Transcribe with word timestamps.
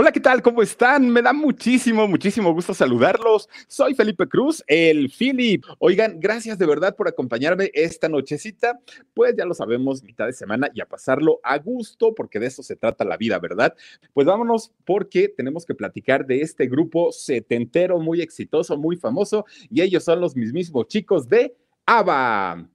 Hola, 0.00 0.12
¿qué 0.12 0.20
tal? 0.20 0.42
¿Cómo 0.42 0.62
están? 0.62 1.10
Me 1.10 1.22
da 1.22 1.32
muchísimo, 1.32 2.06
muchísimo 2.06 2.52
gusto 2.52 2.72
saludarlos. 2.72 3.48
Soy 3.66 3.96
Felipe 3.96 4.28
Cruz, 4.28 4.62
el 4.68 5.10
Philip. 5.10 5.64
Oigan, 5.80 6.20
gracias 6.20 6.56
de 6.56 6.66
verdad 6.66 6.94
por 6.94 7.08
acompañarme 7.08 7.72
esta 7.74 8.08
nochecita. 8.08 8.78
Pues 9.12 9.34
ya 9.36 9.44
lo 9.44 9.54
sabemos, 9.54 10.04
mitad 10.04 10.26
de 10.26 10.32
semana 10.34 10.70
y 10.72 10.80
a 10.80 10.86
pasarlo 10.86 11.40
a 11.42 11.58
gusto, 11.58 12.14
porque 12.14 12.38
de 12.38 12.46
eso 12.46 12.62
se 12.62 12.76
trata 12.76 13.04
la 13.04 13.16
vida, 13.16 13.40
¿verdad? 13.40 13.74
Pues 14.14 14.24
vámonos 14.24 14.70
porque 14.84 15.28
tenemos 15.36 15.66
que 15.66 15.74
platicar 15.74 16.24
de 16.24 16.42
este 16.42 16.68
grupo 16.68 17.10
setentero 17.10 17.98
muy 17.98 18.20
exitoso, 18.20 18.78
muy 18.78 18.94
famoso, 18.94 19.46
y 19.68 19.82
ellos 19.82 20.04
son 20.04 20.20
los 20.20 20.36
mismísimos 20.36 20.86
chicos 20.86 21.28
de 21.28 21.56
ABBA. 21.86 22.68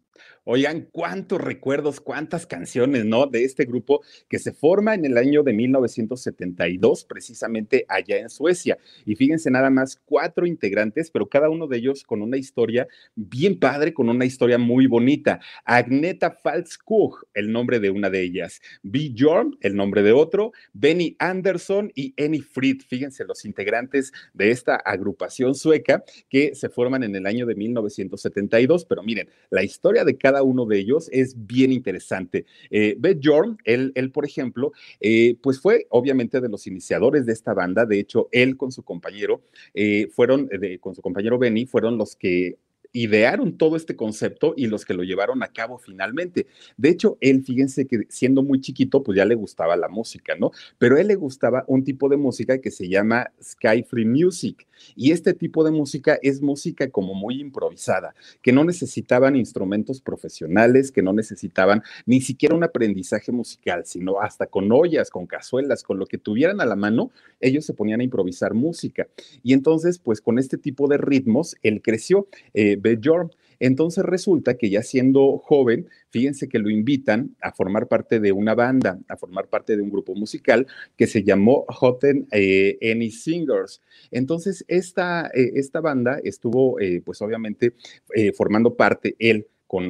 Oigan, 0.45 0.89
cuántos 0.91 1.39
recuerdos, 1.39 2.01
cuántas 2.01 2.45
canciones, 2.45 3.05
¿no? 3.05 3.27
De 3.27 3.45
este 3.45 3.63
grupo 3.63 4.01
que 4.27 4.39
se 4.39 4.51
forma 4.51 4.93
en 4.93 5.05
el 5.05 5.17
año 5.17 5.41
de 5.41 5.53
1972, 5.53 7.05
precisamente 7.05 7.85
allá 7.87 8.17
en 8.17 8.29
Suecia. 8.29 8.77
Y 9.05 9.15
fíjense 9.15 9.49
nada 9.49 9.69
más, 9.69 10.01
cuatro 10.03 10.45
integrantes, 10.45 11.11
pero 11.11 11.29
cada 11.29 11.49
uno 11.49 11.65
de 11.67 11.77
ellos 11.77 12.03
con 12.03 12.21
una 12.21 12.35
historia 12.35 12.89
bien 13.15 13.57
padre, 13.57 13.93
con 13.93 14.09
una 14.09 14.25
historia 14.25 14.57
muy 14.57 14.85
bonita. 14.85 15.39
Agneta 15.63 16.31
Falskog, 16.31 17.25
el 17.33 17.49
nombre 17.49 17.79
de 17.79 17.89
una 17.89 18.09
de 18.09 18.21
ellas. 18.21 18.61
Bjorn, 18.81 19.57
el 19.61 19.77
nombre 19.77 20.03
de 20.03 20.11
otro. 20.11 20.51
Benny 20.73 21.15
Anderson 21.19 21.89
y 21.95 22.13
Annie 22.21 22.41
Fried, 22.41 22.81
fíjense, 22.85 23.23
los 23.23 23.45
integrantes 23.45 24.11
de 24.33 24.51
esta 24.51 24.75
agrupación 24.75 25.55
sueca 25.55 26.03
que 26.27 26.53
se 26.53 26.67
forman 26.67 27.03
en 27.03 27.15
el 27.15 27.27
año 27.27 27.45
de 27.45 27.55
1972. 27.55 28.83
Pero 28.83 29.03
miren, 29.03 29.29
la 29.49 29.63
historia 29.63 30.03
de 30.03 30.17
cada 30.17 30.32
uno 30.41 30.65
de 30.65 30.79
ellos 30.79 31.09
es 31.11 31.45
bien 31.45 31.71
interesante. 31.71 32.45
Eh, 32.71 32.95
Beth 32.97 33.19
Jorn, 33.21 33.57
él, 33.65 33.91
él, 33.93 34.11
por 34.11 34.25
ejemplo, 34.25 34.71
eh, 34.99 35.37
pues 35.41 35.59
fue 35.59 35.85
obviamente 35.89 36.41
de 36.41 36.49
los 36.49 36.65
iniciadores 36.65 37.25
de 37.25 37.33
esta 37.33 37.53
banda. 37.53 37.85
De 37.85 37.99
hecho, 37.99 38.29
él 38.31 38.57
con 38.57 38.71
su 38.71 38.83
compañero 38.83 39.43
eh, 39.73 40.07
fueron, 40.11 40.47
de, 40.47 40.79
con 40.79 40.95
su 40.95 41.01
compañero 41.01 41.37
Benny, 41.37 41.65
fueron 41.65 41.97
los 41.97 42.15
que 42.15 42.57
idearon 42.93 43.57
todo 43.57 43.75
este 43.75 43.95
concepto 43.95 44.53
y 44.55 44.67
los 44.67 44.85
que 44.85 44.93
lo 44.93 45.03
llevaron 45.03 45.41
a 45.41 45.47
cabo 45.47 45.79
finalmente. 45.79 46.45
De 46.77 46.89
hecho, 46.89 47.17
él, 47.21 47.43
fíjense 47.43 47.87
que 47.87 48.05
siendo 48.07 48.43
muy 48.43 48.61
chiquito, 48.61 49.03
pues 49.03 49.17
ya 49.17 49.25
le 49.25 49.35
gustaba 49.35 49.75
la 49.75 49.89
música, 49.89 50.35
¿no? 50.35 50.51
Pero 50.77 50.97
él 50.97 51.07
le 51.07 51.15
gustaba 51.15 51.65
un 51.67 51.83
tipo 51.83 52.07
de 52.07 52.17
música 52.17 52.59
que 52.59 52.69
se 52.69 52.87
llama 52.87 53.31
Sky 53.41 53.83
Free 53.83 54.05
Music. 54.05 54.67
Y 54.95 55.11
este 55.11 55.33
tipo 55.33 55.63
de 55.63 55.71
música 55.71 56.19
es 56.21 56.41
música 56.41 56.89
como 56.89 57.13
muy 57.13 57.39
improvisada, 57.39 58.13
que 58.41 58.51
no 58.51 58.63
necesitaban 58.63 59.35
instrumentos 59.35 60.01
profesionales, 60.01 60.91
que 60.91 61.01
no 61.01 61.13
necesitaban 61.13 61.83
ni 62.05 62.21
siquiera 62.21 62.55
un 62.55 62.63
aprendizaje 62.63 63.31
musical, 63.31 63.85
sino 63.85 64.19
hasta 64.21 64.45
con 64.45 64.71
ollas, 64.71 65.09
con 65.09 65.25
cazuelas, 65.25 65.83
con 65.83 65.97
lo 65.97 66.05
que 66.05 66.17
tuvieran 66.17 66.61
a 66.61 66.65
la 66.65 66.75
mano, 66.75 67.11
ellos 67.39 67.65
se 67.65 67.73
ponían 67.73 68.01
a 68.01 68.03
improvisar 68.03 68.53
música. 68.53 69.07
Y 69.41 69.53
entonces, 69.53 69.99
pues 69.99 70.21
con 70.21 70.37
este 70.37 70.57
tipo 70.57 70.87
de 70.87 70.97
ritmos, 70.97 71.55
él 71.63 71.81
creció. 71.81 72.27
Eh, 72.53 72.77
Bjorn. 72.83 73.31
Entonces 73.59 74.03
resulta 74.03 74.57
que 74.57 74.69
ya 74.69 74.83
siendo 74.83 75.37
joven, 75.37 75.87
fíjense 76.09 76.49
que 76.49 76.59
lo 76.59 76.69
invitan 76.69 77.35
a 77.41 77.53
formar 77.53 77.87
parte 77.87 78.19
de 78.19 78.31
una 78.31 78.55
banda, 78.55 78.99
a 79.07 79.15
formar 79.15 79.47
parte 79.47 79.75
de 79.77 79.81
un 79.81 79.89
grupo 79.89 80.15
musical 80.15 80.67
que 80.97 81.07
se 81.07 81.23
llamó 81.23 81.65
Hotten 81.67 82.27
eh, 82.31 82.77
Any 82.81 83.09
Singers. 83.09 83.81
Entonces 84.11 84.65
esta, 84.67 85.27
eh, 85.33 85.53
esta 85.55 85.79
banda 85.79 86.19
estuvo, 86.23 86.79
eh, 86.79 87.01
pues 87.05 87.21
obviamente, 87.21 87.73
eh, 88.15 88.33
formando 88.33 88.75
parte 88.75 89.15
él 89.19 89.47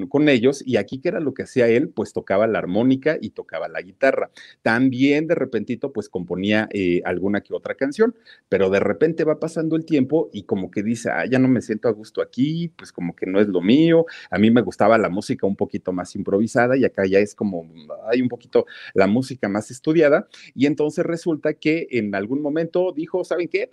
con, 0.10 0.30
ellos 0.30 0.64
y 0.66 0.78
aquí 0.78 1.00
que 1.00 1.10
era 1.10 1.20
lo 1.20 1.34
que 1.34 1.44
hacía 1.44 1.68
él, 1.68 1.90
pues 1.90 2.14
tocaba 2.14 2.48
la 2.48 2.60
armónica 2.60 3.18
y 3.20 3.32
tocaba 3.32 3.68
la 3.68 3.82
guitarra. 3.82 4.32
También 4.62 5.28
de 5.28 5.36
repentito 5.36 5.92
pues 5.92 6.08
componía 6.08 6.70
eh, 6.72 7.02
alguna 7.04 7.42
que 7.42 7.54
otra 7.54 7.76
canción, 7.76 8.16
pero 8.48 8.70
de 8.70 8.80
repente 8.80 9.26
va 9.26 9.42
pasando 9.42 9.76
el 9.76 9.84
tiempo 9.84 10.30
y 10.32 10.44
como 10.44 10.72
que 10.72 10.84
dice, 10.84 11.10
ah, 11.12 11.26
ya 11.30 11.38
no 11.38 11.50
me 11.50 11.62
siento 11.62 11.90
a 11.90 11.92
gusto 11.92 12.22
aquí, 12.22 12.72
pues 12.78 12.94
como 12.94 13.14
que 13.14 13.26
no 13.26 13.42
es 13.42 13.50
lo 13.50 13.60
mío, 13.60 14.06
a 14.32 14.38
mí 14.38 14.52
me 14.52 14.62
gustaba 14.62 14.98
la 14.98 15.10
música 15.10 15.46
un 15.46 15.58
poquito 15.58 15.92
más 15.92 16.16
improvisada 16.16 16.78
y 16.78 16.86
acá 16.86 17.06
ya 17.06 17.20
es 17.20 17.36
como, 17.36 17.68
hay 18.10 18.22
un 18.22 18.30
poquito 18.30 18.66
la 18.94 19.08
música 19.08 19.50
más 19.50 19.70
estudiada 19.70 20.28
y 20.56 20.66
entonces 20.66 21.06
resulta 21.06 21.56
que 21.56 21.88
en 21.92 22.16
algún 22.16 22.42
momento 22.42 22.94
dijo, 22.96 23.26
¿saben 23.26 23.50
qué? 23.50 23.70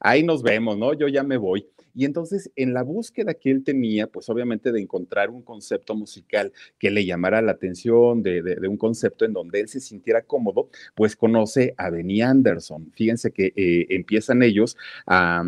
Ahí 0.00 0.22
nos 0.22 0.42
vemos, 0.42 0.76
¿no? 0.76 0.92
Yo 0.92 1.08
ya 1.08 1.22
me 1.22 1.38
voy. 1.38 1.66
Y 1.94 2.04
entonces 2.04 2.50
en 2.56 2.74
la 2.74 2.82
búsqueda 2.82 3.34
que 3.34 3.50
él 3.50 3.64
tenía, 3.64 4.06
pues 4.06 4.28
obviamente 4.28 4.72
de 4.72 4.80
encontrar 4.80 5.30
un 5.30 5.42
concepto 5.42 5.94
musical 5.94 6.52
que 6.78 6.90
le 6.90 7.04
llamara 7.04 7.42
la 7.42 7.52
atención, 7.52 8.22
de, 8.22 8.56
un 8.68 8.76
concepto 8.76 9.24
en 9.24 9.32
donde 9.32 9.60
él 9.60 9.68
se 9.68 9.80
sintiera 9.80 10.22
cómodo, 10.22 10.68
pues 10.94 11.16
conoce 11.16 11.74
a 11.76 11.90
Benny 11.90 12.22
Anderson. 12.22 12.90
Fíjense 12.94 13.32
que 13.32 13.52
eh, 13.56 13.86
empiezan 13.90 14.42
ellos 14.42 14.76
a, 15.06 15.42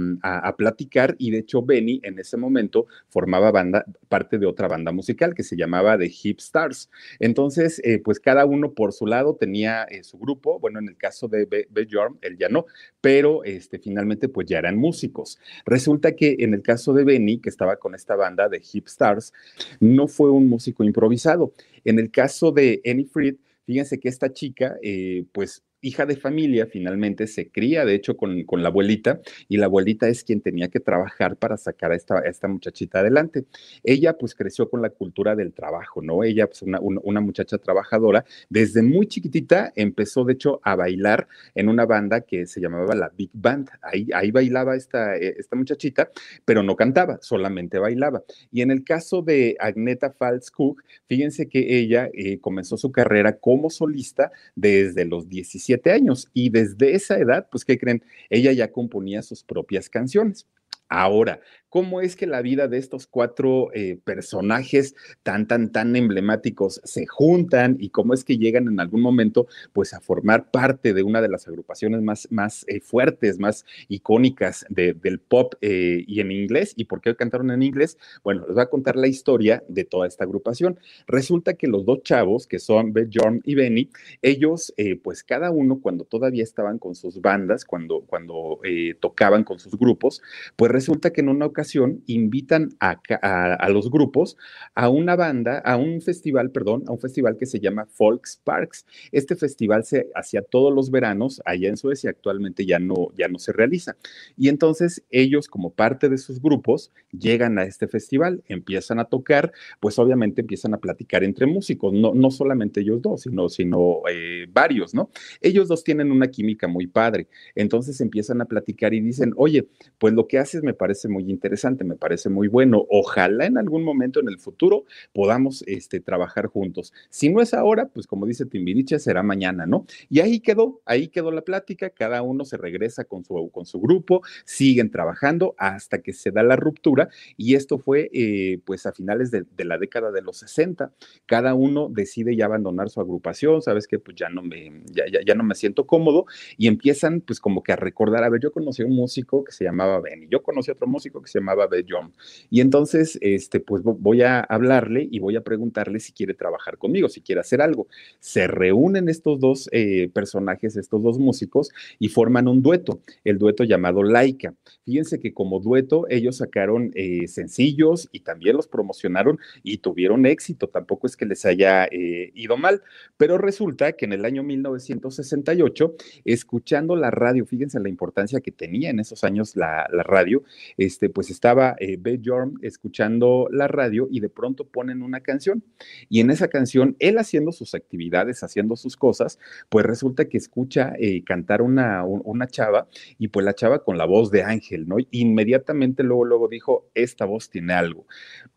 platicar 0.57 1.17
y 1.19 1.31
de 1.31 1.39
hecho 1.39 1.63
Benny 1.63 2.01
en 2.03 2.19
ese 2.19 2.37
momento 2.37 2.87
formaba 3.09 3.51
banda, 3.51 3.85
parte 4.09 4.39
de 4.39 4.47
otra 4.47 4.69
banda 4.69 4.93
musical 4.93 5.35
que 5.35 5.43
se 5.43 5.57
llamaba 5.57 5.99
The 5.99 6.13
Hip 6.23 6.39
Stars. 6.41 6.91
Entonces, 7.19 7.81
eh, 7.85 7.99
pues 7.99 8.21
cada 8.21 8.45
uno 8.45 8.73
por 8.73 8.93
su 8.93 9.07
lado 9.07 9.35
tenía 9.35 9.85
eh, 9.85 10.05
su 10.05 10.19
grupo, 10.19 10.59
bueno, 10.59 10.79
en 10.79 10.89
el 10.89 10.97
caso 10.97 11.29
de 11.29 11.47
Bjorn, 11.71 12.19
él 12.21 12.37
ya 12.39 12.49
no, 12.49 12.67
pero 13.01 13.45
este, 13.45 13.79
finalmente 13.79 14.29
pues 14.29 14.47
ya 14.47 14.59
eran 14.59 14.77
músicos. 14.77 15.39
Resulta 15.65 16.13
que 16.13 16.32
en 16.39 16.55
el 16.55 16.63
caso 16.63 16.93
de 16.93 17.05
Benny, 17.05 17.39
que 17.39 17.49
estaba 17.49 17.77
con 17.77 17.95
esta 17.95 18.17
banda 18.17 18.49
de 18.49 18.63
Hip 18.73 18.87
Stars, 18.87 19.33
no 19.81 20.09
fue 20.09 20.31
un 20.31 20.49
músico 20.49 20.85
improvisado. 20.85 21.53
En 21.85 21.99
el 21.99 22.11
caso 22.11 22.53
de 22.53 22.81
Annie 22.85 23.07
Fried, 23.07 23.37
fíjense 23.67 23.99
que 23.99 24.09
esta 24.09 24.33
chica, 24.33 24.77
eh, 24.83 25.25
pues 25.33 25.63
hija 25.83 26.07
de 26.07 26.17
familia, 26.17 26.67
finalmente 26.67 27.27
se 27.27 27.51
cría, 27.51 27.85
de 27.85 27.95
hecho, 27.95 28.17
con, 28.17 28.45
con, 28.45 28.63
la 28.63 28.69
abuelita, 28.69 29.21
y 29.49 29.57
la 29.57 29.67
abuelita 29.67 30.09
es 30.09 30.23
quien 30.23 30.41
tenía 30.41 30.69
que 30.69 30.81
trabajar 30.81 31.37
para 31.37 31.57
sacar 31.57 31.91
a 31.91 31.97
esta, 31.97 32.21
esta 32.21 32.49
muchachita 32.49 33.01
adelante. 33.01 33.45
Ella, 33.83 34.17
pues, 34.17 34.35
creció 34.35 34.71
con 34.71 34.81
la 34.81 34.91
cultura 34.91 35.35
del 35.35 35.53
trabajo, 35.53 36.01
¿no? 36.01 36.23
Ella, 36.23 36.47
pues, 36.47 36.63
una, 36.63 37.21
muchacha 37.21 37.59
trabajadora, 37.59 38.25
desde 38.49 38.83
muy 38.83 39.07
chiquitita 39.07 39.73
empezó, 39.75 40.25
de 40.25 40.35
hecho, 40.35 40.61
a 40.63 40.77
bailar 40.77 41.27
en 41.55 41.69
una 41.69 41.85
banda 41.85 42.21
que 42.23 42.47
se 42.47 42.61
llamaba 42.61 42.95
la 42.95 43.11
Big 43.17 43.31
Band. 43.33 43.69
Ahí, 43.83 44.09
ahí 44.15 44.31
bailaba 44.31 44.77
esta, 44.77 45.17
esta 45.17 45.57
muchachita, 45.57 46.11
pero 46.45 46.63
no 46.63 46.77
cantaba, 46.77 47.19
solamente 47.21 47.79
bailaba. 47.79 48.23
Y 48.53 48.63
en 48.63 48.71
el 48.71 48.85
caso 48.85 49.21
de 49.23 49.57
Agneta 49.59 50.11
Falskog, 50.11 50.77
fíjense 51.07 51.49
que 51.49 51.79
ella 51.79 52.09
eh, 52.15 52.39
comenzó 52.39 52.77
su 52.77 52.93
carrera 52.93 53.39
como 53.39 53.69
solista 53.69 54.31
desde 54.55 55.05
los 55.05 55.29
17 55.29 55.72
años 55.93 56.29
y 56.33 56.51
desde 56.51 56.95
esa 56.95 57.19
edad, 57.19 57.49
pues, 57.51 57.65
¿qué 57.65 57.79
creen? 57.79 58.05
Ella 58.31 58.53
ya 58.53 58.73
componía 58.73 59.23
sus 59.23 59.43
propias 59.45 59.89
canciones. 59.89 60.47
Ahora, 60.89 61.41
cómo 61.73 62.03
es 62.03 62.17
que 62.17 62.27
la 62.27 62.43
vida 62.43 62.69
de 62.69 62.77
estos 62.77 63.07
cuatro 63.07 63.71
eh, 63.73 63.99
personajes 64.05 64.95
tan, 65.23 65.49
tan, 65.49 65.73
tan 65.73 65.97
emblemáticos 65.97 66.83
se 66.85 67.07
juntan 67.07 67.79
y 67.81 67.89
cómo 67.89 68.13
es 68.13 68.25
que 68.25 68.37
llegan 68.37 68.69
en 68.69 68.79
algún 68.79 69.01
momento 69.01 69.47
pues 69.73 69.95
a 69.95 70.01
formar 70.03 70.51
parte 70.51 70.93
de 70.93 71.03
una 71.03 71.23
de 71.23 71.31
las 71.31 71.49
agrupaciones 71.49 72.03
más, 72.03 72.29
más 72.31 72.67
eh, 72.69 72.83
fuertes, 72.83 73.39
más 73.39 73.65
icónicas 73.89 74.67
de, 74.69 74.93
del 74.93 75.19
pop 75.19 75.55
eh, 75.63 76.05
y 76.07 76.21
en 76.21 76.31
inglés. 76.31 76.75
¿Y 76.77 76.85
por 76.85 77.01
qué 77.01 77.17
cantaron 77.17 77.51
en 77.51 77.63
inglés? 77.63 77.97
Bueno, 78.23 78.45
les 78.47 78.55
voy 78.55 78.65
a 78.65 78.69
contar 78.69 78.97
la 78.97 79.09
historia 79.09 79.65
de 79.67 79.85
toda 79.85 80.07
esta 80.07 80.25
agrupación. 80.25 80.79
Resulta 81.07 81.55
que 81.55 81.69
los 81.69 81.87
dos 81.87 82.03
chavos, 82.03 82.47
que 82.47 82.59
son 82.59 82.93
Beth 82.93 83.09
Jorn 83.15 83.41
y 83.45 83.55
Benny, 83.55 83.89
ellos 84.21 84.75
pues 85.03 85.25
cada 85.25 85.51
uno 85.51 85.81
cuando 85.81 86.05
todavía 86.05 86.43
estaban 86.43 86.79
con 86.79 86.95
sus 86.95 87.23
bandas, 87.23 87.65
cuando, 87.65 88.03
cuando 88.03 88.61
tocaban 89.01 89.43
con 89.45 89.59
sus 89.59 89.79
grupos, 89.79 90.21
pues 90.57 90.71
resulta 90.71 91.15
que 91.15 91.23
en 91.23 91.31
una 91.31 91.47
ocasión 91.47 91.62
ocasión 91.63 92.03
invitan 92.07 92.71
a, 92.81 93.01
a, 93.23 93.69
los 93.69 93.89
grupos 93.89 94.37
a 94.75 94.89
una 94.89 95.15
banda, 95.15 95.59
a 95.59 95.77
un 95.77 96.01
festival, 96.01 96.51
perdón, 96.51 96.83
a 96.89 96.93
un 96.93 96.99
festival 96.99 97.37
que 97.39 97.47
se 97.47 97.61
llama 97.61 97.87
Folks 97.87 98.41
Parks. 98.43 98.85
Este 99.13 99.37
festival 99.37 99.85
se 99.85 100.09
hacía 100.17 100.43
todos 100.43 100.75
los 100.75 100.91
veranos 100.91 101.41
allá 101.45 101.69
en 101.69 101.77
Suecia, 101.77 102.11
actualmente 102.11 102.67
ya 102.67 102.81
no, 102.81 103.13
ya 103.17 103.29
no 103.29 103.39
se 103.39 103.53
realiza. 103.53 103.97
Y 104.37 104.49
entonces 104.49 105.05
ellos, 105.11 105.47
como 105.47 105.71
parte 105.71 106.09
de 106.09 106.19
sus 106.19 106.43
grupos, 106.43 106.91
llegan 107.13 107.59
a 107.59 107.63
este 107.63 107.87
festival, 107.87 108.43
empiezan 108.49 108.99
a 108.99 109.05
tocar, 109.05 109.53
pues 109.79 109.99
obviamente 110.01 110.41
empiezan 110.41 110.75
a 110.75 110.79
platicar 110.79 111.23
entre 111.23 111.47
músicos, 111.47 111.93
no, 111.93 112.13
no 112.13 112.31
solamente 112.33 112.81
ellos 112.81 113.01
dos, 113.03 113.23
sino, 113.23 113.49
sino 113.49 114.03
eh, 114.11 114.47
varios, 114.53 114.95
¿no? 114.95 115.11
Ellos 115.41 115.69
dos 115.69 115.85
tienen 115.85 116.11
una 116.11 116.29
química 116.29 116.67
muy 116.67 116.89
padre, 116.89 117.29
entonces 117.55 118.01
empiezan 118.01 118.41
a 118.41 118.47
platicar 118.47 118.95
y 118.95 119.01
dicen, 119.01 119.33
oye, 119.37 119.69
pues 119.99 120.13
lo 120.13 120.27
que 120.27 120.39
haces 120.39 120.65
me 120.65 120.75
parece 120.75 121.09
muy 121.09 121.31
interesante, 121.31 121.52
me 121.85 121.97
parece 121.97 122.29
muy 122.29 122.49
bueno, 122.49 122.87
ojalá 122.89 123.47
en 123.47 123.59
algún 123.59 123.85
momento 123.85 124.21
en 124.21 124.29
el 124.29 124.39
futuro 124.39 124.85
podamos 125.13 125.63
este, 125.67 126.01
trabajar 126.01 126.47
juntos. 126.47 126.93
Si 127.11 127.29
no 127.29 127.41
es 127.41 127.55
ahora, 127.55 127.87
pues 127.87 128.07
como 128.07 128.27
dice 128.27 128.47
Timbiriche, 128.47 128.99
será 128.99 129.23
mañana, 129.23 129.67
¿no? 129.67 129.87
Y 130.09 130.21
ahí 130.21 130.41
quedó, 130.41 130.81
ahí 130.85 131.09
quedó 131.09 131.31
la 131.31 131.43
plática, 131.43 131.91
cada 131.91 132.23
uno 132.23 132.45
se 132.45 132.57
regresa 132.57 133.05
con 133.05 133.25
su, 133.25 133.51
con 133.51 133.67
su 133.67 133.81
grupo, 133.81 134.23
siguen 134.45 134.91
trabajando 134.91 135.55
hasta 135.59 136.03
que 136.03 136.13
se 136.13 136.31
da 136.31 136.43
la 136.43 136.57
ruptura 136.57 137.09
y 137.37 137.55
esto 137.55 137.79
fue 137.79 138.11
eh, 138.13 138.61
pues 138.65 138.87
a 138.87 138.93
finales 138.93 139.31
de, 139.31 139.45
la 139.65 139.79
década 139.79 140.11
de 140.11 140.23
los 140.23 140.39
60. 140.39 140.93
Cada 141.27 141.55
uno 141.55 141.89
decide 141.89 142.35
ya 142.35 142.47
abandonar 142.47 142.91
su 142.91 143.01
agrupación, 143.01 143.63
sabes 143.63 143.87
que 143.87 143.99
pues 143.99 144.17
ya 144.17 144.29
no 144.29 144.43
me, 144.43 144.83
ya, 144.91 145.05
ya, 145.25 145.35
no 145.35 145.45
me 145.45 145.55
siento 145.55 145.87
cómodo 145.87 146.27
y 146.57 146.67
empiezan 146.67 147.21
pues 147.21 147.41
como 147.41 147.63
que 147.63 147.73
a 147.73 147.77
recordar, 147.77 148.25
a 148.25 148.29
ver, 148.29 148.41
yo 148.41 148.53
conocí 148.53 148.83
a 148.83 148.87
un 148.87 148.97
músico 148.97 149.45
que 149.45 149.53
se 149.53 149.65
llamaba 149.65 150.01
Ben 150.01 150.25
y 150.25 150.29
yo 150.29 150.43
conocí 150.43 150.71
a 150.71 150.75
otro 150.75 150.87
músico 150.87 151.23
que 151.23 151.29
se 151.29 151.39
Ben 151.71 151.87
John 151.89 152.13
y 152.51 152.61
entonces 152.61 153.19
este 153.21 153.61
pues 153.61 153.83
voy 153.83 154.23
a 154.23 154.41
hablarle 154.41 155.09
y 155.11 155.19
voy 155.19 155.37
a 155.37 155.43
preguntarle 155.43 156.01
si 156.01 156.13
quiere 156.13 156.35
trabajar 156.35 156.79
conmigo, 156.79 157.09
si 157.09 157.21
quiere 157.21 157.41
hacer 157.41 157.61
algo. 157.63 157.87
Se 158.21 158.47
reúnen 158.47 159.09
estos 159.09 159.41
dos 159.41 159.69
eh, 159.73 160.11
personajes, 160.13 160.77
estos 160.77 161.03
dos 161.03 161.19
músicos 161.19 161.71
y 161.99 162.09
forman 162.09 162.49
un 162.49 162.63
dueto, 162.63 163.01
el 163.25 163.39
dueto 163.39 163.65
llamado 163.65 164.03
Laika. 164.03 164.55
Fíjense 164.85 165.21
que 165.21 165.33
como 165.33 165.61
dueto 165.61 166.07
ellos 166.09 166.39
sacaron 166.39 166.91
eh, 166.95 167.29
sencillos 167.29 168.09
y 168.13 168.21
también 168.21 168.57
los 168.57 168.69
promocionaron 168.69 169.39
y 169.63 169.79
tuvieron 169.79 170.27
éxito, 170.27 170.69
tampoco 170.69 171.07
es 171.07 171.17
que 171.17 171.27
les 171.27 171.45
haya 171.45 171.85
eh, 171.87 172.33
ido 172.35 172.57
mal, 172.57 172.83
pero 173.17 173.39
resulta 173.39 173.93
que 173.93 174.05
en 174.05 174.13
el 174.13 174.25
año 174.25 174.43
1968, 174.43 175.95
escuchando 176.25 176.97
la 176.97 177.11
radio, 177.11 177.47
fíjense 177.47 177.81
la 177.81 177.89
importancia 177.89 178.41
que 178.41 178.51
tenía 178.53 178.91
en 178.91 179.01
esos 179.01 179.25
años 179.25 179.57
la, 179.57 179.87
radio, 180.05 180.43
este, 180.77 181.09
pues 181.09 181.31
estaba 181.33 181.77
eh, 181.81 181.99
Jorm 182.25 182.55
escuchando 182.63 183.49
la 183.51 183.69
radio 183.69 184.09
y 184.11 184.21
de 184.21 184.29
pronto 184.29 184.67
ponen 184.69 185.03
una 185.03 185.21
canción 185.21 185.65
y 186.09 186.21
en 186.21 186.31
esa 186.31 186.49
canción, 186.49 186.97
él 186.99 187.19
haciendo 187.19 187.53
sus 187.53 187.75
actividades, 187.75 188.43
haciendo 188.43 188.77
sus 188.77 188.97
cosas, 188.97 189.39
pues 189.69 189.85
resulta 189.87 190.27
que 190.27 190.39
escucha 190.39 190.93
cantar 191.27 191.63
una, 191.63 192.05
una 192.05 192.47
chava 192.47 192.89
y 193.19 193.29
pues 193.29 193.45
la 193.45 193.55
chava 193.55 193.83
con 193.83 193.99
la 193.99 194.05
voz 194.05 194.31
de 194.31 194.43
Ángel, 194.43 194.87
¿no? 194.87 194.97
Inmediatamente 195.11 196.03
luego, 196.03 196.25
luego 196.25 196.49
dijo, 196.49 196.89
esta 196.95 197.25
voz 197.25 197.51
tiene 197.51 197.73
algo. 197.73 198.07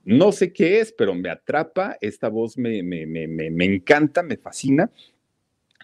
No 0.03 0.31
sé 0.31 0.53
qué 0.53 0.79
es, 0.79 0.91
pero 0.91 1.15
me 1.15 1.29
atrapa, 1.29 1.97
esta 2.01 2.29
voz 2.29 2.57
me, 2.57 2.83
me, 2.83 3.05
me, 3.07 3.27
me 3.27 3.65
encanta, 3.65 4.21
me 4.23 4.37
fascina. 4.37 4.91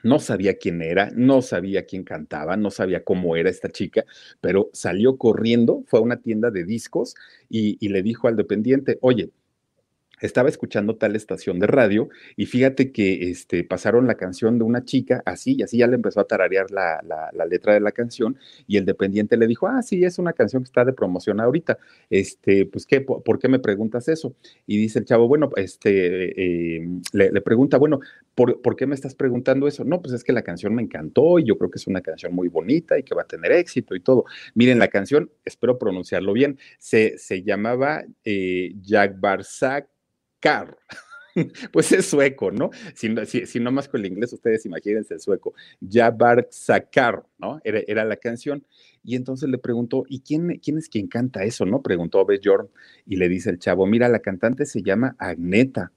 No 0.03 0.19
sabía 0.19 0.57
quién 0.57 0.81
era, 0.81 1.11
no 1.15 1.41
sabía 1.41 1.85
quién 1.85 2.03
cantaba, 2.03 2.57
no 2.57 2.71
sabía 2.71 3.03
cómo 3.03 3.35
era 3.35 3.49
esta 3.49 3.69
chica, 3.69 4.05
pero 4.41 4.69
salió 4.73 5.17
corriendo, 5.17 5.83
fue 5.87 5.99
a 5.99 6.03
una 6.03 6.21
tienda 6.21 6.49
de 6.51 6.63
discos 6.65 7.15
y, 7.49 7.77
y 7.85 7.89
le 7.89 8.01
dijo 8.03 8.27
al 8.27 8.35
dependiente, 8.35 8.97
oye, 9.01 9.31
estaba 10.21 10.49
escuchando 10.49 10.95
tal 10.95 11.15
estación 11.15 11.59
de 11.59 11.67
radio 11.67 12.09
y 12.35 12.45
fíjate 12.45 12.91
que 12.91 13.29
este, 13.29 13.63
pasaron 13.63 14.07
la 14.07 14.15
canción 14.15 14.57
de 14.57 14.63
una 14.63 14.85
chica 14.85 15.21
así 15.25 15.55
y 15.57 15.63
así 15.63 15.77
ya 15.77 15.87
le 15.87 15.95
empezó 15.95 16.19
a 16.19 16.25
tararear 16.25 16.71
la, 16.71 17.01
la, 17.03 17.45
letra 17.45 17.73
de 17.73 17.79
la 17.79 17.91
canción 17.91 18.37
y 18.67 18.77
el 18.77 18.85
dependiente 18.85 19.35
le 19.35 19.47
dijo, 19.47 19.67
ah, 19.67 19.81
sí, 19.81 20.03
es 20.03 20.19
una 20.19 20.33
canción 20.33 20.63
que 20.63 20.67
está 20.67 20.85
de 20.85 20.93
promoción 20.93 21.39
ahorita. 21.39 21.77
Este, 22.09 22.65
pues, 22.65 22.85
¿qué, 22.85 23.01
por, 23.01 23.39
qué 23.39 23.49
me 23.49 23.59
preguntas 23.59 24.07
eso? 24.07 24.35
Y 24.67 24.77
dice 24.77 24.99
el 24.99 25.05
chavo, 25.05 25.27
bueno, 25.27 25.49
este, 25.55 26.77
eh, 26.77 26.87
le, 27.13 27.41
pregunta, 27.41 27.77
bueno, 27.77 27.99
¿por, 28.35 28.61
¿por, 28.61 28.75
qué 28.75 28.85
me 28.85 28.95
estás 28.95 29.15
preguntando 29.15 29.67
eso? 29.67 29.83
No, 29.83 30.01
pues 30.01 30.13
es 30.13 30.23
que 30.23 30.33
la 30.33 30.43
canción 30.43 30.73
me 30.75 30.81
encantó 30.81 31.39
y 31.39 31.45
yo 31.45 31.57
creo 31.57 31.71
que 31.71 31.79
es 31.79 31.87
una 31.87 32.01
canción 32.01 32.33
muy 32.33 32.47
bonita 32.47 32.97
y 32.97 33.03
que 33.03 33.15
va 33.15 33.23
a 33.23 33.27
tener 33.27 33.51
éxito 33.51 33.95
y 33.95 33.99
todo. 33.99 34.25
Miren, 34.53 34.79
la 34.79 34.87
canción, 34.87 35.31
espero 35.43 35.77
pronunciarlo 35.77 36.33
bien, 36.33 36.57
se, 36.77 37.17
se 37.17 37.43
llamaba 37.43 38.03
eh, 38.23 38.73
Jack 38.81 39.19
Barzak 39.19 39.87
Car. 40.41 40.77
Pues 41.71 41.89
es 41.93 42.07
sueco, 42.07 42.51
¿no? 42.51 42.71
Si, 42.93 43.07
no 43.61 43.71
más 43.71 43.87
con 43.87 44.01
el 44.01 44.07
inglés, 44.07 44.33
ustedes 44.33 44.65
imagínense 44.65 45.13
el 45.13 45.21
sueco. 45.21 45.53
Jabar 45.89 46.45
Sakar, 46.51 47.23
¿no? 47.37 47.61
Era, 47.63 47.79
era, 47.87 48.03
la 48.03 48.17
canción. 48.17 48.65
Y 49.01 49.15
entonces 49.15 49.47
le 49.47 49.57
preguntó, 49.57 50.03
¿y 50.09 50.19
quién, 50.19 50.59
quién 50.61 50.77
es 50.77 50.89
quien 50.89 51.07
canta 51.07 51.45
eso, 51.45 51.65
no? 51.65 51.81
Preguntó 51.81 52.25
Bjorn. 52.25 52.67
Y 53.05 53.15
le 53.15 53.29
dice 53.29 53.49
el 53.49 53.59
chavo, 53.59 53.85
mira, 53.85 54.09
la 54.09 54.19
cantante 54.19 54.65
se 54.65 54.83
llama 54.83 55.15
Agneta. 55.19 55.93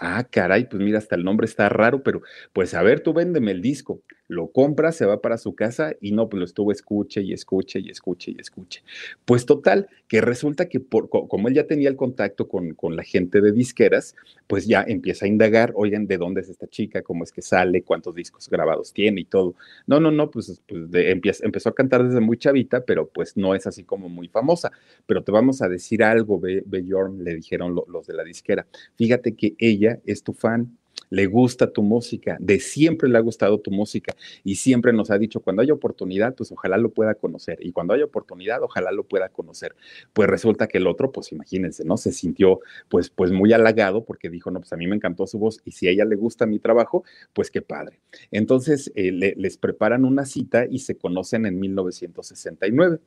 Ah, 0.00 0.26
caray, 0.28 0.68
pues 0.68 0.82
mira, 0.82 0.98
hasta 0.98 1.14
el 1.14 1.24
nombre 1.24 1.46
está 1.46 1.68
raro, 1.68 2.02
pero 2.02 2.22
pues 2.52 2.74
a 2.74 2.82
ver, 2.82 3.00
tú 3.00 3.12
véndeme 3.12 3.52
el 3.52 3.60
disco 3.60 4.02
lo 4.28 4.48
compra, 4.48 4.92
se 4.92 5.06
va 5.06 5.20
para 5.20 5.38
su 5.38 5.54
casa 5.54 5.94
y 6.00 6.12
no, 6.12 6.28
pues 6.28 6.38
lo 6.38 6.44
estuvo 6.44 6.72
escuche 6.72 7.22
y 7.22 7.32
escuche 7.32 7.80
y 7.80 7.90
escuche 7.90 8.32
y 8.32 8.40
escuche. 8.40 8.82
Pues 9.24 9.46
total, 9.46 9.88
que 10.08 10.20
resulta 10.20 10.68
que 10.68 10.80
por, 10.80 11.08
como 11.08 11.48
él 11.48 11.54
ya 11.54 11.66
tenía 11.66 11.88
el 11.88 11.96
contacto 11.96 12.48
con, 12.48 12.74
con, 12.74 12.96
la 12.96 13.02
gente 13.02 13.40
de 13.40 13.52
disqueras, 13.52 14.14
pues 14.46 14.66
ya 14.66 14.84
empieza 14.86 15.26
a 15.26 15.28
indagar, 15.28 15.72
oigan, 15.76 16.06
¿de 16.06 16.16
dónde 16.16 16.40
es 16.40 16.48
esta 16.48 16.66
chica? 16.66 17.02
¿Cómo 17.02 17.24
es 17.24 17.32
que 17.32 17.42
sale? 17.42 17.82
¿Cuántos 17.82 18.14
discos 18.14 18.48
grabados 18.48 18.92
tiene 18.92 19.22
y 19.22 19.24
todo? 19.24 19.54
No, 19.86 20.00
no, 20.00 20.10
no, 20.10 20.30
pues, 20.30 20.62
pues 20.66 21.42
empezó 21.42 21.68
a 21.68 21.74
cantar 21.74 22.06
desde 22.06 22.20
muy 22.20 22.38
chavita, 22.38 22.84
pero 22.84 23.08
pues 23.08 23.36
no 23.36 23.54
es 23.54 23.66
así 23.66 23.84
como 23.84 24.08
muy 24.08 24.28
famosa. 24.28 24.70
Pero 25.06 25.22
te 25.22 25.32
vamos 25.32 25.62
a 25.62 25.68
decir 25.68 26.02
algo, 26.02 26.40
Bjorn, 26.40 27.24
le 27.24 27.34
dijeron 27.34 27.74
los 27.74 28.06
de 28.06 28.14
la 28.14 28.24
disquera. 28.24 28.66
Fíjate 28.96 29.34
que 29.34 29.54
ella 29.58 30.00
es 30.06 30.22
tu 30.22 30.32
fan, 30.32 30.76
le 31.10 31.26
gusta 31.26 31.70
tu 31.70 31.82
música, 31.82 32.36
de 32.40 32.60
siempre 32.60 33.08
le 33.08 33.18
ha 33.18 33.20
gustado 33.20 33.58
tu 33.58 33.70
música 33.70 34.14
y 34.42 34.56
siempre 34.56 34.92
nos 34.92 35.10
ha 35.10 35.18
dicho, 35.18 35.40
cuando 35.40 35.62
haya 35.62 35.72
oportunidad, 35.72 36.34
pues 36.34 36.50
ojalá 36.52 36.76
lo 36.76 36.90
pueda 36.90 37.14
conocer 37.14 37.58
y 37.60 37.72
cuando 37.72 37.94
haya 37.94 38.04
oportunidad, 38.04 38.62
ojalá 38.62 38.92
lo 38.92 39.04
pueda 39.04 39.28
conocer. 39.28 39.74
Pues 40.12 40.28
resulta 40.28 40.66
que 40.66 40.78
el 40.78 40.86
otro, 40.86 41.12
pues 41.12 41.32
imagínense, 41.32 41.84
¿no? 41.84 41.96
Se 41.96 42.12
sintió 42.12 42.60
pues, 42.88 43.10
pues 43.10 43.32
muy 43.32 43.52
halagado 43.52 44.04
porque 44.04 44.30
dijo, 44.30 44.50
no, 44.50 44.60
pues 44.60 44.72
a 44.72 44.76
mí 44.76 44.86
me 44.86 44.96
encantó 44.96 45.26
su 45.26 45.38
voz 45.38 45.60
y 45.64 45.72
si 45.72 45.88
a 45.88 45.90
ella 45.90 46.04
le 46.04 46.16
gusta 46.16 46.46
mi 46.46 46.58
trabajo, 46.58 47.04
pues 47.32 47.50
qué 47.50 47.62
padre. 47.62 48.00
Entonces 48.30 48.92
eh, 48.94 49.12
les 49.12 49.56
preparan 49.56 50.04
una 50.04 50.24
cita 50.24 50.66
y 50.68 50.80
se 50.80 50.96
conocen 50.96 51.46
en 51.46 51.58
1969. 51.58 52.98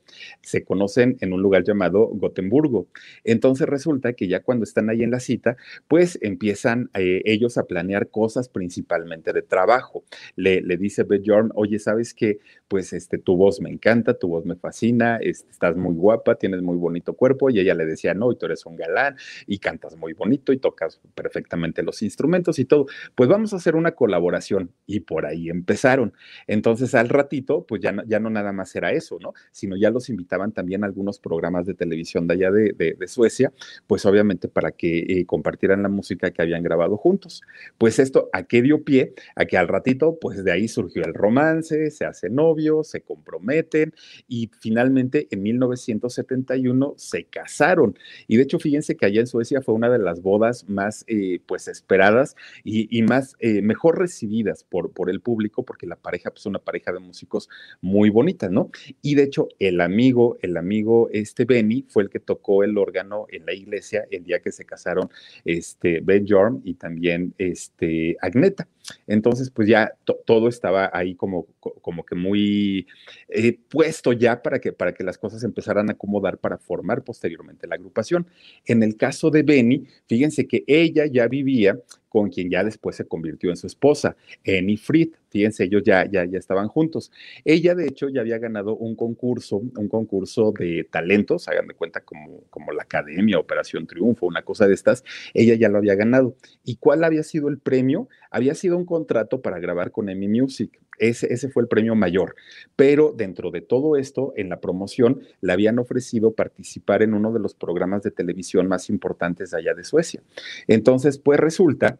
Se 0.42 0.64
conocen 0.64 1.16
en 1.20 1.32
un 1.32 1.42
lugar 1.42 1.64
llamado 1.64 2.06
Gotemburgo. 2.06 2.86
Entonces 3.24 3.68
resulta 3.68 4.12
que 4.12 4.28
ya 4.28 4.40
cuando 4.40 4.64
están 4.64 4.90
ahí 4.90 5.02
en 5.02 5.10
la 5.10 5.20
cita, 5.20 5.56
pues 5.88 6.18
empiezan 6.22 6.90
eh, 6.94 7.22
ellos 7.24 7.58
a 7.58 7.64
planear 7.64 7.87
cosas 8.10 8.48
principalmente 8.48 9.32
de 9.32 9.42
trabajo. 9.42 10.04
Le, 10.36 10.60
le 10.60 10.76
dice 10.76 11.04
Bjorn, 11.04 11.52
oye, 11.54 11.78
¿sabes 11.78 12.14
qué? 12.14 12.38
Pues 12.68 12.92
este, 12.92 13.18
tu 13.18 13.36
voz 13.36 13.60
me 13.60 13.70
encanta, 13.70 14.14
tu 14.14 14.28
voz 14.28 14.44
me 14.44 14.56
fascina, 14.56 15.18
este, 15.20 15.50
estás 15.50 15.76
muy 15.76 15.94
guapa, 15.94 16.36
tienes 16.36 16.62
muy 16.62 16.76
bonito 16.76 17.14
cuerpo. 17.14 17.50
Y 17.50 17.60
ella 17.60 17.74
le 17.74 17.86
decía, 17.86 18.14
no, 18.14 18.32
y 18.32 18.36
tú 18.36 18.46
eres 18.46 18.66
un 18.66 18.76
galán 18.76 19.16
y 19.46 19.58
cantas 19.58 19.96
muy 19.96 20.12
bonito 20.12 20.52
y 20.52 20.58
tocas 20.58 21.00
perfectamente 21.14 21.82
los 21.82 22.02
instrumentos 22.02 22.58
y 22.58 22.64
todo. 22.64 22.86
Pues 23.14 23.28
vamos 23.28 23.52
a 23.52 23.56
hacer 23.56 23.76
una 23.76 23.92
colaboración. 23.92 24.70
Y 24.86 25.00
por 25.00 25.26
ahí 25.26 25.48
empezaron. 25.50 26.12
Entonces 26.46 26.94
al 26.94 27.08
ratito, 27.08 27.64
pues 27.66 27.80
ya 27.80 27.92
no, 27.92 28.04
ya 28.04 28.20
no 28.20 28.30
nada 28.30 28.52
más 28.52 28.74
era 28.74 28.92
eso, 28.92 29.18
¿no? 29.20 29.34
Sino 29.50 29.76
ya 29.76 29.90
los 29.90 30.08
invitaban 30.08 30.52
también 30.52 30.82
a 30.82 30.86
algunos 30.86 31.18
programas 31.18 31.66
de 31.66 31.74
televisión 31.74 32.26
de 32.26 32.34
allá 32.34 32.50
de, 32.50 32.72
de, 32.72 33.08
Suecia, 33.08 33.52
pues 33.86 34.04
obviamente 34.04 34.48
para 34.48 34.70
que 34.72 34.98
eh, 34.98 35.26
compartieran 35.26 35.82
la 35.82 35.88
música 35.88 36.30
que 36.30 36.42
habían 36.42 36.62
grabado 36.62 36.96
juntos. 36.96 37.42
Pues 37.78 38.00
esto, 38.00 38.28
¿a 38.32 38.42
qué 38.42 38.60
dio 38.60 38.82
pie? 38.82 39.14
A 39.36 39.44
que 39.44 39.56
al 39.56 39.68
ratito, 39.68 40.18
pues 40.20 40.42
de 40.42 40.50
ahí 40.50 40.66
surgió 40.66 41.04
el 41.04 41.14
romance, 41.14 41.92
se 41.92 42.04
hacen 42.04 42.34
novios, 42.34 42.88
se 42.90 43.02
comprometen 43.02 43.94
y 44.26 44.50
finalmente 44.60 45.28
en 45.30 45.44
1971 45.44 46.94
se 46.96 47.26
casaron. 47.26 47.96
Y 48.26 48.36
de 48.36 48.42
hecho, 48.42 48.58
fíjense 48.58 48.96
que 48.96 49.06
allá 49.06 49.20
en 49.20 49.28
Suecia 49.28 49.62
fue 49.62 49.76
una 49.76 49.88
de 49.90 50.00
las 50.00 50.22
bodas 50.22 50.68
más, 50.68 51.04
eh, 51.06 51.38
pues, 51.46 51.68
esperadas 51.68 52.34
y, 52.64 53.00
más, 53.02 53.36
eh, 53.38 53.62
mejor 53.62 53.98
recibidas 54.00 54.64
por, 54.64 54.90
por 54.92 55.08
el 55.08 55.20
público, 55.20 55.64
porque 55.64 55.86
la 55.86 55.96
pareja, 55.96 56.30
pues, 56.32 56.46
una 56.46 56.58
pareja 56.58 56.92
de 56.92 56.98
músicos 56.98 57.48
muy 57.80 58.10
bonita, 58.10 58.48
¿no? 58.48 58.70
Y 59.02 59.14
de 59.14 59.22
hecho, 59.22 59.46
el 59.60 59.80
amigo, 59.80 60.36
el 60.42 60.56
amigo, 60.56 61.10
este 61.12 61.44
Benny, 61.44 61.84
fue 61.88 62.02
el 62.02 62.10
que 62.10 62.18
tocó 62.18 62.64
el 62.64 62.76
órgano 62.76 63.26
en 63.30 63.46
la 63.46 63.54
iglesia 63.54 64.04
el 64.10 64.24
día 64.24 64.40
que 64.40 64.50
se 64.50 64.64
casaron, 64.64 65.10
este, 65.44 66.00
Ben 66.00 66.26
Jorm 66.28 66.60
y 66.64 66.74
también, 66.74 67.34
este, 67.38 67.67
este, 67.78 68.16
Agneta. 68.20 68.66
Entonces, 69.06 69.50
pues 69.50 69.68
ya 69.68 69.92
todo 70.24 70.48
estaba 70.48 70.90
ahí 70.92 71.14
como, 71.14 71.46
como 71.60 72.04
que 72.04 72.14
muy 72.14 72.86
eh, 73.28 73.58
puesto 73.68 74.12
ya 74.12 74.42
para 74.42 74.60
que, 74.60 74.72
para 74.72 74.94
que 74.94 75.04
las 75.04 75.18
cosas 75.18 75.44
empezaran 75.44 75.88
a 75.88 75.92
acomodar 75.92 76.38
para 76.38 76.58
formar 76.58 77.04
posteriormente 77.04 77.66
la 77.66 77.74
agrupación. 77.74 78.26
En 78.64 78.82
el 78.82 78.96
caso 78.96 79.30
de 79.30 79.42
Benny, 79.42 79.86
fíjense 80.06 80.48
que 80.48 80.64
ella 80.66 81.04
ya 81.06 81.28
vivía 81.28 81.78
con 82.08 82.30
quien 82.30 82.50
ya 82.50 82.64
después 82.64 82.96
se 82.96 83.06
convirtió 83.06 83.50
en 83.50 83.56
su 83.56 83.66
esposa, 83.66 84.16
Annie 84.46 84.76
Fried. 84.76 85.10
Fíjense, 85.30 85.64
ellos 85.64 85.82
ya, 85.84 86.10
ya, 86.10 86.24
ya 86.24 86.38
estaban 86.38 86.68
juntos. 86.68 87.12
Ella, 87.44 87.74
de 87.74 87.86
hecho, 87.86 88.08
ya 88.08 88.22
había 88.22 88.38
ganado 88.38 88.76
un 88.76 88.96
concurso, 88.96 89.58
un 89.58 89.88
concurso 89.88 90.52
de 90.52 90.88
talentos, 90.90 91.48
hagan 91.48 91.66
de 91.66 91.74
cuenta 91.74 92.00
como, 92.00 92.44
como 92.48 92.72
la 92.72 92.84
Academia, 92.84 93.38
Operación 93.38 93.86
Triunfo, 93.86 94.26
una 94.26 94.42
cosa 94.42 94.66
de 94.66 94.74
estas. 94.74 95.04
Ella 95.34 95.54
ya 95.54 95.68
lo 95.68 95.78
había 95.78 95.94
ganado. 95.96 96.34
¿Y 96.64 96.76
cuál 96.76 97.04
había 97.04 97.22
sido 97.22 97.48
el 97.48 97.58
premio? 97.58 98.08
Había 98.30 98.54
sido 98.54 98.76
un 98.76 98.86
contrato 98.86 99.42
para 99.42 99.58
grabar 99.58 99.90
con 99.90 100.08
Emmy 100.08 100.28
Music. 100.28 100.80
Ese, 100.98 101.32
ese, 101.32 101.48
fue 101.48 101.62
el 101.62 101.68
premio 101.68 101.94
mayor. 101.94 102.34
Pero 102.76 103.12
dentro 103.16 103.50
de 103.50 103.60
todo 103.60 103.96
esto, 103.96 104.32
en 104.36 104.48
la 104.48 104.60
promoción, 104.60 105.22
le 105.40 105.52
habían 105.52 105.78
ofrecido 105.78 106.32
participar 106.32 107.02
en 107.02 107.14
uno 107.14 107.32
de 107.32 107.40
los 107.40 107.54
programas 107.54 108.02
de 108.02 108.10
televisión 108.10 108.68
más 108.68 108.90
importantes 108.90 109.54
allá 109.54 109.74
de 109.74 109.84
Suecia. 109.84 110.22
Entonces, 110.66 111.18
pues 111.18 111.38
resulta 111.40 111.98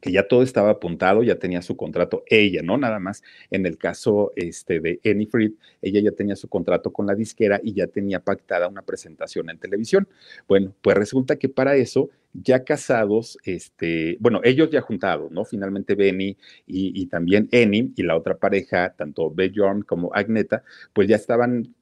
que 0.00 0.12
ya 0.12 0.26
todo 0.28 0.42
estaba 0.42 0.70
apuntado, 0.70 1.22
ya 1.22 1.38
tenía 1.38 1.62
su 1.62 1.76
contrato, 1.76 2.24
ella, 2.26 2.62
¿no? 2.62 2.76
Nada 2.78 2.98
más 2.98 3.22
en 3.50 3.66
el 3.66 3.78
caso 3.78 4.32
este, 4.36 4.80
de 4.80 5.00
Annie 5.04 5.26
Fried, 5.26 5.52
ella 5.82 6.00
ya 6.00 6.10
tenía 6.12 6.36
su 6.36 6.48
contrato 6.48 6.92
con 6.92 7.06
la 7.06 7.14
disquera 7.14 7.60
y 7.62 7.74
ya 7.74 7.86
tenía 7.86 8.20
pactada 8.20 8.68
una 8.68 8.82
presentación 8.82 9.50
en 9.50 9.58
televisión. 9.58 10.08
Bueno, 10.48 10.74
pues 10.82 10.96
resulta 10.96 11.36
que 11.36 11.48
para 11.48 11.76
eso, 11.76 12.10
ya 12.32 12.64
casados, 12.64 13.38
este, 13.44 14.16
bueno, 14.20 14.40
ellos 14.44 14.70
ya 14.70 14.80
juntados, 14.80 15.30
¿no? 15.30 15.44
Finalmente 15.44 15.94
Benny 15.94 16.36
y, 16.66 17.06
también 17.06 17.48
Annie 17.52 17.92
y 17.96 18.02
la 18.02 18.16
otra 18.16 18.36
pareja, 18.36 18.94
tanto 18.96 19.30
Bjorn 19.30 19.82
como 19.82 20.12
Agneta, 20.14 20.64
pues 20.92 21.08
ya 21.08 21.16
estaban 21.16 21.74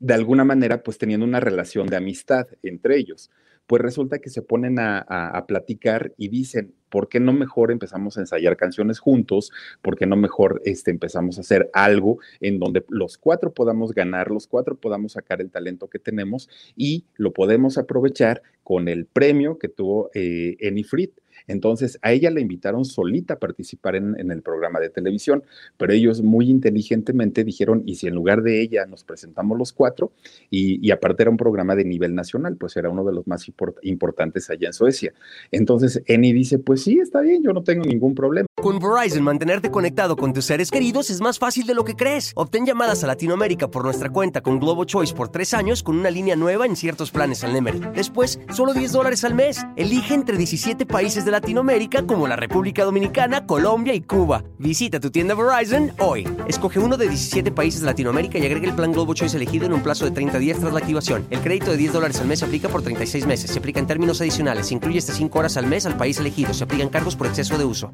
de 0.00 0.14
alguna 0.14 0.44
manera 0.44 0.82
pues 0.82 0.96
teniendo 0.96 1.26
una 1.26 1.40
relación 1.40 1.88
de 1.88 1.96
amistad 1.96 2.46
entre 2.62 2.96
ellos 2.98 3.30
pues 3.68 3.82
resulta 3.82 4.18
que 4.18 4.30
se 4.30 4.40
ponen 4.40 4.78
a, 4.80 5.44
platicar 5.46 6.14
y 6.16 6.28
dicen, 6.28 6.74
¿por 6.88 7.08
qué 7.08 7.20
no 7.20 7.34
mejor 7.34 7.70
empezamos 7.70 8.16
a 8.16 8.20
ensayar 8.20 8.56
canciones 8.56 8.98
juntos? 8.98 9.52
¿Por 9.82 9.94
qué 9.94 10.06
no 10.06 10.16
mejor 10.16 10.62
este, 10.64 10.90
empezamos 10.90 11.36
a 11.36 11.42
hacer 11.42 11.68
algo 11.74 12.18
en 12.40 12.58
donde 12.58 12.82
los 12.88 13.18
cuatro 13.18 13.52
podamos 13.52 13.92
ganar, 13.92 14.30
los 14.30 14.46
cuatro 14.46 14.74
podamos 14.74 15.12
sacar 15.12 15.42
el 15.42 15.50
talento 15.50 15.88
que 15.88 15.98
tenemos 15.98 16.48
y 16.76 17.04
lo 17.16 17.34
podemos 17.34 17.76
aprovechar 17.76 18.42
con 18.64 18.88
el 18.88 19.04
premio 19.04 19.58
que 19.58 19.68
tuvo 19.68 20.10
eh, 20.14 20.56
Enifrit? 20.60 21.12
Entonces, 21.46 21.98
a 22.02 22.12
ella 22.12 22.30
la 22.30 22.40
invitaron 22.40 22.84
solita 22.84 23.34
a 23.34 23.38
participar 23.38 23.96
en, 23.96 24.30
el 24.30 24.42
programa 24.42 24.80
de 24.80 24.90
televisión, 24.90 25.42
pero 25.76 25.92
ellos 25.92 26.22
muy 26.22 26.50
inteligentemente 26.50 27.44
dijeron, 27.44 27.82
¿y 27.86 27.94
si 27.96 28.06
en 28.06 28.14
lugar 28.14 28.42
de 28.42 28.60
ella 28.60 28.86
nos 28.86 29.04
presentamos 29.04 29.56
los 29.58 29.72
cuatro? 29.72 30.12
Y, 30.50 30.90
aparte 30.90 31.22
era 31.22 31.30
un 31.30 31.36
programa 31.36 31.74
de 31.74 31.84
nivel 31.84 32.14
nacional, 32.14 32.56
pues 32.56 32.76
era 32.76 32.90
uno 32.90 33.04
de 33.04 33.12
los 33.12 33.26
más 33.26 33.46
importantes 33.82 34.50
allá 34.50 34.68
en 34.68 34.72
Suecia. 34.72 35.12
Entonces, 35.50 36.02
Eni 36.06 36.32
dice, 36.32 36.58
pues 36.58 36.82
sí, 36.82 36.98
está 36.98 37.20
bien, 37.20 37.42
yo 37.42 37.52
no 37.52 37.62
tengo 37.62 37.84
ningún 37.84 38.14
problema. 38.14 38.46
Con 38.60 38.80
Verizon, 38.80 39.22
mantenerte 39.22 39.70
conectado 39.70 40.16
con 40.16 40.32
tus 40.32 40.46
seres 40.46 40.70
queridos 40.70 41.10
es 41.10 41.20
más 41.20 41.38
fácil 41.38 41.66
de 41.66 41.74
lo 41.74 41.84
que 41.84 41.94
crees. 41.94 42.32
Obtén 42.34 42.66
llamadas 42.66 43.04
a 43.04 43.06
Latinoamérica 43.06 43.68
por 43.70 43.84
nuestra 43.84 44.10
cuenta 44.10 44.40
con 44.40 44.58
Globo 44.58 44.84
Choice 44.84 45.14
por 45.14 45.28
tres 45.28 45.54
años 45.54 45.82
con 45.82 45.98
una 45.98 46.10
línea 46.10 46.34
nueva 46.34 46.66
en 46.66 46.74
ciertos 46.74 47.10
planes 47.10 47.44
al 47.44 47.52
Nemer. 47.52 47.92
Después, 47.92 48.40
solo 48.52 48.74
10 48.74 48.92
dólares 48.92 49.24
al 49.24 49.34
mes. 49.34 49.64
Elige 49.76 50.14
entre 50.14 50.36
17 50.36 50.86
países 50.86 51.24
de 51.28 51.32
Latinoamérica 51.32 52.06
como 52.06 52.26
la 52.26 52.36
República 52.36 52.84
Dominicana, 52.84 53.46
Colombia 53.46 53.92
y 53.92 54.00
Cuba. 54.00 54.44
Visita 54.58 54.98
tu 54.98 55.10
tienda 55.10 55.34
Verizon 55.34 55.92
hoy. 55.98 56.26
Escoge 56.48 56.78
uno 56.78 56.96
de 56.96 57.06
17 57.06 57.52
países 57.52 57.82
de 57.82 57.86
Latinoamérica 57.86 58.38
y 58.38 58.46
agrega 58.46 58.66
el 58.66 58.74
plan 58.74 58.92
Globo 58.92 59.12
Choice 59.12 59.36
elegido 59.36 59.66
en 59.66 59.74
un 59.74 59.82
plazo 59.82 60.06
de 60.06 60.10
30 60.12 60.38
días 60.38 60.58
tras 60.58 60.72
la 60.72 60.78
activación. 60.78 61.26
El 61.28 61.40
crédito 61.40 61.70
de 61.70 61.76
10 61.76 61.92
dólares 61.92 62.20
al 62.20 62.28
mes 62.28 62.38
se 62.38 62.46
aplica 62.46 62.68
por 62.70 62.82
36 62.82 63.26
meses. 63.26 63.50
Se 63.50 63.58
aplica 63.58 63.78
en 63.78 63.86
términos 63.86 64.20
adicionales. 64.22 64.68
Se 64.68 64.74
incluye 64.74 64.98
hasta 64.98 65.12
5 65.12 65.38
horas 65.38 65.58
al 65.58 65.66
mes 65.66 65.84
al 65.84 65.98
país 65.98 66.18
elegido. 66.18 66.54
Se 66.54 66.64
aplican 66.64 66.88
cargos 66.88 67.14
por 67.14 67.26
exceso 67.26 67.58
de 67.58 67.64
uso. 67.66 67.92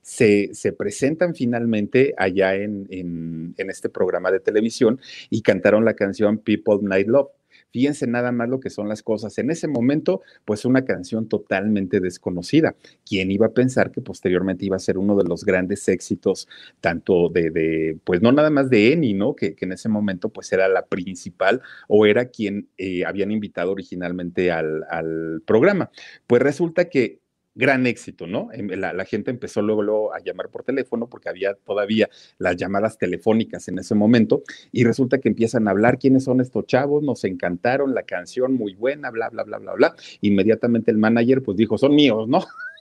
Se, 0.00 0.54
se, 0.54 0.72
presentan 0.72 1.34
finalmente 1.34 2.14
allá 2.16 2.54
en, 2.54 3.54
este 3.58 3.90
programa 3.90 4.30
de 4.30 4.40
televisión 4.40 4.98
y 5.28 5.42
cantaron 5.42 5.84
la 5.84 5.94
canción 5.94 6.38
People 6.38 6.78
Night 6.80 7.06
Love. 7.06 7.28
Fíjense 7.72 8.06
nada 8.06 8.32
más 8.32 8.48
lo 8.48 8.60
que 8.60 8.70
son 8.70 8.88
las 8.88 9.02
cosas. 9.02 9.38
En 9.38 9.50
ese 9.50 9.68
momento, 9.68 10.22
pues 10.44 10.64
una 10.64 10.84
canción 10.84 11.28
totalmente 11.28 12.00
desconocida. 12.00 12.74
¿Quién 13.06 13.30
iba 13.30 13.46
a 13.46 13.52
pensar 13.52 13.92
que 13.92 14.00
posteriormente 14.00 14.64
iba 14.64 14.76
a 14.76 14.80
ser 14.80 14.98
uno 14.98 15.16
de 15.16 15.24
los 15.24 15.44
grandes 15.44 15.88
éxitos, 15.88 16.48
tanto 16.80 17.28
de, 17.28 17.98
pues 18.04 18.22
no 18.22 18.32
nada 18.32 18.50
más 18.50 18.70
de 18.70 18.92
Eni, 18.92 19.14
¿no? 19.14 19.36
Que, 19.36 19.56
en 19.60 19.72
ese 19.72 19.90
momento 19.90 20.30
pues 20.30 20.50
era 20.52 20.68
la 20.68 20.86
principal 20.86 21.60
o 21.86 22.06
era 22.06 22.26
quien 22.26 22.68
eh, 22.78 23.04
habían 23.04 23.30
invitado 23.30 23.72
originalmente 23.72 24.50
al, 24.50 24.84
al 24.90 25.42
programa. 25.46 25.90
Pues 26.26 26.42
resulta 26.42 26.88
que 26.88 27.19
gran 27.60 27.86
éxito, 27.86 28.26
¿no? 28.26 28.48
Em, 28.52 28.68
la, 28.70 29.04
gente 29.04 29.30
empezó 29.30 29.62
luego, 29.62 30.12
a 30.12 30.18
llamar 30.18 30.48
por 30.48 30.64
teléfono 30.64 31.08
porque 31.08 31.28
había 31.28 31.54
todavía 31.54 32.08
las 32.38 32.56
llamadas 32.56 32.98
telefónicas 32.98 33.68
en 33.68 33.78
ese 33.78 33.94
momento 33.94 34.42
y 34.72 34.84
resulta 34.84 35.18
que 35.18 35.28
empiezan 35.28 35.68
a 35.68 35.70
hablar 35.70 35.98
quiénes 35.98 36.24
son 36.24 36.40
estos 36.40 36.66
chavos, 36.66 37.02
nos 37.02 37.22
encantaron, 37.24 37.94
la 37.94 38.02
canción 38.02 38.54
muy 38.54 38.74
buena, 38.74 39.10
bla, 39.10 39.28
bla, 39.28 39.44
bla, 39.44 39.58
bla, 39.58 39.74
bla. 39.74 39.94
Inmediatamente 40.22 40.90
el 40.90 40.98
manager 40.98 41.42
pues 41.42 41.56
dijo, 41.56 41.78
son 41.78 41.94
míos, 41.94 42.26
¿no? 42.26 42.40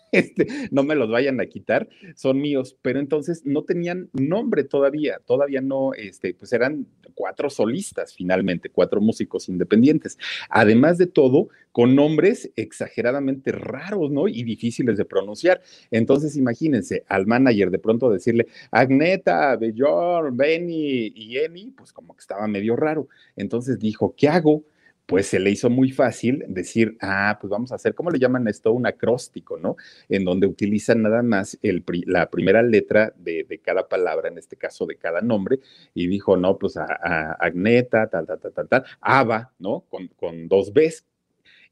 Este, 0.19 0.47
no 0.71 0.83
me 0.83 0.95
los 0.95 1.09
vayan 1.09 1.39
a 1.39 1.45
quitar, 1.45 1.87
son 2.15 2.41
míos, 2.41 2.75
pero 2.81 2.99
entonces 2.99 3.45
no 3.45 3.63
tenían 3.63 4.09
nombre 4.13 4.63
todavía, 4.63 5.19
todavía 5.25 5.61
no, 5.61 5.93
este, 5.93 6.33
pues 6.33 6.51
eran 6.51 6.87
cuatro 7.13 7.49
solistas 7.49 8.13
finalmente, 8.13 8.69
cuatro 8.69 9.01
músicos 9.01 9.49
independientes. 9.49 10.17
Además 10.49 10.97
de 10.97 11.07
todo, 11.07 11.49
con 11.71 11.95
nombres 11.95 12.51
exageradamente 12.55 13.51
raros, 13.51 14.11
¿no? 14.11 14.27
Y 14.27 14.43
difíciles 14.43 14.97
de 14.97 15.05
pronunciar. 15.05 15.61
Entonces, 15.91 16.35
imagínense, 16.35 17.03
al 17.07 17.27
manager 17.27 17.69
de 17.71 17.79
pronto 17.79 18.09
decirle 18.09 18.47
Agneta, 18.71 19.55
Bjorn, 19.57 20.35
Benny 20.35 21.11
y 21.15 21.37
Emi, 21.37 21.71
pues 21.71 21.93
como 21.93 22.15
que 22.15 22.21
estaba 22.21 22.47
medio 22.47 22.75
raro. 22.75 23.07
Entonces 23.35 23.79
dijo, 23.79 24.15
¿qué 24.17 24.27
hago? 24.27 24.63
Pues 25.09 25.25
se 25.25 25.39
le 25.39 25.49
hizo 25.49 25.71
muy 25.71 25.91
fácil 25.91 26.45
decir, 26.47 26.95
ah, 27.01 27.39
pues 27.41 27.49
vamos 27.49 27.71
a 27.71 27.75
hacer, 27.75 27.95
¿cómo 27.95 28.11
le 28.11 28.19
llaman 28.19 28.47
esto? 28.47 28.71
Un 28.71 28.85
acróstico, 28.85 29.57
¿no? 29.57 29.75
En 30.07 30.23
donde 30.23 30.45
utilizan 30.45 31.01
nada 31.01 31.23
más 31.23 31.57
el, 31.63 31.83
la 32.05 32.29
primera 32.29 32.61
letra 32.61 33.11
de, 33.17 33.59
cada 33.63 33.89
palabra, 33.89 34.27
en 34.27 34.37
este 34.37 34.55
caso 34.55 34.85
de 34.85 34.97
cada 34.97 35.21
nombre, 35.21 35.61
y 35.95 36.05
dijo, 36.07 36.37
no, 36.37 36.59
pues 36.59 36.77
a, 36.77 37.33
Agneta, 37.39 38.07
tal, 38.07 38.27
tal, 38.27 38.39
tal, 38.39 38.53
tal, 38.53 38.67
tal, 38.67 38.83
Ava, 39.01 39.51
¿no? 39.57 39.83
Con, 39.89 40.09
con 40.09 40.47
dos 40.47 40.71
Bs, 40.73 41.03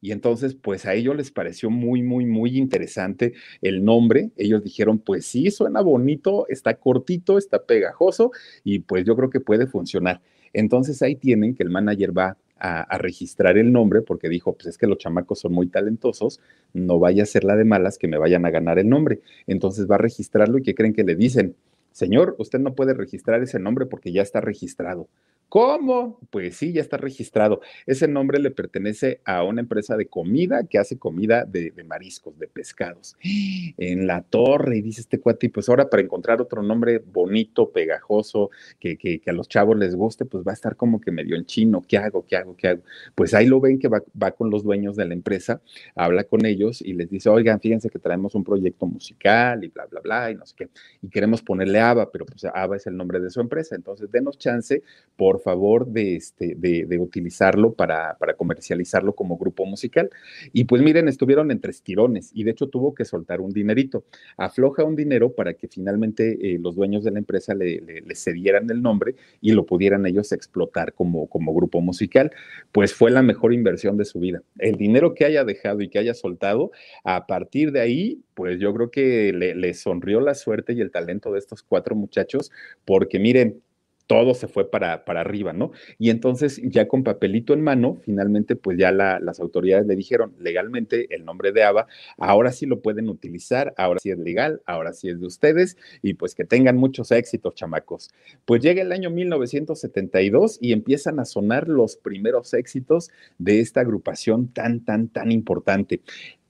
y 0.01 0.11
entonces, 0.11 0.55
pues 0.55 0.87
a 0.87 0.95
ellos 0.95 1.15
les 1.15 1.29
pareció 1.29 1.69
muy, 1.69 2.01
muy, 2.01 2.25
muy 2.25 2.57
interesante 2.57 3.33
el 3.61 3.83
nombre. 3.83 4.31
Ellos 4.37 4.63
dijeron, 4.63 4.99
pues 4.99 5.25
sí, 5.25 5.49
suena 5.49 5.81
bonito, 5.81 6.47
está 6.49 6.75
cortito, 6.75 7.37
está 7.37 7.63
pegajoso 7.65 8.31
y 8.63 8.79
pues 8.79 9.05
yo 9.05 9.15
creo 9.15 9.29
que 9.29 9.39
puede 9.39 9.65
funcionar. 9.65 10.21
Entonces 10.53 11.01
ahí 11.01 11.15
tienen 11.15 11.55
que 11.55 11.63
el 11.63 11.69
manager 11.71 12.15
va 12.15 12.37
a, 12.59 12.97
registrar 12.97 13.57
el 13.57 13.71
nombre 13.71 14.01
porque 14.01 14.29
dijo, 14.29 14.53
pues 14.53 14.67
es 14.67 14.77
que 14.77 14.87
los 14.87 14.97
chamacos 14.97 15.39
son 15.39 15.53
muy 15.53 15.67
talentosos, 15.67 16.39
no 16.73 16.99
vaya 16.99 17.23
a 17.23 17.25
ser 17.25 17.43
la 17.43 17.55
de 17.55 17.65
malas 17.65 17.97
que 17.97 18.07
me 18.07 18.17
vayan 18.17 18.45
a 18.45 18.49
ganar 18.49 18.79
el 18.79 18.89
nombre. 18.89 19.21
Entonces 19.45 19.89
va 19.89 19.95
a 19.95 19.99
registrarlo 19.99 20.57
y 20.57 20.63
¿qué 20.63 20.75
creen 20.75 20.93
que 20.93 21.03
le 21.03 21.15
dicen? 21.15 21.55
Señor, 21.91 22.35
usted 22.37 22.59
no 22.59 22.75
puede 22.75 22.93
registrar 22.93 23.41
ese 23.41 23.59
nombre 23.59 23.85
porque 23.85 24.11
ya 24.11 24.21
está 24.21 24.41
registrado. 24.41 25.07
¿Cómo? 25.49 26.19
Pues 26.29 26.57
sí, 26.57 26.73
ya 26.73 26.81
está 26.81 26.97
registrado. 26.97 27.61
Ese 27.85 28.07
nombre 28.09 28.37
le 28.37 28.51
pertenece 28.51 29.21
a 29.23 29.43
una 29.43 29.61
empresa 29.61 29.95
de 29.95 30.07
comida 30.07 30.65
que 30.65 30.77
hace 30.77 30.97
comida 30.97 31.45
de, 31.45 31.71
mariscos, 31.85 32.37
de 32.37 32.47
pescados. 32.47 33.15
En 33.21 34.07
la 34.07 34.23
torre, 34.23 34.77
y 34.77 34.81
dice 34.81 34.99
este 34.99 35.21
cuate, 35.21 35.49
pues 35.49 35.69
ahora 35.69 35.89
para 35.89 36.03
encontrar 36.03 36.41
otro 36.41 36.61
nombre 36.61 36.99
bonito, 36.99 37.71
pegajoso, 37.71 38.49
que, 38.79 39.21
a 39.25 39.31
los 39.31 39.47
chavos 39.47 39.77
les 39.77 39.95
guste, 39.95 40.25
pues 40.25 40.43
va 40.45 40.51
a 40.51 40.53
estar 40.53 40.75
como 40.75 40.99
que 40.99 41.11
medio 41.11 41.37
en 41.37 41.45
chino. 41.45 41.81
¿Qué 41.87 41.97
hago? 41.97 42.25
¿Qué 42.25 42.35
hago? 42.35 42.57
¿Qué 42.57 42.67
hago? 42.67 42.81
Pues 43.15 43.33
ahí 43.33 43.45
lo 43.47 43.61
ven 43.61 43.79
que 43.79 43.87
va, 43.87 44.03
va 44.21 44.31
con 44.31 44.49
los 44.49 44.63
dueños 44.63 44.97
de 44.97 45.05
la 45.05 45.13
empresa, 45.13 45.61
habla 45.95 46.25
con 46.25 46.45
ellos 46.45 46.81
y 46.81 46.91
les 46.91 47.09
dice, 47.09 47.29
oigan, 47.29 47.61
fíjense 47.61 47.89
que 47.89 47.99
traemos 47.99 48.35
un 48.35 48.43
proyecto 48.43 48.85
musical 48.85 49.63
y 49.63 49.69
bla, 49.69 49.85
bla, 49.85 50.01
bla, 50.01 50.31
y 50.31 50.35
no 50.35 50.45
sé 50.45 50.55
qué. 50.57 50.69
Y 51.01 51.09
queremos 51.09 51.41
ponerle 51.41 51.79
ABA, 51.79 52.11
pero 52.11 52.25
pues 52.25 52.43
ABA 52.43 52.75
es 52.75 52.87
el 52.87 52.97
nombre 52.97 53.21
de 53.21 53.29
su 53.29 53.39
empresa. 53.39 53.75
Entonces, 53.75 54.11
denos 54.11 54.37
chance, 54.37 54.83
por 55.15 55.36
favor 55.39 55.87
de, 55.87 56.15
este, 56.15 56.57
utilizarlo 56.99 57.73
para, 57.73 58.17
comercializarlo 58.37 59.13
como 59.13 59.37
grupo 59.37 59.65
musical. 59.65 60.09
Y 60.53 60.65
pues 60.65 60.81
miren, 60.81 61.07
estuvieron 61.07 61.51
entre 61.51 61.71
estirones 61.71 62.31
y 62.33 62.43
de 62.43 62.51
hecho 62.51 62.67
tuvo 62.67 62.93
que 62.93 63.05
soltar 63.05 63.41
un 63.41 63.51
dinerito. 63.51 64.03
Afloja 64.37 64.83
un 64.83 64.95
dinero 64.95 65.33
para 65.33 65.53
que 65.53 65.67
finalmente 65.67 66.37
eh, 66.41 66.59
los 66.59 66.75
dueños 66.75 67.03
de 67.03 67.11
la 67.11 67.19
empresa 67.19 67.53
le, 67.53 67.81
cedieran 68.15 68.69
el 68.69 68.81
nombre 68.81 69.15
y 69.41 69.51
lo 69.51 69.65
pudieran 69.65 70.05
ellos 70.05 70.31
explotar 70.31 70.93
como, 70.93 71.27
como 71.27 71.53
grupo 71.53 71.81
musical. 71.81 72.31
Pues 72.71 72.93
fue 72.93 73.11
la 73.11 73.21
mejor 73.21 73.53
inversión 73.53 73.97
de 73.97 74.05
su 74.05 74.19
vida. 74.19 74.41
El 74.59 74.75
dinero 74.75 75.13
que 75.13 75.25
haya 75.25 75.43
dejado 75.43 75.81
y 75.81 75.89
que 75.89 75.99
haya 75.99 76.13
soltado, 76.13 76.71
a 77.03 77.27
partir 77.27 77.71
de 77.71 77.81
ahí, 77.81 78.21
pues 78.33 78.59
yo 78.59 78.73
creo 78.73 78.91
que 78.91 79.33
le, 79.33 79.55
le 79.55 79.73
sonrió 79.73 80.19
la 80.21 80.35
suerte 80.35 80.73
y 80.73 80.81
el 80.81 80.91
talento 80.91 81.31
de 81.31 81.39
estos 81.39 81.63
cuatro 81.63 81.95
muchachos, 81.95 82.51
porque 82.85 83.19
miren, 83.19 83.61
todo 84.07 84.33
se 84.33 84.47
fue 84.47 84.69
para, 84.71 85.05
para 85.05 85.21
arriba, 85.21 85.53
¿no? 85.53 85.71
Y 85.99 86.09
entonces 86.09 86.61
ya 86.63 86.87
con 86.87 87.03
papelito 87.03 87.53
en 87.53 87.61
mano, 87.61 87.99
finalmente 88.03 88.55
pues 88.55 88.77
ya 88.77 88.91
las 88.91 89.39
autoridades 89.39 89.85
le 89.85 89.95
dijeron 89.95 90.33
legalmente 90.39 91.13
el 91.13 91.25
nombre 91.25 91.51
de 91.51 91.63
ABA, 91.63 91.87
ahora 92.17 92.51
sí 92.51 92.65
lo 92.65 92.81
pueden 92.81 93.09
utilizar, 93.09 93.73
ahora 93.77 93.99
sí 93.99 94.09
es 94.09 94.17
legal, 94.17 94.61
ahora 94.65 94.93
sí 94.93 95.09
es 95.09 95.19
de 95.19 95.27
ustedes 95.27 95.77
y 96.01 96.13
pues 96.13 96.35
que 96.35 96.45
tengan 96.45 96.77
muchos 96.77 97.11
éxitos, 97.11 97.53
chamacos. 97.53 98.09
Pues 98.45 98.61
llega 98.61 98.81
el 98.81 98.93
año 98.93 99.09
1972 99.09 100.57
y 100.61 100.71
empiezan 100.71 101.19
a 101.19 101.25
sonar 101.25 101.67
los 101.67 101.97
primeros 101.97 102.53
éxitos 102.53 103.09
de 103.37 103.59
esta 103.59 103.81
agrupación 103.81 104.47
tan, 104.47 104.83
tan, 104.85 105.09
tan 105.09 105.31
importante 105.31 106.01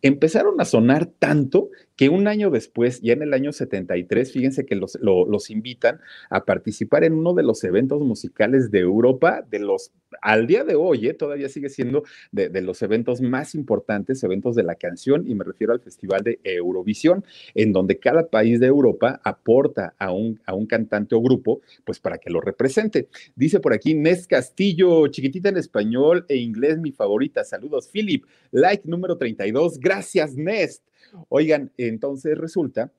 empezaron 0.02 0.62
a 0.62 0.66
sonar 0.66 1.08
tanto 1.08 1.70
que 1.98 2.10
un 2.10 2.28
año 2.28 2.52
después, 2.52 3.02
ya 3.02 3.14
en 3.14 3.24
el 3.24 3.34
año 3.34 3.52
73, 3.52 4.32
fíjense 4.32 4.66
que 4.66 4.76
los, 4.76 4.98
los 5.02 5.50
invitan 5.50 6.00
a 6.30 6.46
participar 6.46 7.04
en 7.04 7.14
uno 7.14 7.34
de 7.34 7.42
los 7.42 7.64
eventos 7.64 8.02
musicales 8.02 8.70
de 8.70 8.80
Europa, 8.80 9.44
de 9.50 9.60
los, 9.60 9.92
al 10.22 10.46
día 10.46 10.64
de 10.64 10.76
hoy, 10.76 11.08
¿eh? 11.08 11.16
todavía 11.16 11.50
sigue 11.50 11.70
siendo 11.70 12.04
de, 12.32 12.50
de, 12.50 12.62
los 12.62 12.84
eventos 12.84 13.20
más 13.20 13.56
importantes, 13.56 14.24
eventos 14.24 14.56
de 14.56 14.62
la 14.62 14.76
canción, 14.76 15.28
y 15.28 15.34
me 15.34 15.44
refiero 15.44 15.74
al 15.74 15.80
Festival 15.80 16.22
de 16.22 16.40
Eurovisión, 16.44 17.26
en 17.56 17.74
donde 17.74 17.98
cada 17.98 18.28
país 18.28 18.60
de 18.60 18.68
Europa 18.68 19.20
aporta 19.24 19.96
a 19.98 20.12
un, 20.12 20.40
a 20.46 20.54
un 20.54 20.68
cantante 20.68 21.16
o 21.16 21.22
grupo, 21.22 21.62
pues 21.84 22.00
para 22.00 22.20
que 22.20 22.30
lo 22.30 22.42
represente. 22.42 23.08
Dice 23.36 23.60
por 23.60 23.74
aquí 23.74 23.96
Nes 23.96 24.28
Castillo, 24.28 25.08
chiquitita 25.08 25.50
en 25.50 25.58
español 25.58 26.28
e 26.30 26.38
inglés, 26.38 26.78
mi 26.78 26.92
favorita. 26.92 27.44
Saludos, 27.44 27.90
Philip. 27.92 28.24
Like 28.52 28.88
número 28.88 29.18
32. 29.18 29.80
Gracias, 29.80 30.36
Nest. 30.36 30.84
Oigan, 31.30 31.72
entonces 31.78 32.38
resulta 32.38 32.92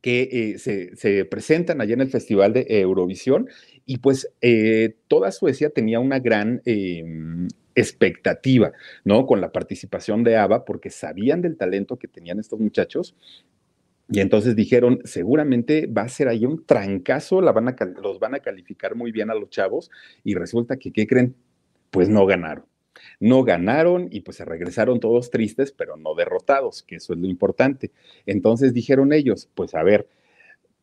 que 0.00 0.54
eh, 0.54 0.58
se, 0.96 1.24
presentan 1.24 1.80
allá 1.80 1.94
en 1.94 2.02
el 2.02 2.10
Festival 2.10 2.52
de 2.52 2.66
Eurovisión 2.68 3.48
y 3.86 3.98
pues 3.98 4.30
eh, 4.42 4.96
toda 5.08 5.32
Suecia 5.32 5.70
tenía 5.70 6.00
una 6.00 6.18
gran 6.18 6.60
em, 6.66 7.48
expectativa, 7.74 8.72
¿no? 9.04 9.26
Con 9.26 9.40
la 9.40 9.52
participación 9.52 10.22
de 10.24 10.36
ABBA 10.36 10.64
porque 10.64 10.90
sabían 10.90 11.40
del 11.40 11.56
talento 11.56 11.96
que 11.96 12.08
tenían 12.08 12.38
estos 12.38 12.60
muchachos 12.60 13.16
y 14.10 14.20
entonces 14.20 14.54
dijeron, 14.54 15.00
seguramente 15.04 15.86
va 15.86 16.02
a 16.02 16.08
ser 16.10 16.28
ahí 16.28 16.44
un 16.44 16.66
trancazo, 16.66 17.40
la 17.40 17.52
van 17.52 17.68
a, 17.68 17.76
los 18.02 18.18
van 18.18 18.34
a 18.34 18.40
calificar 18.40 18.96
muy 18.96 19.10
bien 19.10 19.30
a 19.30 19.34
los 19.34 19.48
chavos 19.48 19.90
y 20.22 20.34
resulta 20.34 20.76
que, 20.76 20.92
¿qué 20.92 21.06
creen? 21.06 21.34
Pues 21.90 22.08
no 22.08 22.26
ganaron 22.26 22.66
no 23.20 23.44
ganaron 23.44 24.08
y 24.10 24.20
pues 24.20 24.36
se 24.36 24.44
regresaron 24.44 25.00
todos 25.00 25.30
tristes, 25.30 25.72
pero 25.72 25.96
no 25.96 26.14
derrotados, 26.14 26.82
que 26.82 26.96
eso 26.96 27.12
es 27.12 27.18
lo 27.18 27.26
importante. 27.26 27.90
Entonces 28.26 28.74
dijeron 28.74 29.12
ellos, 29.12 29.48
pues 29.54 29.74
a 29.74 29.82
ver, 29.82 30.08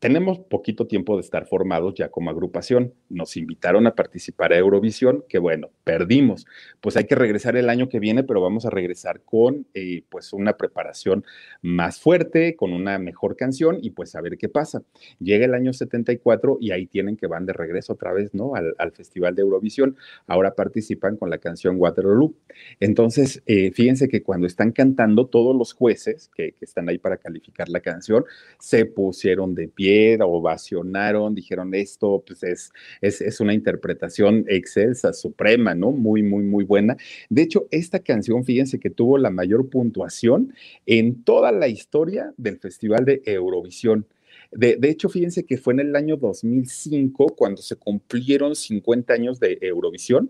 tenemos 0.01 0.39
poquito 0.39 0.87
tiempo 0.87 1.15
de 1.15 1.21
estar 1.21 1.45
formados 1.45 1.93
ya 1.93 2.09
como 2.09 2.31
agrupación. 2.31 2.91
Nos 3.07 3.37
invitaron 3.37 3.85
a 3.85 3.93
participar 3.93 4.51
a 4.51 4.57
Eurovisión, 4.57 5.23
que 5.29 5.37
bueno, 5.37 5.69
perdimos. 5.83 6.47
Pues 6.79 6.97
hay 6.97 7.03
que 7.03 7.13
regresar 7.13 7.55
el 7.55 7.69
año 7.69 7.87
que 7.87 7.99
viene, 7.99 8.23
pero 8.23 8.41
vamos 8.41 8.65
a 8.65 8.71
regresar 8.71 9.21
con 9.21 9.67
eh, 9.75 10.01
pues 10.09 10.33
una 10.33 10.57
preparación 10.57 11.23
más 11.61 11.99
fuerte, 11.99 12.55
con 12.55 12.73
una 12.73 12.97
mejor 12.97 13.35
canción 13.35 13.77
y 13.79 13.91
pues 13.91 14.15
a 14.15 14.21
ver 14.21 14.39
qué 14.39 14.49
pasa. 14.49 14.81
Llega 15.19 15.45
el 15.45 15.53
año 15.53 15.71
74 15.71 16.57
y 16.59 16.71
ahí 16.71 16.87
tienen 16.87 17.15
que 17.15 17.27
van 17.27 17.45
de 17.45 17.53
regreso 17.53 17.93
otra 17.93 18.11
vez, 18.11 18.33
¿no? 18.33 18.55
Al, 18.55 18.91
Festival 18.93 19.35
de 19.35 19.43
Eurovisión. 19.43 19.95
Ahora 20.25 20.55
participan 20.55 21.15
con 21.15 21.29
la 21.29 21.37
canción 21.37 21.75
Waterloo. 21.77 22.33
Entonces, 22.79 23.43
eh, 23.45 23.71
fíjense 23.71 24.09
que 24.09 24.23
cuando 24.23 24.47
están 24.47 24.71
cantando, 24.71 25.27
todos 25.27 25.55
los 25.55 25.73
jueces 25.73 26.31
que, 26.35 26.53
que 26.53 26.65
están 26.65 26.89
ahí 26.89 26.97
para 26.97 27.17
calificar 27.17 27.69
la 27.69 27.81
canción 27.81 28.25
se 28.57 28.85
pusieron 28.85 29.53
de 29.53 29.67
pie 29.67 29.90
ovacionaron, 30.21 31.35
dijeron 31.35 31.73
esto 31.73 32.23
pues 32.25 32.43
es, 32.43 32.71
es, 33.01 33.39
una 33.39 33.53
interpretación 33.53 34.45
excelsa, 34.47 35.13
suprema, 35.13 35.75
¿no? 35.75 35.91
Muy, 35.91 36.23
muy, 36.23 36.43
muy 36.43 36.63
buena. 36.63 36.97
De 37.29 37.41
hecho, 37.41 37.67
esta 37.71 37.99
canción, 37.99 38.43
fíjense 38.43 38.79
que 38.79 38.89
tuvo 38.89 39.17
la 39.17 39.29
mayor 39.29 39.69
puntuación 39.69 40.53
en 40.85 41.23
toda 41.23 41.51
la 41.51 41.67
historia 41.67 42.33
del 42.37 42.57
Festival 42.57 43.05
de 43.05 43.21
Eurovisión. 43.25 44.05
De, 44.51 44.77
hecho, 44.83 45.07
fíjense 45.07 45.45
que 45.45 45.57
fue 45.57 45.73
en 45.73 45.79
el 45.79 45.95
año 45.95 46.17
2005 46.17 47.35
cuando 47.37 47.61
se 47.61 47.77
cumplieron 47.77 48.53
50 48.53 49.13
años 49.13 49.39
de 49.39 49.57
Eurovisión. 49.61 50.29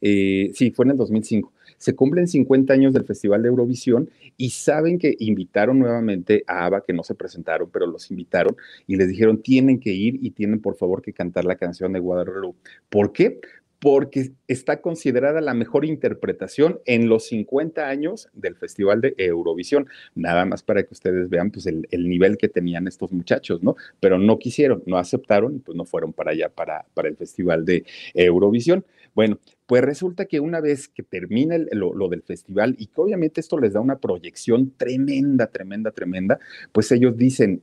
Eh, 0.00 0.50
sí, 0.54 0.70
fue 0.70 0.86
en 0.86 0.92
el 0.92 0.96
2005 0.96 1.52
se 1.78 1.94
cumplen 1.94 2.28
50 2.28 2.72
años 2.72 2.92
del 2.92 3.04
Festival 3.04 3.42
de 3.42 3.48
Eurovisión 3.48 4.10
y 4.36 4.50
saben 4.50 4.98
que 4.98 5.16
invitaron 5.18 5.78
nuevamente 5.78 6.44
a 6.46 6.66
ABBA, 6.66 6.84
que 6.84 6.92
no 6.92 7.02
se 7.02 7.14
presentaron, 7.14 7.70
pero 7.70 7.86
los 7.86 8.10
invitaron 8.10 8.56
y 8.86 8.96
les 8.96 9.08
dijeron, 9.08 9.40
tienen 9.42 9.80
que 9.80 9.92
ir 9.92 10.18
y 10.20 10.32
tienen 10.32 10.60
por 10.60 10.76
favor 10.76 11.00
que 11.00 11.12
cantar 11.12 11.44
la 11.44 11.56
canción 11.56 11.92
de 11.92 12.00
Waterloo. 12.00 12.54
¿Por 12.90 13.12
qué? 13.12 13.40
Porque 13.80 14.32
está 14.48 14.80
considerada 14.80 15.40
la 15.40 15.54
mejor 15.54 15.84
interpretación 15.84 16.80
en 16.84 17.08
los 17.08 17.28
50 17.28 17.88
años 17.88 18.28
del 18.32 18.56
Festival 18.56 19.00
de 19.00 19.14
Eurovisión. 19.18 19.88
Nada 20.14 20.44
más 20.44 20.62
para 20.62 20.82
que 20.82 20.92
ustedes 20.92 21.28
vean 21.28 21.50
pues, 21.50 21.66
el, 21.66 21.86
nivel 22.08 22.38
que 22.38 22.48
tenían 22.48 22.88
estos 22.88 23.12
muchachos, 23.12 23.62
¿no? 23.62 23.76
Pero 24.00 24.18
no 24.18 24.38
quisieron, 24.38 24.82
no 24.86 24.98
aceptaron 24.98 25.60
pues 25.60 25.76
no 25.76 25.84
fueron 25.84 26.12
para 26.12 26.32
allá, 26.32 26.48
para, 26.48 26.86
para 26.94 27.08
el 27.08 27.16
Festival 27.16 27.64
de 27.64 27.84
Eurovisión. 28.14 28.84
Bueno, 29.14 29.38
pues 29.66 29.82
resulta 29.82 30.26
que 30.26 30.40
una 30.40 30.60
vez 30.60 30.88
que 30.88 31.02
termina 31.02 31.56
lo, 31.72 32.08
del 32.08 32.22
festival 32.22 32.74
y 32.78 32.86
que 32.86 33.00
obviamente 33.00 33.40
esto 33.40 33.58
les 33.58 33.74
da 33.74 33.80
una 33.80 33.98
proyección 33.98 34.72
tremenda, 34.76 35.48
tremenda, 35.48 35.90
tremenda, 35.90 36.38
pues 36.72 36.90
ellos 36.90 37.16
dicen, 37.16 37.62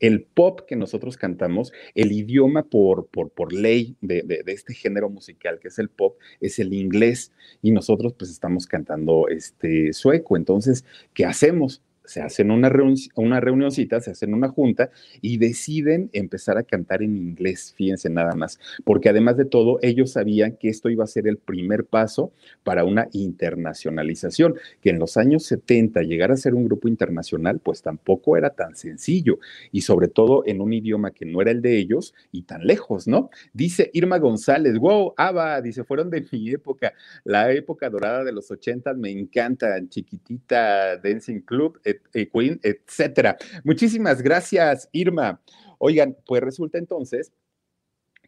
el 0.00 0.22
pop 0.24 0.62
que 0.66 0.76
nosotros 0.76 1.16
cantamos, 1.16 1.72
el 1.94 2.12
idioma 2.12 2.64
por, 2.64 3.06
por, 3.06 3.30
por 3.30 3.52
ley 3.52 3.96
de, 4.00 4.22
de, 4.22 4.42
este 4.52 4.74
género 4.74 5.08
musical 5.10 5.60
que 5.60 5.68
es 5.68 5.78
el 5.78 5.88
pop, 5.88 6.16
es 6.40 6.58
el 6.58 6.72
inglés 6.72 7.32
y 7.62 7.70
nosotros 7.70 8.14
pues 8.18 8.30
estamos 8.30 8.66
cantando 8.66 9.28
este 9.28 9.92
sueco. 9.92 10.36
Entonces, 10.36 10.84
¿qué 11.14 11.24
hacemos? 11.24 11.82
Se 12.10 12.20
hacen 12.20 12.50
una, 12.50 12.72
una 13.14 13.38
reunioncita, 13.38 14.00
se 14.00 14.10
hacen 14.10 14.34
una 14.34 14.48
junta 14.48 14.90
y 15.20 15.38
deciden 15.38 16.10
empezar 16.12 16.58
a 16.58 16.64
cantar 16.64 17.04
en 17.04 17.16
inglés, 17.16 17.72
fíjense 17.76 18.10
nada 18.10 18.34
más, 18.34 18.58
porque 18.84 19.08
además 19.08 19.36
de 19.36 19.44
todo, 19.44 19.78
ellos 19.80 20.10
sabían 20.10 20.56
que 20.56 20.68
esto 20.68 20.90
iba 20.90 21.04
a 21.04 21.06
ser 21.06 21.28
el 21.28 21.36
primer 21.36 21.84
paso 21.84 22.32
para 22.64 22.84
una 22.84 23.06
internacionalización, 23.12 24.56
que 24.80 24.90
en 24.90 24.98
los 24.98 25.16
años 25.16 25.44
70 25.44 26.02
llegar 26.02 26.32
a 26.32 26.36
ser 26.36 26.56
un 26.56 26.64
grupo 26.64 26.88
internacional, 26.88 27.60
pues 27.60 27.80
tampoco 27.80 28.36
era 28.36 28.50
tan 28.50 28.74
sencillo, 28.74 29.38
y 29.70 29.82
sobre 29.82 30.08
todo 30.08 30.42
en 30.46 30.60
un 30.60 30.72
idioma 30.72 31.12
que 31.12 31.26
no 31.26 31.40
era 31.40 31.52
el 31.52 31.62
de 31.62 31.78
ellos 31.78 32.12
y 32.32 32.42
tan 32.42 32.66
lejos, 32.66 33.06
¿no? 33.06 33.30
Dice 33.52 33.88
Irma 33.92 34.18
González, 34.18 34.76
wow, 34.78 35.14
Ava, 35.16 35.60
dice, 35.60 35.84
fueron 35.84 36.10
de 36.10 36.26
mi 36.32 36.50
época, 36.50 36.92
la 37.22 37.52
época 37.52 37.88
dorada 37.88 38.24
de 38.24 38.32
los 38.32 38.50
80, 38.50 38.94
me 38.94 39.10
encantan, 39.10 39.88
chiquitita, 39.88 40.96
Dancing 40.96 41.42
Club, 41.42 41.80
eh, 41.84 41.99
Queen, 42.12 42.60
etcétera. 42.62 43.36
Muchísimas 43.64 44.22
gracias, 44.22 44.88
Irma. 44.92 45.40
Oigan, 45.78 46.16
pues 46.26 46.42
resulta 46.42 46.78
entonces 46.78 47.32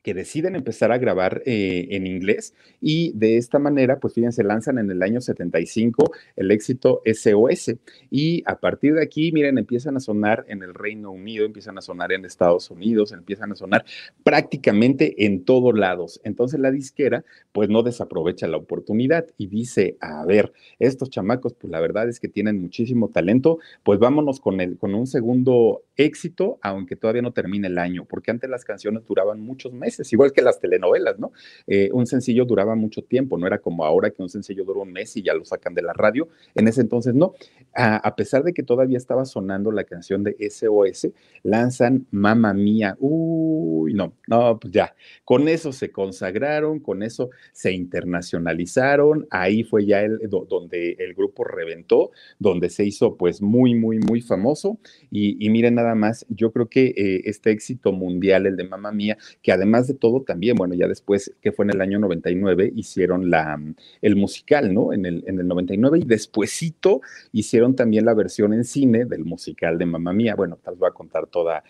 que 0.03 0.15
deciden 0.15 0.57
empezar 0.57 0.93
a 0.93 0.99
grabar 0.99 1.43
eh, 1.47 1.89
en 1.91 2.07
inglés 2.07 2.55
y 2.81 3.13
de 3.15 3.37
esta 3.37 3.59
manera, 3.59 3.99
pues 4.01 4.15
fíjense, 4.15 4.43
lanzan 4.43 4.79
en 4.79 4.91
el 4.91 5.03
año 5.03 5.21
75 5.21 6.13
el 6.37 6.51
éxito 6.51 7.03
SOS 7.05 7.77
y 8.11 8.43
a 8.47 8.59
partir 8.59 8.95
de 8.95 9.03
aquí, 9.03 9.33
miren, 9.33 9.59
empiezan 9.59 9.97
a 9.97 10.01
sonar 10.01 10.45
en 10.49 10.63
el 10.63 10.75
Reino 10.75 11.11
Unido, 11.11 11.45
empiezan 11.45 11.79
a 11.79 11.83
sonar 11.83 12.13
en 12.13 12.25
Estados 12.25 12.71
Unidos, 12.71 13.13
empiezan 13.13 13.53
a 13.53 13.55
sonar 13.55 13.85
prácticamente 14.25 15.25
en 15.25 15.45
todos 15.45 15.79
lados. 15.79 16.21
Entonces 16.25 16.61
la 16.61 16.71
disquera, 16.71 17.25
pues 17.53 17.69
no 17.69 17.83
desaprovecha 17.83 18.49
la 18.49 18.57
oportunidad 18.57 19.27
y 19.39 19.47
dice, 19.47 19.97
a 20.01 20.25
ver, 20.25 20.53
estos 20.79 21.11
chamacos, 21.11 21.55
pues 21.55 21.71
la 21.71 21.81
verdad 21.81 22.09
es 22.09 22.21
que 22.21 22.29
tienen 22.29 22.61
muchísimo 22.61 23.09
talento, 23.09 23.59
pues 23.83 23.99
vámonos 23.99 24.41
con, 24.41 24.61
el, 24.61 24.79
con 24.79 24.95
un 24.95 25.07
segundo 25.07 25.83
éxito, 25.97 26.59
aunque 26.63 26.97
todavía 26.97 27.23
no 27.23 27.33
termine 27.33 27.69
el 27.69 27.79
año, 27.79 28.07
porque 28.09 28.31
antes 28.31 28.49
las 28.49 28.65
canciones 28.65 29.05
duraban 29.07 29.41
muchos 29.41 29.73
meses, 29.73 30.13
igual 30.13 30.33
que 30.33 30.43
las 30.43 30.59
telenovelas, 30.61 31.19
¿no? 31.19 31.33
Eh, 31.67 31.91
un 31.93 32.07
sencillo 32.07 32.45
duraba 32.45 32.75
mucho 32.75 33.03
tiempo, 33.03 33.37
no 33.39 33.47
era 33.47 33.59
como 33.59 33.85
ahora 33.85 34.11
que 34.11 34.23
un 34.23 34.29
sencillo 34.29 34.65
dura 34.65 34.81
un 34.81 34.93
mes 34.93 35.17
y 35.17 35.23
ya 35.23 35.35
lo 35.35 35.45
sacan 35.45 35.75
de 35.75 35.83
la 35.83 35.93
radio, 35.93 36.29
en 36.55 36.69
ese 36.69 36.81
entonces 36.81 37.15
no. 37.15 37.35
A, 37.75 38.15
pesar 38.17 38.43
de 38.45 38.53
que 38.53 38.63
todavía 38.63 38.99
estaba 38.99 39.25
sonando 39.25 39.73
la 39.73 39.85
canción 39.85 40.23
de 40.23 40.37
SOS, 40.51 41.09
lanzan 41.43 42.07
Mamma 42.11 42.53
Mía, 42.53 42.97
uy, 43.01 43.95
no, 43.95 44.15
no, 44.27 44.59
pues 44.59 44.73
ya, 44.73 44.95
con 45.25 45.49
eso 45.49 45.73
se 45.73 45.91
consagraron, 45.91 46.81
con 46.81 47.03
eso 47.03 47.31
se 47.53 47.73
internacionalizaron, 47.73 49.27
ahí 49.31 49.65
fue 49.65 49.87
ya 49.87 50.03
el, 50.03 50.19
donde 50.29 50.97
el 50.99 51.15
grupo 51.15 51.45
reventó, 51.45 52.11
donde 52.39 52.69
se 52.69 52.85
hizo 52.85 53.17
pues 53.17 53.41
muy, 53.41 53.75
muy, 53.75 53.99
muy 53.99 54.21
famoso 54.21 54.79
y, 55.11 55.45
y 55.45 55.51
miren 55.51 55.79
nada 55.83 55.95
más, 55.95 56.25
yo 56.29 56.53
creo 56.53 56.69
que 56.69 56.95
eh, 56.97 57.23
este 57.25 57.51
éxito 57.51 57.93
mundial, 57.93 58.47
el 58.47 58.57
de 58.57 58.65
Mamma 58.65 58.93
Mía, 58.93 59.19
que 59.43 59.53
además 59.53 59.89
de 59.89 59.95
todo 59.95 60.23
también, 60.23 60.57
bueno, 60.57 60.75
ya 60.75 60.87
después, 60.87 61.35
que 61.41 61.53
fue 61.53 61.65
en 61.65 61.73
el 61.73 61.81
año 61.81 61.99
99, 61.99 62.73
hicieron 62.75 63.31
la, 63.31 63.61
el 64.01 64.17
musical, 64.17 64.73
¿no? 64.73 64.93
En 64.93 65.07
el, 65.07 65.25
en 65.27 65.41
el 65.41 65.49
99 65.49 65.99
y 65.99 66.05
despuesito 66.05 67.01
hicieron 67.33 67.75
también 67.75 68.05
la 68.05 68.15
versión 68.15 68.53
en 68.53 68.65
cine 68.65 69.05
del 69.05 69.25
musical 69.25 69.79
de 69.79 69.87
Mamma 69.87 70.13
Mía. 70.13 70.35
Bueno, 70.35 70.59
te 70.63 70.71
voy 70.71 70.89
a 70.89 70.93
contar 70.93 71.27
toda, 71.27 71.65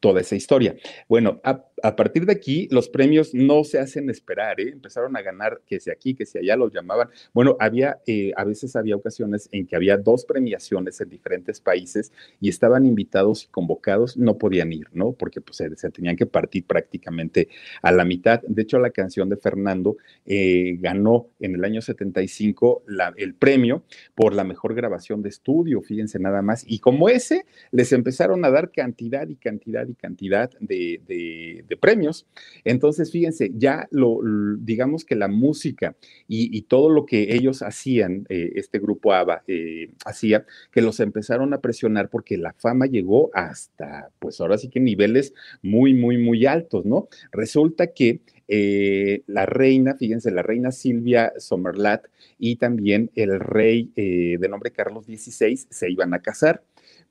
toda 0.00 0.20
esa 0.20 0.36
historia. 0.36 0.76
Bueno, 1.08 1.40
a, 1.44 1.64
partir 1.96 2.26
de 2.26 2.32
aquí, 2.32 2.68
los 2.70 2.88
premios 2.88 3.34
no 3.34 3.64
se 3.64 3.78
hacen 3.78 4.08
esperar, 4.10 4.60
¿eh? 4.60 4.70
empezaron 4.70 5.16
a 5.16 5.22
ganar 5.22 5.60
que 5.66 5.80
si 5.80 5.90
aquí, 5.90 6.14
que 6.14 6.26
si 6.26 6.38
allá 6.38 6.56
los 6.56 6.72
llamaban. 6.72 7.08
Bueno, 7.32 7.56
había, 7.58 7.98
eh, 8.06 8.32
a 8.36 8.44
veces 8.44 8.76
había 8.76 8.96
ocasiones 8.96 9.48
en 9.52 9.66
que 9.66 9.76
había 9.76 9.96
dos 9.96 10.24
premiaciones 10.24 11.00
en 11.00 11.08
diferentes 11.08 11.60
países 11.60 12.12
y 12.40 12.48
estaban 12.48 12.86
invitados 12.86 13.44
y 13.44 13.48
convocados, 13.48 14.16
no 14.16 14.38
podían 14.38 14.72
ir, 14.72 14.88
¿no? 14.92 15.12
Porque 15.12 15.40
pues, 15.40 15.56
se, 15.56 15.90
tenían 15.90 16.16
que 16.16 16.26
partir 16.26 16.64
prácticamente 16.64 17.48
a 17.82 17.92
la 17.92 18.04
mitad. 18.04 18.40
De 18.42 18.62
hecho, 18.62 18.78
la 18.78 18.90
canción 18.90 19.28
de 19.28 19.36
Fernando 19.36 19.96
eh, 20.26 20.76
ganó 20.78 21.28
en 21.40 21.54
el 21.54 21.64
año 21.64 21.80
75 21.82 22.84
la, 22.86 23.12
el 23.16 23.34
premio 23.34 23.84
por 24.14 24.34
la 24.34 24.44
mejor 24.44 24.74
grabación 24.74 25.22
de 25.22 25.28
estudio, 25.28 25.82
fíjense 25.82 26.18
nada 26.18 26.42
más. 26.42 26.64
Y 26.66 26.78
como 26.78 27.08
ese, 27.08 27.44
les 27.70 27.92
empezaron 27.92 28.44
a 28.44 28.50
dar 28.50 28.70
cantidad 28.70 29.28
y 29.28 29.36
cantidad 29.36 29.86
cantidad 29.94 30.50
de, 30.60 31.71
premios. 31.76 32.26
Entonces, 32.64 33.10
fíjense, 33.10 33.52
ya 33.54 33.88
lo, 33.90 34.20
digamos 34.58 35.04
que 35.04 35.14
la 35.14 35.28
música 35.28 35.96
y, 36.28 36.62
todo 36.62 36.90
lo 36.90 37.06
que 37.06 37.34
ellos 37.34 37.62
hacían, 37.62 38.24
eh, 38.28 38.52
este 38.54 38.78
grupo 38.78 39.12
ABBA 39.12 39.42
eh, 39.46 39.90
hacía, 40.04 40.46
que 40.70 40.80
los 40.80 41.00
empezaron 41.00 41.52
a 41.52 41.60
presionar 41.60 42.08
porque 42.08 42.38
la 42.38 42.52
fama 42.54 42.86
llegó 42.86 43.30
hasta, 43.34 44.10
pues 44.18 44.40
ahora 44.40 44.58
sí 44.58 44.68
que 44.68 44.80
niveles 44.80 45.34
muy, 45.60 45.92
muy, 45.92 46.18
muy 46.18 46.46
altos, 46.46 46.84
¿no? 46.86 47.08
Resulta 47.32 47.88
que 47.88 48.20
eh, 48.48 49.22
la 49.26 49.46
reina, 49.46 49.96
fíjense, 49.96 50.30
la 50.30 50.42
reina 50.42 50.72
Silvia 50.72 51.32
Somerlat 51.38 52.06
y 52.38 52.56
también 52.56 53.10
el 53.14 53.40
rey 53.40 53.90
de 53.94 54.48
nombre 54.48 54.70
Carlos 54.70 55.06
XVI 55.06 55.56
se 55.56 55.90
iban 55.90 56.14
a 56.14 56.20
casar. 56.20 56.62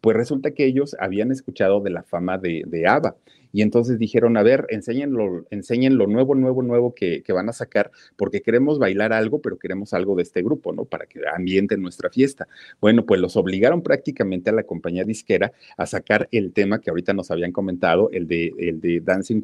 Pues 0.02 0.18
resulta 0.18 0.52
que 0.52 0.66
ellos 0.66 0.96
habían 1.00 1.32
escuchado 1.32 1.80
de 1.82 1.92
la 1.92 2.04
fama 2.04 2.40
de, 2.40 2.64
de 2.66 2.88
ABBA 2.88 3.16
y 3.54 3.62
entonces 3.62 4.00
dijeron, 4.00 4.38
a 4.38 4.44
ver, 4.44 4.66
enseñen 4.70 5.14
lo, 5.14 5.46
enseñen 5.50 5.98
lo 5.98 6.08
nuevo, 6.08 6.36
nuevo, 6.36 6.62
nuevo 6.64 6.94
que, 6.94 7.24
van 7.32 7.48
a 7.48 7.54
sacar, 7.54 7.92
porque 8.18 8.42
queremos 8.42 8.78
bailar 8.78 9.14
algo, 9.14 9.42
pero 9.42 9.58
queremos 9.58 9.94
algo 9.94 10.16
de 10.16 10.24
este 10.24 10.42
grupo, 10.42 10.74
¿no? 10.74 10.84
Para 10.84 11.06
que 11.06 11.22
ambienten 11.34 11.82
nuestra 11.82 12.10
fiesta. 12.10 12.48
Bueno, 12.82 13.06
pues 13.06 13.22
los 13.22 13.38
obligaron 13.38 13.82
prácticamente 13.82 14.50
a 14.50 14.54
la 14.54 14.64
compañía 14.64 15.06
disquera 15.06 15.54
a 15.78 15.86
sacar 15.86 16.28
el 16.32 16.52
tema 16.52 16.82
que 16.82 16.90
ahorita 16.90 17.14
nos 17.14 17.32
habían 17.32 17.54
comentado, 17.54 18.10
el 18.12 18.28
de, 18.28 18.54
el 18.58 18.82
de 18.82 19.00
Dancing. 19.00 19.44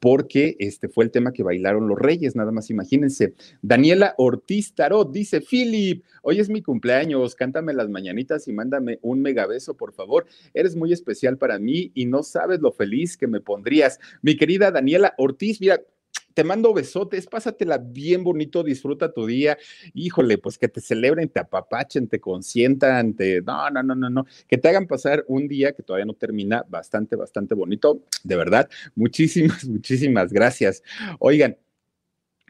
porque 0.00 0.56
este 0.58 0.88
fue 0.88 1.04
el 1.04 1.10
tema 1.10 1.32
que 1.32 1.42
bailaron 1.42 1.88
los 1.88 1.98
reyes, 1.98 2.36
nada 2.36 2.52
más 2.52 2.70
imagínense. 2.70 3.34
Daniela 3.62 4.14
Ortiz 4.18 4.74
Tarot 4.74 5.10
dice, 5.12 5.40
Philip, 5.40 6.04
hoy 6.22 6.40
es 6.40 6.48
mi 6.48 6.62
cumpleaños, 6.62 7.34
cántame 7.34 7.72
las 7.72 7.88
mañanitas 7.88 8.48
y 8.48 8.52
mándame 8.52 8.98
un 9.02 9.20
megabeso, 9.20 9.74
por 9.74 9.92
favor. 9.92 10.26
Eres 10.54 10.76
muy 10.76 10.92
especial 10.92 11.38
para 11.38 11.58
mí 11.58 11.92
y 11.94 12.06
no 12.06 12.22
sabes 12.22 12.60
lo 12.60 12.72
feliz 12.72 13.16
que 13.16 13.26
me 13.26 13.40
pondrías. 13.40 13.98
Mi 14.22 14.36
querida 14.36 14.70
Daniela 14.70 15.14
Ortiz, 15.18 15.60
mira, 15.60 15.80
te 16.38 16.44
mando 16.44 16.72
besotes, 16.72 17.26
pásatela 17.26 17.78
bien 17.78 18.22
bonito, 18.22 18.62
disfruta 18.62 19.12
tu 19.12 19.26
día. 19.26 19.58
Híjole, 19.92 20.38
pues 20.38 20.56
que 20.56 20.68
te 20.68 20.80
celebren, 20.80 21.28
te 21.28 21.40
apapachen, 21.40 22.06
te 22.06 22.20
consientan, 22.20 23.14
te. 23.14 23.42
No, 23.42 23.68
no, 23.70 23.82
no, 23.82 23.96
no, 23.96 24.08
no. 24.08 24.24
Que 24.46 24.56
te 24.56 24.68
hagan 24.68 24.86
pasar 24.86 25.24
un 25.26 25.48
día 25.48 25.72
que 25.72 25.82
todavía 25.82 26.06
no 26.06 26.14
termina 26.14 26.64
bastante, 26.68 27.16
bastante 27.16 27.56
bonito. 27.56 28.04
De 28.22 28.36
verdad, 28.36 28.70
muchísimas, 28.94 29.64
muchísimas 29.68 30.32
gracias. 30.32 30.84
Oigan, 31.18 31.56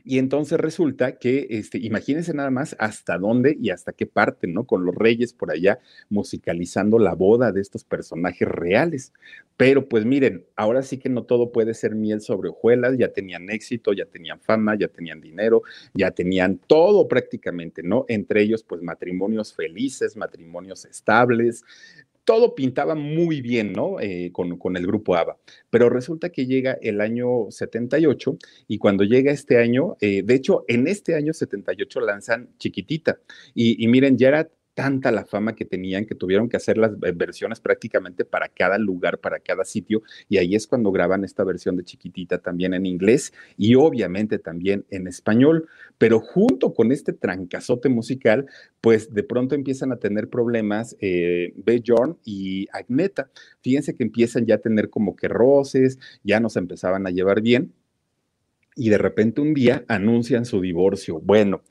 y 0.08 0.18
entonces 0.18 0.58
resulta 0.58 1.18
que, 1.18 1.48
este, 1.50 1.76
imagínense 1.76 2.32
nada 2.32 2.50
más 2.50 2.74
hasta 2.78 3.18
dónde 3.18 3.58
y 3.60 3.68
hasta 3.68 3.92
qué 3.92 4.06
parte, 4.06 4.46
¿no? 4.46 4.64
Con 4.64 4.86
los 4.86 4.94
reyes 4.94 5.34
por 5.34 5.50
allá 5.50 5.80
musicalizando 6.08 6.98
la 6.98 7.12
boda 7.12 7.52
de 7.52 7.60
estos 7.60 7.84
personajes 7.84 8.48
reales. 8.48 9.12
Pero 9.58 9.86
pues 9.86 10.06
miren, 10.06 10.46
ahora 10.56 10.80
sí 10.80 10.96
que 10.96 11.10
no 11.10 11.24
todo 11.24 11.52
puede 11.52 11.74
ser 11.74 11.94
miel 11.94 12.22
sobre 12.22 12.48
hojuelas, 12.48 12.96
ya 12.96 13.12
tenían 13.12 13.50
éxito, 13.50 13.92
ya 13.92 14.06
tenían 14.06 14.40
fama, 14.40 14.78
ya 14.78 14.88
tenían 14.88 15.20
dinero, 15.20 15.60
ya 15.92 16.10
tenían 16.10 16.56
todo 16.56 17.06
prácticamente, 17.06 17.82
¿no? 17.82 18.06
Entre 18.08 18.40
ellos, 18.40 18.62
pues 18.62 18.80
matrimonios 18.80 19.52
felices, 19.52 20.16
matrimonios 20.16 20.86
estables, 20.86 21.64
todo 22.28 22.54
pintaba 22.54 22.94
muy 22.94 23.40
bien, 23.40 23.72
¿no? 23.72 24.00
Eh, 24.00 24.32
con, 24.32 24.76
el 24.76 24.86
grupo 24.86 25.16
ABBA. 25.16 25.38
Pero 25.70 25.88
resulta 25.88 26.28
que 26.28 26.44
llega 26.44 26.76
el 26.82 27.00
año 27.00 27.46
78 27.48 28.36
y 28.66 28.76
cuando 28.76 29.02
llega 29.04 29.32
este 29.32 29.56
año, 29.56 29.96
eh, 30.02 30.22
de 30.22 30.34
hecho, 30.34 30.62
en 30.68 30.88
este 30.88 31.14
año 31.14 31.32
78 31.32 32.00
lanzan 32.00 32.50
Chiquitita. 32.58 33.18
Y, 33.54 33.82
y 33.82 33.88
miren, 33.88 34.18
era 34.20 34.46
tanta 34.78 35.10
la 35.10 35.24
fama 35.24 35.56
que 35.56 35.64
tenían 35.64 36.06
que 36.06 36.14
tuvieron 36.14 36.48
que 36.48 36.56
hacer 36.56 36.78
las 36.78 36.92
versiones 37.00 37.58
prácticamente 37.58 38.24
para 38.24 38.46
cada 38.46 38.78
lugar, 38.78 39.18
para 39.18 39.40
cada 39.40 39.64
sitio, 39.64 40.04
y 40.28 40.36
ahí 40.36 40.54
es 40.54 40.68
cuando 40.68 40.92
graban 40.92 41.24
esta 41.24 41.42
versión 41.42 41.74
de 41.74 41.82
Chiquitita 41.82 42.38
también 42.38 42.74
en 42.74 42.86
inglés 42.86 43.32
y 43.56 43.74
obviamente 43.74 44.38
también 44.38 44.84
en 44.90 45.08
español, 45.08 45.66
pero 45.98 46.20
junto 46.20 46.74
con 46.74 46.92
este 46.92 47.12
trancazote 47.12 47.88
musical, 47.88 48.46
pues 48.80 49.12
de 49.12 49.24
pronto 49.24 49.56
empiezan 49.56 49.90
a 49.90 49.96
tener 49.96 50.28
problemas 50.28 50.96
eh, 51.00 51.54
Bjorn 51.56 52.16
y 52.24 52.68
Agneta. 52.72 53.32
Fíjense 53.60 53.96
que 53.96 54.04
empiezan 54.04 54.46
ya 54.46 54.54
a 54.54 54.58
tener 54.58 54.90
como 54.90 55.16
que 55.16 55.26
roces, 55.26 55.98
ya 56.22 56.38
nos 56.38 56.54
empezaban 56.56 57.04
a 57.08 57.10
llevar 57.10 57.42
bien, 57.42 57.72
y 58.76 58.90
de 58.90 58.98
repente 58.98 59.40
un 59.40 59.54
día 59.54 59.84
anuncian 59.88 60.44
su 60.44 60.60
divorcio. 60.60 61.18
Bueno, 61.18 61.62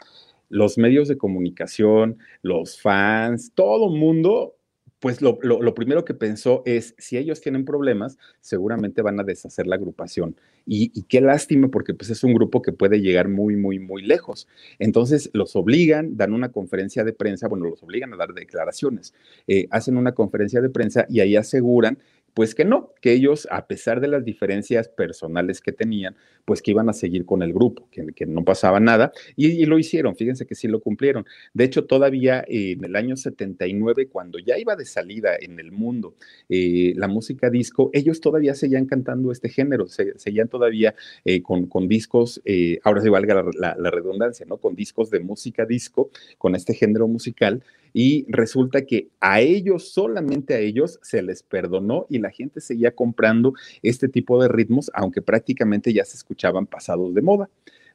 los 0.49 0.77
medios 0.77 1.07
de 1.07 1.17
comunicación, 1.17 2.17
los 2.41 2.81
fans, 2.81 3.51
todo 3.53 3.89
mundo, 3.89 4.57
pues 4.99 5.21
lo, 5.21 5.37
primero 5.75 6.05
que 6.05 6.15
pensó 6.15 6.63
es, 6.65 6.95
si 6.97 7.17
ellos 7.17 7.39
tienen 7.39 7.65
problemas, 7.65 8.17
seguramente 8.41 9.03
van 9.03 9.19
a 9.19 9.23
deshacer 9.23 9.67
la 9.67 9.75
agrupación. 9.75 10.35
Y, 10.65 11.03
qué 11.03 11.21
lástima, 11.21 11.69
porque 11.69 11.93
pues 11.93 12.09
es 12.09 12.23
un 12.23 12.33
grupo 12.33 12.61
que 12.61 12.73
puede 12.73 12.99
llegar 12.99 13.29
muy, 13.29 13.55
muy, 13.55 13.79
muy 13.79 14.01
lejos. 14.01 14.47
Entonces 14.79 15.29
los 15.33 15.55
obligan, 15.55 16.17
dan 16.17 16.33
una 16.33 16.51
conferencia 16.51 17.03
de 17.03 17.13
prensa, 17.13 17.47
bueno, 17.47 17.65
los 17.69 17.83
obligan 17.83 18.13
a 18.13 18.17
dar 18.17 18.33
declaraciones, 18.33 19.13
eh, 19.47 19.67
hacen 19.69 19.97
una 19.97 20.13
conferencia 20.13 20.61
de 20.61 20.69
prensa 20.69 21.05
y 21.09 21.19
ahí 21.19 21.35
aseguran 21.35 21.99
pues 22.37 22.53
que 22.53 22.65
no, 22.65 22.93
que 23.01 23.13
ellos, 23.13 23.47
a 23.49 23.65
pesar 23.65 23.99
de 23.99 24.07
las 24.07 24.23
diferencias 24.23 24.89
personales 24.89 25.59
que 25.59 25.71
tenían, 25.71 26.15
pues 26.45 26.61
que 26.61 26.69
iban 26.69 26.87
a 26.87 26.93
seguir 26.93 27.25
con 27.25 27.41
el 27.41 27.51
grupo, 27.51 27.89
que, 27.89 28.27
no 28.27 28.45
pasaba 28.45 28.79
nada, 28.79 29.11
y, 29.35 29.65
lo 29.65 29.79
hicieron, 29.79 30.15
fíjense 30.15 30.45
que 30.45 30.53
sí 30.53 30.67
lo 30.67 30.79
cumplieron. 30.79 31.25
De 31.55 31.63
hecho, 31.63 31.85
todavía 31.85 32.45
en 32.47 32.85
el 32.85 32.95
año 32.95 33.17
79, 33.17 34.09
cuando 34.09 34.37
ya 34.37 34.55
iba 34.59 34.75
de 34.75 34.85
salida 34.85 35.31
en 35.39 35.59
el 35.59 35.71
mundo 35.71 36.13
eh, 36.47 36.93
la 36.95 37.07
música 37.07 37.49
disco, 37.49 37.89
ellos 37.91 38.21
todavía 38.21 38.53
seguían 38.53 38.85
cantando 38.85 39.31
este 39.31 39.49
género, 39.49 39.87
seguían 39.87 40.47
todavía 40.47 40.93
eh, 41.25 41.41
con, 41.41 41.65
con, 41.65 41.87
discos, 41.87 42.39
eh, 42.45 42.77
ahora 42.83 43.01
se 43.01 43.09
valga 43.09 43.43
la, 43.57 43.75
la 43.79 43.89
redundancia, 43.89 44.45
¿no? 44.47 44.57
Con 44.57 44.75
discos 44.75 45.09
de 45.09 45.21
música 45.21 45.65
disco, 45.65 46.11
con 46.37 46.53
este 46.53 46.75
género 46.75 47.07
musical, 47.07 47.63
y 47.93 48.25
resulta 48.29 48.85
que 48.85 49.09
a 49.19 49.41
ellos, 49.41 49.91
solamente 49.91 50.53
a 50.53 50.59
ellos, 50.59 50.99
se 51.01 51.21
les 51.21 51.43
perdonó 51.43 52.05
y 52.09 52.19
la 52.19 52.31
gente 52.31 52.61
seguía 52.61 52.91
comprando 52.91 53.53
este 53.81 54.07
tipo 54.07 54.41
de 54.41 54.49
ritmos, 54.49 54.91
aunque 54.93 55.21
prácticamente 55.21 55.93
ya 55.93 56.05
se 56.05 56.17
escuchaban 56.17 56.67
pasados 56.67 57.13
de 57.13 57.21
moda. 57.21 57.49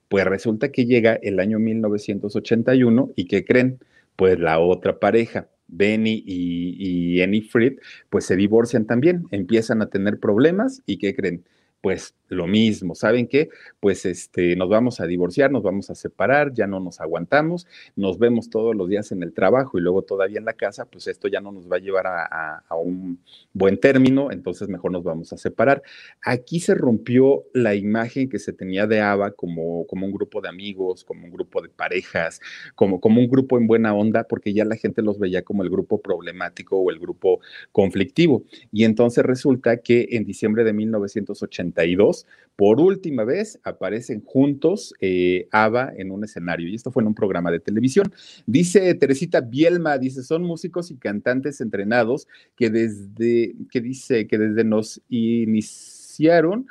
Pues 0.09 0.25
resulta 0.27 0.71
que 0.71 0.85
llega 0.85 1.15
el 1.15 1.41
año 1.41 1.59
1981 1.59 3.13
y 3.17 3.25
¿qué 3.27 3.45
creen? 3.45 3.79
Pues 4.17 4.39
la 4.39 4.59
otra 4.59 4.99
pareja, 4.99 5.49
Benny 5.69 6.23
y, 6.27 7.23
Annie 7.23 7.43
Fried, 7.43 7.79
pues 8.11 8.27
se 8.27 8.37
divorcian 8.37 8.87
también, 8.87 9.25
empiezan 9.31 9.81
a 9.81 9.87
tener 9.87 10.19
problemas 10.21 10.83
y 10.85 10.99
¿qué 10.99 11.15
creen? 11.15 11.45
Pues 11.81 12.15
lo 12.33 12.47
mismo, 12.47 12.95
¿saben 12.95 13.27
qué? 13.27 13.49
Pues 13.81 14.05
este, 14.07 14.57
nos 14.57 14.69
vamos 14.69 15.01
a 15.01 15.07
divorciar, 15.07 15.51
nos 15.51 15.63
vamos 15.63 15.91
a 15.91 15.95
separar, 15.95 16.53
ya 16.53 16.67
no 16.67 16.81
nos 16.81 17.01
aguantamos, 17.01 17.67
nos 17.97 18.19
vemos 18.19 18.51
todos 18.51 18.75
los 18.75 18.89
días 18.89 19.13
en 19.13 19.23
el 19.23 19.33
trabajo 19.33 19.79
y 19.79 19.81
luego 19.81 20.03
todavía 20.03 20.39
en 20.39 20.45
la 20.45 20.55
casa, 20.55 20.87
pues 20.87 21.07
esto 21.07 21.29
ya 21.29 21.41
no 21.41 21.53
nos 21.53 21.71
va 21.71 21.77
a 21.77 21.81
llevar 21.81 22.07
a, 22.07 22.63
un 22.83 23.21
buen 23.53 23.79
término, 23.79 24.33
entonces 24.33 24.69
mejor 24.69 24.91
nos 24.91 25.05
vamos 25.05 25.33
a 25.33 25.37
separar. 25.37 25.83
Aquí 26.23 26.59
se 26.59 26.75
rompió 26.75 27.45
la 27.53 27.75
imagen 27.75 28.29
que 28.29 28.39
se 28.39 28.53
tenía 28.53 28.87
de 28.87 29.01
Ava 29.01 29.31
como, 29.33 29.87
como 29.87 30.07
un 30.07 30.13
grupo 30.13 30.41
de 30.41 30.49
amigos, 30.49 31.05
como 31.05 31.27
un 31.27 31.31
grupo 31.31 31.61
de 31.63 31.69
parejas, 31.69 32.41
como, 32.75 33.01
como 33.01 33.21
un 33.21 33.29
grupo 33.29 33.59
en 33.59 33.67
buena 33.67 33.95
onda, 33.95 34.25
porque 34.25 34.53
ya 34.53 34.65
la 34.65 34.77
gente 34.77 35.03
los 35.03 35.19
veía 35.19 35.43
como 35.43 35.63
el 35.63 35.71
grupo 35.71 36.01
problemático 36.01 36.77
o 36.79 36.91
el 36.91 36.99
grupo 36.99 37.41
conflictivo. 37.71 38.43
Y 38.73 38.85
entonces 38.85 39.25
resulta 39.25 39.77
que 39.77 40.09
en 40.13 40.25
diciembre 40.25 40.65
de 40.65 40.73
1982, 40.73 42.22
por 42.57 42.81
última 42.81 43.25
vez 43.25 43.59
aparecen 43.65 44.23
juntos 44.25 44.95
eh, 45.01 45.49
en 45.97 46.11
un 46.11 46.25
escenario 46.25 46.69
y 46.69 46.75
esto 46.75 46.91
fue 46.91 47.03
en 47.03 47.09
un 47.09 47.15
programa 47.15 47.51
de 47.51 47.61
televisión. 47.61 48.13
Dice 48.47 48.95
Teresita 48.95 49.41
Bielma, 49.41 49.99
dice, 49.99 50.23
son 50.23 50.43
músicos 50.43 50.91
y 50.91 50.97
cantantes 50.97 51.61
entrenados 51.61 52.29
que 52.57 52.71
desde, 52.71 53.55
que 53.71 53.81
dice, 53.81 54.27
que 54.27 54.39
desde 54.39 54.65
nos 54.65 55.01
iniciaron 55.09 56.67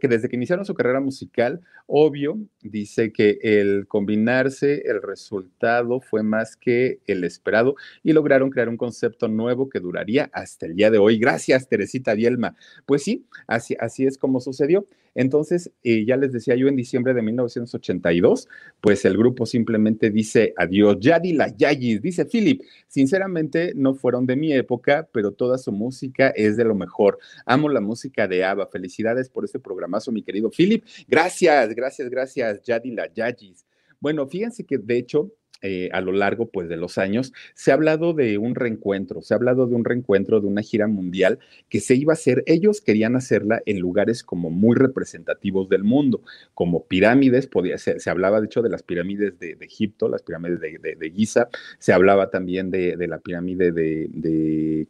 que 0.00 0.08
desde 0.08 0.28
que 0.28 0.36
iniciaron 0.36 0.64
su 0.64 0.74
carrera 0.74 1.00
musical, 1.00 1.60
obvio, 1.86 2.38
dice 2.62 3.12
que 3.12 3.38
el 3.42 3.86
combinarse, 3.88 4.82
el 4.86 5.02
resultado 5.02 6.00
fue 6.00 6.22
más 6.22 6.56
que 6.56 7.00
el 7.06 7.24
esperado 7.24 7.74
y 8.02 8.12
lograron 8.12 8.50
crear 8.50 8.68
un 8.68 8.76
concepto 8.76 9.28
nuevo 9.28 9.68
que 9.68 9.80
duraría 9.80 10.30
hasta 10.32 10.66
el 10.66 10.76
día 10.76 10.90
de 10.90 10.98
hoy. 10.98 11.18
Gracias, 11.18 11.68
Teresita 11.68 12.14
Dielma. 12.14 12.54
Pues 12.86 13.02
sí, 13.02 13.26
así, 13.46 13.76
así 13.80 14.06
es 14.06 14.18
como 14.18 14.40
sucedió. 14.40 14.86
Entonces, 15.14 15.70
eh, 15.82 16.04
ya 16.06 16.16
les 16.16 16.32
decía 16.32 16.54
yo 16.54 16.68
en 16.68 16.76
diciembre 16.76 17.14
de 17.14 17.22
1982, 17.22 18.48
pues 18.80 19.04
el 19.04 19.16
grupo 19.16 19.46
simplemente 19.46 20.10
dice 20.10 20.54
adiós. 20.56 20.96
Yadi 21.00 21.32
la 21.32 21.48
Yayis, 21.48 22.00
dice 22.00 22.24
Philip, 22.24 22.62
sinceramente 22.86 23.72
no 23.74 23.94
fueron 23.94 24.26
de 24.26 24.36
mi 24.36 24.52
época, 24.52 25.08
pero 25.12 25.32
toda 25.32 25.58
su 25.58 25.72
música 25.72 26.28
es 26.30 26.56
de 26.56 26.64
lo 26.64 26.74
mejor. 26.74 27.18
Amo 27.46 27.68
la 27.68 27.80
música 27.80 28.28
de 28.28 28.44
ABBA. 28.44 28.66
Felicidades 28.68 29.28
por 29.28 29.44
este 29.44 29.58
programazo, 29.58 30.12
mi 30.12 30.22
querido 30.22 30.50
Philip. 30.50 30.84
Gracias, 31.08 31.74
gracias, 31.74 32.08
gracias, 32.08 32.62
Yadi 32.62 32.92
la 32.92 33.12
Yayis. 33.12 33.66
Bueno, 34.00 34.26
fíjense 34.26 34.64
que 34.64 34.78
de 34.78 34.96
hecho 34.96 35.30
eh, 35.62 35.88
a 35.92 36.00
lo 36.00 36.12
largo 36.12 36.50
pues, 36.50 36.68
de 36.68 36.76
los 36.76 36.98
años, 36.98 37.32
se 37.54 37.70
ha 37.70 37.74
hablado 37.74 38.12
de 38.12 38.38
un 38.38 38.54
reencuentro, 38.54 39.22
se 39.22 39.34
ha 39.34 39.36
hablado 39.36 39.66
de 39.66 39.74
un 39.74 39.84
reencuentro, 39.84 40.40
de 40.40 40.46
una 40.46 40.62
gira 40.62 40.86
mundial 40.86 41.38
que 41.68 41.80
se 41.80 41.94
iba 41.94 42.12
a 42.12 42.14
hacer, 42.14 42.42
ellos 42.46 42.80
querían 42.80 43.16
hacerla 43.16 43.62
en 43.66 43.78
lugares 43.78 44.22
como 44.22 44.50
muy 44.50 44.76
representativos 44.76 45.68
del 45.68 45.84
mundo, 45.84 46.22
como 46.54 46.86
pirámides, 46.86 47.46
podía 47.46 47.78
ser, 47.78 48.00
se 48.00 48.10
hablaba 48.10 48.40
de 48.40 48.46
hecho 48.46 48.62
de 48.62 48.70
las 48.70 48.82
pirámides 48.82 49.38
de, 49.38 49.56
Egipto, 49.60 50.08
las 50.08 50.22
pirámides 50.22 50.60
de, 50.60 51.12
Giza, 51.14 51.48
se 51.78 51.92
hablaba 51.92 52.30
también 52.30 52.70
de, 52.70 52.96
la 53.06 53.18
pirámide 53.18 53.72
de, 53.72 54.08
de 54.10 54.86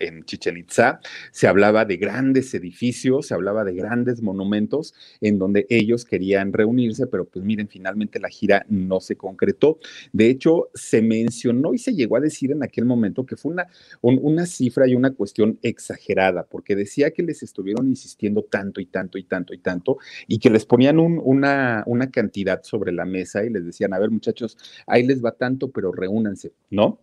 en 0.00 0.24
Chichen 0.24 0.56
Itza, 0.56 1.00
se 1.30 1.46
hablaba 1.46 1.84
de 1.84 1.96
grandes 1.96 2.54
edificios, 2.54 3.26
se 3.26 3.34
hablaba 3.34 3.64
de 3.64 3.74
grandes 3.74 4.22
monumentos 4.22 4.94
en 5.20 5.38
donde 5.38 5.66
ellos 5.68 6.04
querían 6.04 6.52
reunirse, 6.52 7.06
pero 7.06 7.24
pues 7.24 7.44
miren, 7.44 7.68
finalmente 7.68 8.20
la 8.20 8.28
gira 8.28 8.64
no 8.68 9.00
se 9.00 9.16
concretó. 9.16 9.78
De 10.12 10.28
hecho, 10.28 10.70
se 10.74 11.02
mencionó 11.02 11.74
y 11.74 11.78
se 11.78 11.94
llegó 11.94 12.16
a 12.16 12.20
decir 12.20 12.50
en 12.52 12.62
aquel 12.62 12.84
momento 12.84 13.26
que 13.26 13.36
fue 13.36 13.52
una, 13.52 13.66
una 14.00 14.46
cifra 14.46 14.88
y 14.88 14.94
una 14.94 15.12
cuestión 15.12 15.58
exagerada, 15.62 16.44
porque 16.44 16.76
decía 16.76 17.10
que 17.10 17.22
les 17.22 17.42
estuvieron 17.42 17.88
insistiendo 17.88 18.42
tanto 18.42 18.80
y 18.80 18.86
tanto 18.86 19.18
y 19.18 19.24
tanto 19.24 19.54
y 19.54 19.58
tanto, 19.58 19.98
y 20.26 20.38
que 20.38 20.50
les 20.50 20.66
ponían 20.66 20.98
una, 20.98 21.82
una 21.86 22.10
cantidad 22.10 22.62
sobre 22.62 22.92
la 22.92 23.04
mesa 23.04 23.44
y 23.44 23.50
les 23.50 23.64
decían, 23.64 23.92
a 23.94 23.98
ver 23.98 24.10
muchachos, 24.10 24.56
ahí 24.86 25.04
les 25.04 25.24
va 25.24 25.32
tanto, 25.32 25.70
pero 25.70 25.92
reúnanse, 25.92 26.52
¿no? 26.70 26.98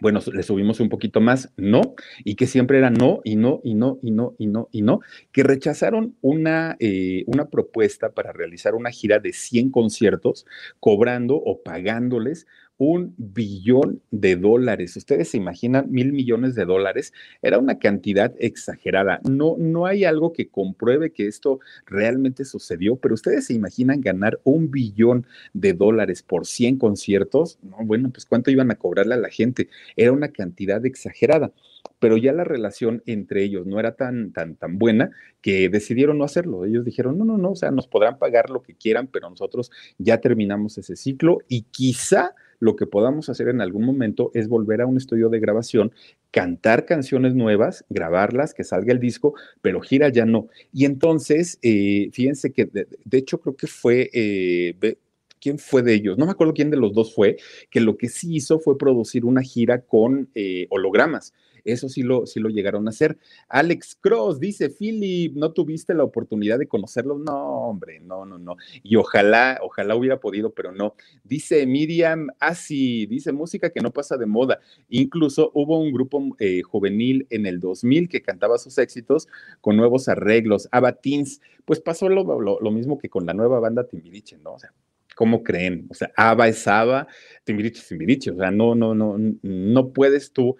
Bueno, 0.00 0.20
le 0.32 0.42
subimos 0.42 0.80
un 0.80 0.88
poquito 0.88 1.20
más, 1.20 1.52
no, 1.56 1.94
y 2.24 2.34
que 2.34 2.46
siempre 2.46 2.78
era 2.78 2.90
no, 2.90 3.20
y 3.24 3.36
no, 3.36 3.60
y 3.62 3.74
no, 3.74 3.98
y 4.02 4.10
no, 4.10 4.34
y 4.38 4.46
no, 4.46 4.68
y 4.72 4.82
no, 4.82 5.00
que 5.32 5.42
rechazaron 5.42 6.16
una, 6.20 6.76
eh, 6.80 7.24
una 7.26 7.48
propuesta 7.48 8.10
para 8.12 8.32
realizar 8.32 8.74
una 8.74 8.90
gira 8.90 9.18
de 9.18 9.32
100 9.32 9.70
conciertos, 9.70 10.46
cobrando 10.80 11.36
o 11.36 11.62
pagándoles 11.62 12.46
un 12.76 13.14
billón 13.16 14.02
de 14.10 14.36
dólares. 14.36 14.96
Ustedes 14.96 15.30
se 15.30 15.36
imaginan 15.36 15.90
mil 15.90 16.12
millones 16.12 16.54
de 16.54 16.64
dólares. 16.64 17.12
Era 17.42 17.58
una 17.58 17.78
cantidad 17.78 18.34
exagerada. 18.38 19.20
No, 19.28 19.56
no 19.58 19.86
hay 19.86 20.04
algo 20.04 20.32
que 20.32 20.48
compruebe 20.48 21.12
que 21.12 21.26
esto 21.26 21.60
realmente 21.86 22.44
sucedió, 22.44 22.96
pero 22.96 23.14
ustedes 23.14 23.46
se 23.46 23.54
imaginan 23.54 24.00
ganar 24.00 24.40
un 24.44 24.70
billón 24.70 25.26
de 25.52 25.72
dólares 25.72 26.22
por 26.22 26.46
100 26.46 26.78
conciertos. 26.78 27.58
No, 27.62 27.78
bueno, 27.84 28.10
pues 28.10 28.26
cuánto 28.26 28.50
iban 28.50 28.70
a 28.70 28.76
cobrarle 28.76 29.14
a 29.14 29.18
la 29.18 29.30
gente. 29.30 29.68
Era 29.96 30.12
una 30.12 30.28
cantidad 30.28 30.84
exagerada 30.84 31.52
pero 31.98 32.16
ya 32.16 32.32
la 32.32 32.44
relación 32.44 33.02
entre 33.06 33.42
ellos 33.42 33.66
no 33.66 33.80
era 33.80 33.94
tan, 33.94 34.32
tan, 34.32 34.56
tan 34.56 34.78
buena 34.78 35.10
que 35.40 35.68
decidieron 35.68 36.18
no 36.18 36.24
hacerlo. 36.24 36.64
Ellos 36.64 36.84
dijeron, 36.84 37.16
no, 37.16 37.24
no, 37.24 37.38
no, 37.38 37.52
o 37.52 37.56
sea, 37.56 37.70
nos 37.70 37.86
podrán 37.86 38.18
pagar 38.18 38.50
lo 38.50 38.62
que 38.62 38.74
quieran, 38.74 39.06
pero 39.06 39.30
nosotros 39.30 39.70
ya 39.96 40.20
terminamos 40.20 40.76
ese 40.76 40.96
ciclo 40.96 41.38
y 41.48 41.62
quizá 41.62 42.34
lo 42.64 42.76
que 42.76 42.86
podamos 42.86 43.28
hacer 43.28 43.48
en 43.48 43.60
algún 43.60 43.84
momento 43.84 44.30
es 44.32 44.48
volver 44.48 44.80
a 44.80 44.86
un 44.86 44.96
estudio 44.96 45.28
de 45.28 45.38
grabación, 45.38 45.92
cantar 46.30 46.86
canciones 46.86 47.34
nuevas, 47.34 47.84
grabarlas, 47.90 48.54
que 48.54 48.64
salga 48.64 48.90
el 48.90 49.00
disco, 49.00 49.34
pero 49.60 49.82
gira 49.82 50.08
ya 50.08 50.24
no. 50.24 50.48
Y 50.72 50.86
entonces, 50.86 51.58
eh, 51.60 52.08
fíjense 52.12 52.52
que 52.52 52.64
de, 52.64 53.18
hecho 53.18 53.38
creo 53.38 53.54
que 53.54 53.66
fue... 53.66 54.10
Eh, 54.14 54.96
¿quién 55.40 55.58
fue 55.58 55.82
de 55.82 55.92
ellos? 55.92 56.16
No 56.16 56.24
me 56.24 56.32
acuerdo 56.32 56.54
quién 56.54 56.70
de 56.70 56.78
los 56.78 56.94
dos 56.94 57.14
fue, 57.14 57.36
que 57.68 57.80
lo 57.80 57.98
que 57.98 58.08
sí 58.08 58.36
hizo 58.36 58.58
fue 58.60 58.78
producir 58.78 59.26
una 59.26 59.42
gira 59.42 59.82
con 59.82 60.30
eh, 60.34 60.66
hologramas. 60.70 61.34
Eso 61.64 61.88
sí 61.88 62.02
lo, 62.02 62.26
sí 62.26 62.40
lo 62.40 62.48
llegaron 62.48 62.86
a 62.86 62.90
hacer. 62.90 63.18
Alex 63.48 63.96
Cross 64.00 64.38
dice, 64.38 64.68
Philip, 64.70 65.34
¿no 65.34 65.52
tuviste 65.52 65.94
la 65.94 66.04
oportunidad 66.04 66.58
de 66.58 66.68
conocerlo? 66.68 67.18
No, 67.18 67.68
hombre, 67.68 68.00
no, 68.00 68.24
no, 68.24 68.38
no. 68.38 68.56
Y 68.82 68.96
ojalá, 68.96 69.58
ojalá 69.62 69.96
hubiera 69.96 70.20
podido, 70.20 70.50
pero 70.50 70.72
no. 70.72 70.94
Dice 71.24 71.66
Miriam 71.66 72.28
Asi, 72.38 73.06
dice 73.06 73.32
música 73.32 73.70
que 73.70 73.80
no 73.80 73.92
pasa 73.92 74.16
de 74.16 74.26
moda. 74.26 74.60
Incluso 74.88 75.50
hubo 75.54 75.78
un 75.78 75.92
grupo 75.92 76.22
eh, 76.38 76.62
juvenil 76.62 77.26
en 77.30 77.46
el 77.46 77.60
2000 77.60 78.08
que 78.08 78.22
cantaba 78.22 78.58
sus 78.58 78.78
éxitos 78.78 79.28
con 79.60 79.76
nuevos 79.76 80.08
arreglos. 80.08 80.68
Abatins, 80.70 81.40
pues 81.64 81.80
pasó 81.80 82.08
lo, 82.08 82.40
lo, 82.40 82.70
mismo 82.70 82.98
que 82.98 83.08
con 83.08 83.26
la 83.26 83.34
nueva 83.34 83.60
banda 83.60 83.86
Timbiriche, 83.86 84.36
¿no? 84.38 84.54
O 84.54 84.58
sea, 84.58 84.72
¿cómo 85.14 85.42
creen? 85.42 85.86
O 85.90 85.94
sea, 85.94 86.12
Aba 86.16 86.48
es 86.48 86.66
Aba, 86.66 87.06
Timbiriche 87.44 87.80
es 87.80 87.88
Timbiriche, 87.88 88.30
o 88.30 88.36
sea, 88.36 88.50
no, 88.50 88.74
no, 88.74 88.94
no, 88.94 89.16
no 89.42 89.92
puedes 89.92 90.32
tú 90.32 90.56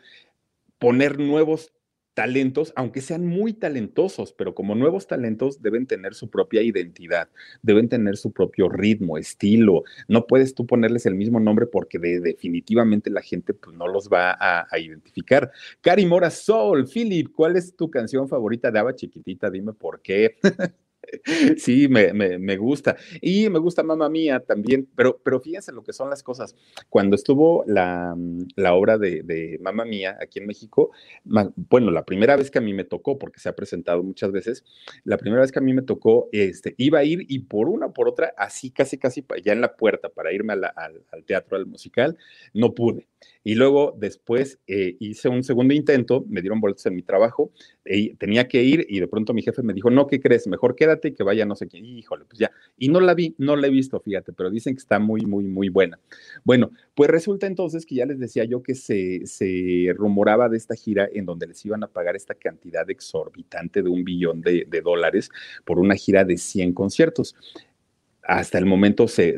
poner 0.85 1.19
nuevos 1.19 1.73
talentos, 2.13 2.75
aunque 2.77 3.01
sean 3.01 3.25
muy 3.25 3.55
talentosos, 3.55 4.35
pero 4.35 4.55
como 4.55 4.75
nuevos 4.75 5.07
talentos 5.07 5.63
deben 5.63 5.87
tener 5.87 6.13
su 6.13 6.29
propia 6.29 6.61
identidad, 6.61 7.31
deben 7.63 7.89
tener 7.89 8.19
su 8.19 8.33
propio 8.33 8.69
ritmo, 8.69 9.17
estilo. 9.17 9.85
No 10.09 10.27
puedes 10.27 10.55
tú 10.55 10.67
ponerles 10.67 11.07
el 11.07 11.15
mismo 11.15 11.41
nombre 11.41 11.67
porque 11.67 11.99
definitivamente 11.99 13.09
la 13.09 13.23
gente 13.23 13.55
pues, 13.55 13.75
no 13.75 13.89
los 13.89 14.11
va 14.11 14.37
a, 14.39 14.79
identificar. 14.79 15.51
Cari 15.81 16.05
Mora 16.05 16.29
Soul, 16.29 16.87
Philip, 16.87 17.33
¿cuál 17.35 17.57
es 17.57 17.75
tu 17.75 17.91
canción 17.91 18.29
favorita 18.29 18.71
de 18.71 18.81
Ava 18.81 18.95
Chiquitita? 18.95 19.49
Dime 19.49 19.73
por 19.73 20.03
qué. 20.03 20.37
Sí, 21.57 21.89
me, 21.89 22.13
me, 22.13 22.57
gusta. 22.57 22.97
Y 23.21 23.49
me 23.49 23.59
gusta 23.59 23.83
Mamá 23.83 24.09
Mía 24.09 24.41
también, 24.41 24.89
pero, 24.97 25.21
pero 25.23 25.41
fíjense 25.41 25.73
lo 25.73 25.83
que 25.83 25.93
son 25.93 26.11
las 26.11 26.23
cosas. 26.23 26.55
Cuando 26.89 27.17
estuvo 27.17 27.65
la, 27.67 28.17
la 28.57 28.75
obra 28.75 28.99
de, 28.99 29.23
de 29.23 29.59
Mamá 29.61 29.85
Mía 29.85 30.17
aquí 30.21 30.39
en 30.39 30.47
México, 30.47 30.91
bueno, 31.25 31.91
la 31.91 32.05
primera 32.05 32.37
vez 32.37 32.51
que 32.51 32.59
a 32.59 32.63
mí 32.63 32.75
me 32.75 32.85
tocó, 32.85 33.19
porque 33.19 33.41
se 33.41 33.49
ha 33.49 33.57
presentado 33.57 34.03
muchas 34.03 34.33
veces, 34.33 34.65
la 35.05 35.17
primera 35.17 35.43
vez 35.43 35.53
que 35.53 35.59
a 35.59 35.63
mí 35.63 35.73
me 35.73 35.83
tocó, 35.83 36.29
este, 36.33 36.75
iba 36.79 36.99
a 36.99 37.05
ir 37.05 37.25
y 37.29 37.41
por 37.41 37.69
una 37.69 37.91
por 37.91 38.09
otra, 38.09 38.35
así 38.37 38.71
casi, 38.71 38.99
casi 38.99 39.25
ya 39.45 39.53
en 39.53 39.61
la 39.61 39.77
puerta 39.77 40.09
para 40.09 40.33
irme 40.33 40.55
al, 40.55 40.65
al 40.65 41.25
teatro, 41.25 41.57
al 41.57 41.67
musical, 41.67 42.17
no 42.53 42.75
pude. 42.75 43.07
Y 43.43 43.55
luego 43.57 43.95
después 43.99 44.59
eh, 44.67 44.97
hice 45.01 45.29
un 45.29 45.45
segundo 45.45 45.75
intento, 45.75 46.25
me 46.29 46.41
dieron 46.41 46.61
boletos 46.61 46.87
en 46.87 46.95
mi 46.95 47.03
trabajo, 47.03 47.53
y 47.85 48.15
tenía 48.15 48.49
que 48.49 48.63
ir 48.63 48.87
y 48.89 49.01
de 49.01 49.07
pronto 49.07 49.35
mi 49.35 49.43
jefe 49.43 49.63
me 49.63 49.75
dijo, 49.75 49.91
no, 49.91 50.07
¿qué 50.07 50.21
crees? 50.21 50.47
Mejor 50.47 50.75
quédate 50.75 51.04
y 51.09 51.15
que 51.15 51.23
vaya 51.23 51.45
no 51.45 51.57
sé 51.57 51.67
quién. 51.67 51.85
Híjole, 51.85 52.25
pues 52.25 52.39
ya. 52.39 52.51
Y 52.79 52.89
no 52.89 53.01
la 53.01 53.15
vi, 53.15 53.35
no 53.39 53.57
la 53.57 53.67
he 53.67 53.71
visto, 53.71 54.01
fíjate, 54.01 54.33
pero 54.33 54.51
dicen 54.51 54.75
que 54.75 54.81
está 54.81 54.99
muy, 54.99 55.23
muy, 55.23 55.45
muy 55.45 55.69
buena. 55.69 55.99
Bueno, 56.45 56.71
pues 56.95 57.11
resulta 57.11 57.47
entonces 57.47 57.87
que 57.87 57.97
ya 57.97 58.07
les 58.07 58.19
decía 58.19 58.45
yo 58.45 58.63
que 58.63 58.75
se, 58.75 59.27
se 59.27 59.93
rumoraba 59.97 60.49
de 60.49 60.57
esta 60.57 60.75
gira 60.75 61.09
en 61.13 61.27
donde 61.27 61.47
les 61.47 61.65
iban 61.65 61.83
a 61.83 61.89
pagar 61.89 62.17
esta 62.17 62.35
cantidad 62.35 62.89
exorbitante 62.91 63.83
de 63.83 63.89
un 63.89 64.05
billón 64.05 64.41
de, 64.41 64.67
dólares 64.85 65.31
por 65.65 65.79
una 65.79 65.95
gira 65.95 66.25
de 66.25 66.37
100 66.37 66.75
conciertos 66.75 67.35
hasta 68.27 68.59
el 68.59 68.65
momento 68.65 69.07
se, 69.07 69.37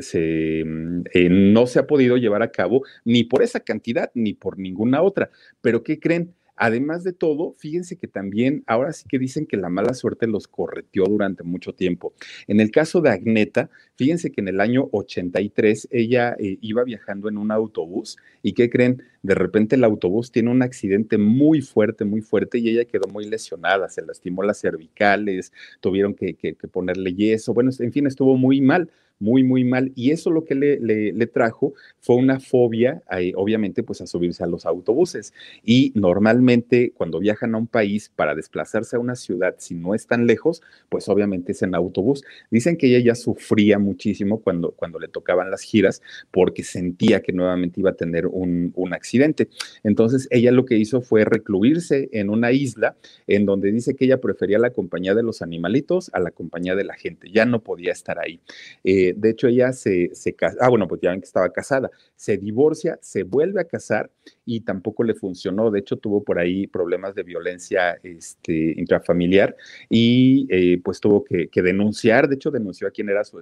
mm, 0.65 1.01
eh, 1.13 1.29
no 1.29 1.67
se 1.67 1.79
ha 1.79 1.87
podido 1.87 2.17
llevar 2.17 2.41
a 2.41 2.51
cabo 2.51 2.83
ni 3.03 3.23
por 3.23 3.43
esa 3.43 3.59
cantidad 3.59 4.11
ni 4.13 4.33
por 4.33 4.57
ninguna 4.57 5.01
otra. 5.01 5.29
Pero 5.61 5.83
¿qué 5.83 5.99
creen? 5.99 6.33
Además 6.57 7.03
de 7.03 7.13
todo, 7.13 7.53
fíjense 7.53 7.97
que 7.97 8.07
también 8.07 8.63
ahora 8.67 8.91
sí 8.91 9.05
que 9.07 9.19
dicen 9.19 9.45
que 9.45 9.57
la 9.57 9.69
mala 9.69 9.93
suerte 9.93 10.27
los 10.27 10.47
correteó 10.47 11.05
durante 11.05 11.43
mucho 11.43 11.73
tiempo. 11.73 12.13
En 12.47 12.59
el 12.59 12.71
caso 12.71 12.99
de 12.99 13.11
Agneta, 13.11 13.69
fíjense 13.95 14.31
que 14.31 14.41
en 14.41 14.47
el 14.47 14.59
año 14.59 14.89
83 14.91 15.87
ella 15.91 16.35
eh, 16.39 16.57
iba 16.61 16.83
viajando 16.83 17.29
en 17.29 17.37
un 17.37 17.51
autobús 17.51 18.17
y 18.41 18.53
¿qué 18.53 18.69
creen? 18.69 19.03
De 19.21 19.35
repente 19.35 19.75
el 19.75 19.83
autobús 19.83 20.31
tiene 20.31 20.49
un 20.49 20.63
accidente 20.63 21.17
muy 21.17 21.61
fuerte, 21.61 22.05
muy 22.05 22.21
fuerte 22.21 22.57
y 22.57 22.69
ella 22.69 22.85
quedó 22.85 23.07
muy 23.07 23.25
lesionada, 23.29 23.87
se 23.89 24.01
lastimó 24.01 24.43
las 24.43 24.59
cervicales, 24.59 25.53
tuvieron 25.79 26.15
que, 26.15 26.33
que 26.33 26.53
ponerle 26.53 27.13
yeso, 27.13 27.53
bueno, 27.53 27.71
en 27.79 27.91
fin, 27.91 28.07
estuvo 28.07 28.35
muy 28.35 28.61
mal 28.61 28.89
muy, 29.19 29.43
muy 29.43 29.63
mal. 29.63 29.91
Y 29.95 30.11
eso 30.11 30.31
lo 30.31 30.45
que 30.45 30.55
le, 30.55 30.79
le, 30.79 31.27
trajo 31.27 31.73
fue 31.99 32.15
una 32.15 32.39
fobia, 32.39 33.01
obviamente, 33.35 33.83
pues 33.83 34.01
a 34.01 34.07
subirse 34.07 34.43
a 34.43 34.47
los 34.47 34.65
autobuses. 34.65 35.33
Y 35.63 35.91
normalmente 35.95 36.91
cuando 36.95 37.19
viajan 37.19 37.55
a 37.55 37.57
un 37.57 37.67
país 37.67 38.11
para 38.15 38.35
desplazarse 38.35 38.95
a 38.95 38.99
una 38.99 39.15
ciudad, 39.15 39.55
si 39.57 39.75
no 39.75 39.93
es 39.95 40.07
tan 40.07 40.27
lejos, 40.27 40.61
pues 40.89 41.09
obviamente 41.09 41.51
es 41.51 41.61
en 41.61 41.75
autobús. 41.75 42.23
Dicen 42.51 42.77
que 42.77 42.87
ella 42.87 42.99
ya 42.99 43.15
sufría 43.15 43.79
muchísimo 43.79 44.41
cuando, 44.41 44.71
cuando 44.71 44.99
le 44.99 45.07
tocaban 45.07 45.51
las 45.51 45.61
giras 45.61 46.01
porque 46.31 46.63
sentía 46.63 47.21
que 47.21 47.33
nuevamente 47.33 47.79
iba 47.79 47.91
a 47.91 47.95
tener 47.95 48.27
un, 48.27 48.71
un 48.75 48.93
accidente. 48.93 49.49
Entonces 49.83 50.27
ella 50.31 50.51
lo 50.51 50.65
que 50.65 50.77
hizo 50.77 51.01
fue 51.01 51.25
recluirse 51.25 52.09
en 52.11 52.29
una 52.29 52.51
isla 52.51 52.95
en 53.27 53.45
donde 53.45 53.71
dice 53.71 53.95
que 53.95 54.05
ella 54.05 54.21
prefería 54.21 54.59
la 54.59 54.71
compañía 54.71 55.13
de 55.15 55.23
los 55.23 55.41
animalitos 55.41 56.09
a 56.13 56.19
la 56.19 56.31
compañía 56.31 56.75
de 56.75 56.83
la 56.83 56.95
gente. 56.95 57.29
Ya 57.31 57.45
no 57.45 57.61
podía 57.61 57.91
estar 57.91 58.19
ahí. 58.19 58.39
Eh, 58.83 59.06
de 59.15 59.29
hecho, 59.29 59.47
ella 59.47 59.73
se, 59.73 60.09
se 60.13 60.33
casa, 60.33 60.57
ah, 60.61 60.69
bueno, 60.69 60.87
pues 60.87 61.01
ya 61.01 61.11
ven 61.11 61.21
que 61.21 61.25
estaba 61.27 61.51
casada, 61.51 61.89
se 62.15 62.37
divorcia, 62.37 62.97
se 63.01 63.23
vuelve 63.23 63.61
a 63.61 63.65
casar 63.65 64.11
y 64.45 64.61
tampoco 64.61 65.03
le 65.03 65.13
funcionó. 65.13 65.71
De 65.71 65.79
hecho, 65.79 65.97
tuvo 65.97 66.23
por 66.23 66.39
ahí 66.39 66.67
problemas 66.67 67.15
de 67.15 67.23
violencia 67.23 67.99
este, 68.03 68.73
intrafamiliar 68.77 69.55
y 69.89 70.47
eh, 70.49 70.81
pues 70.83 70.99
tuvo 70.99 71.23
que, 71.23 71.49
denunciar, 71.61 72.27
de 72.27 72.35
hecho, 72.35 72.51
denunció 72.51 72.87
a 72.87 72.91
quien 72.91 73.09
era 73.09 73.23
su, 73.23 73.39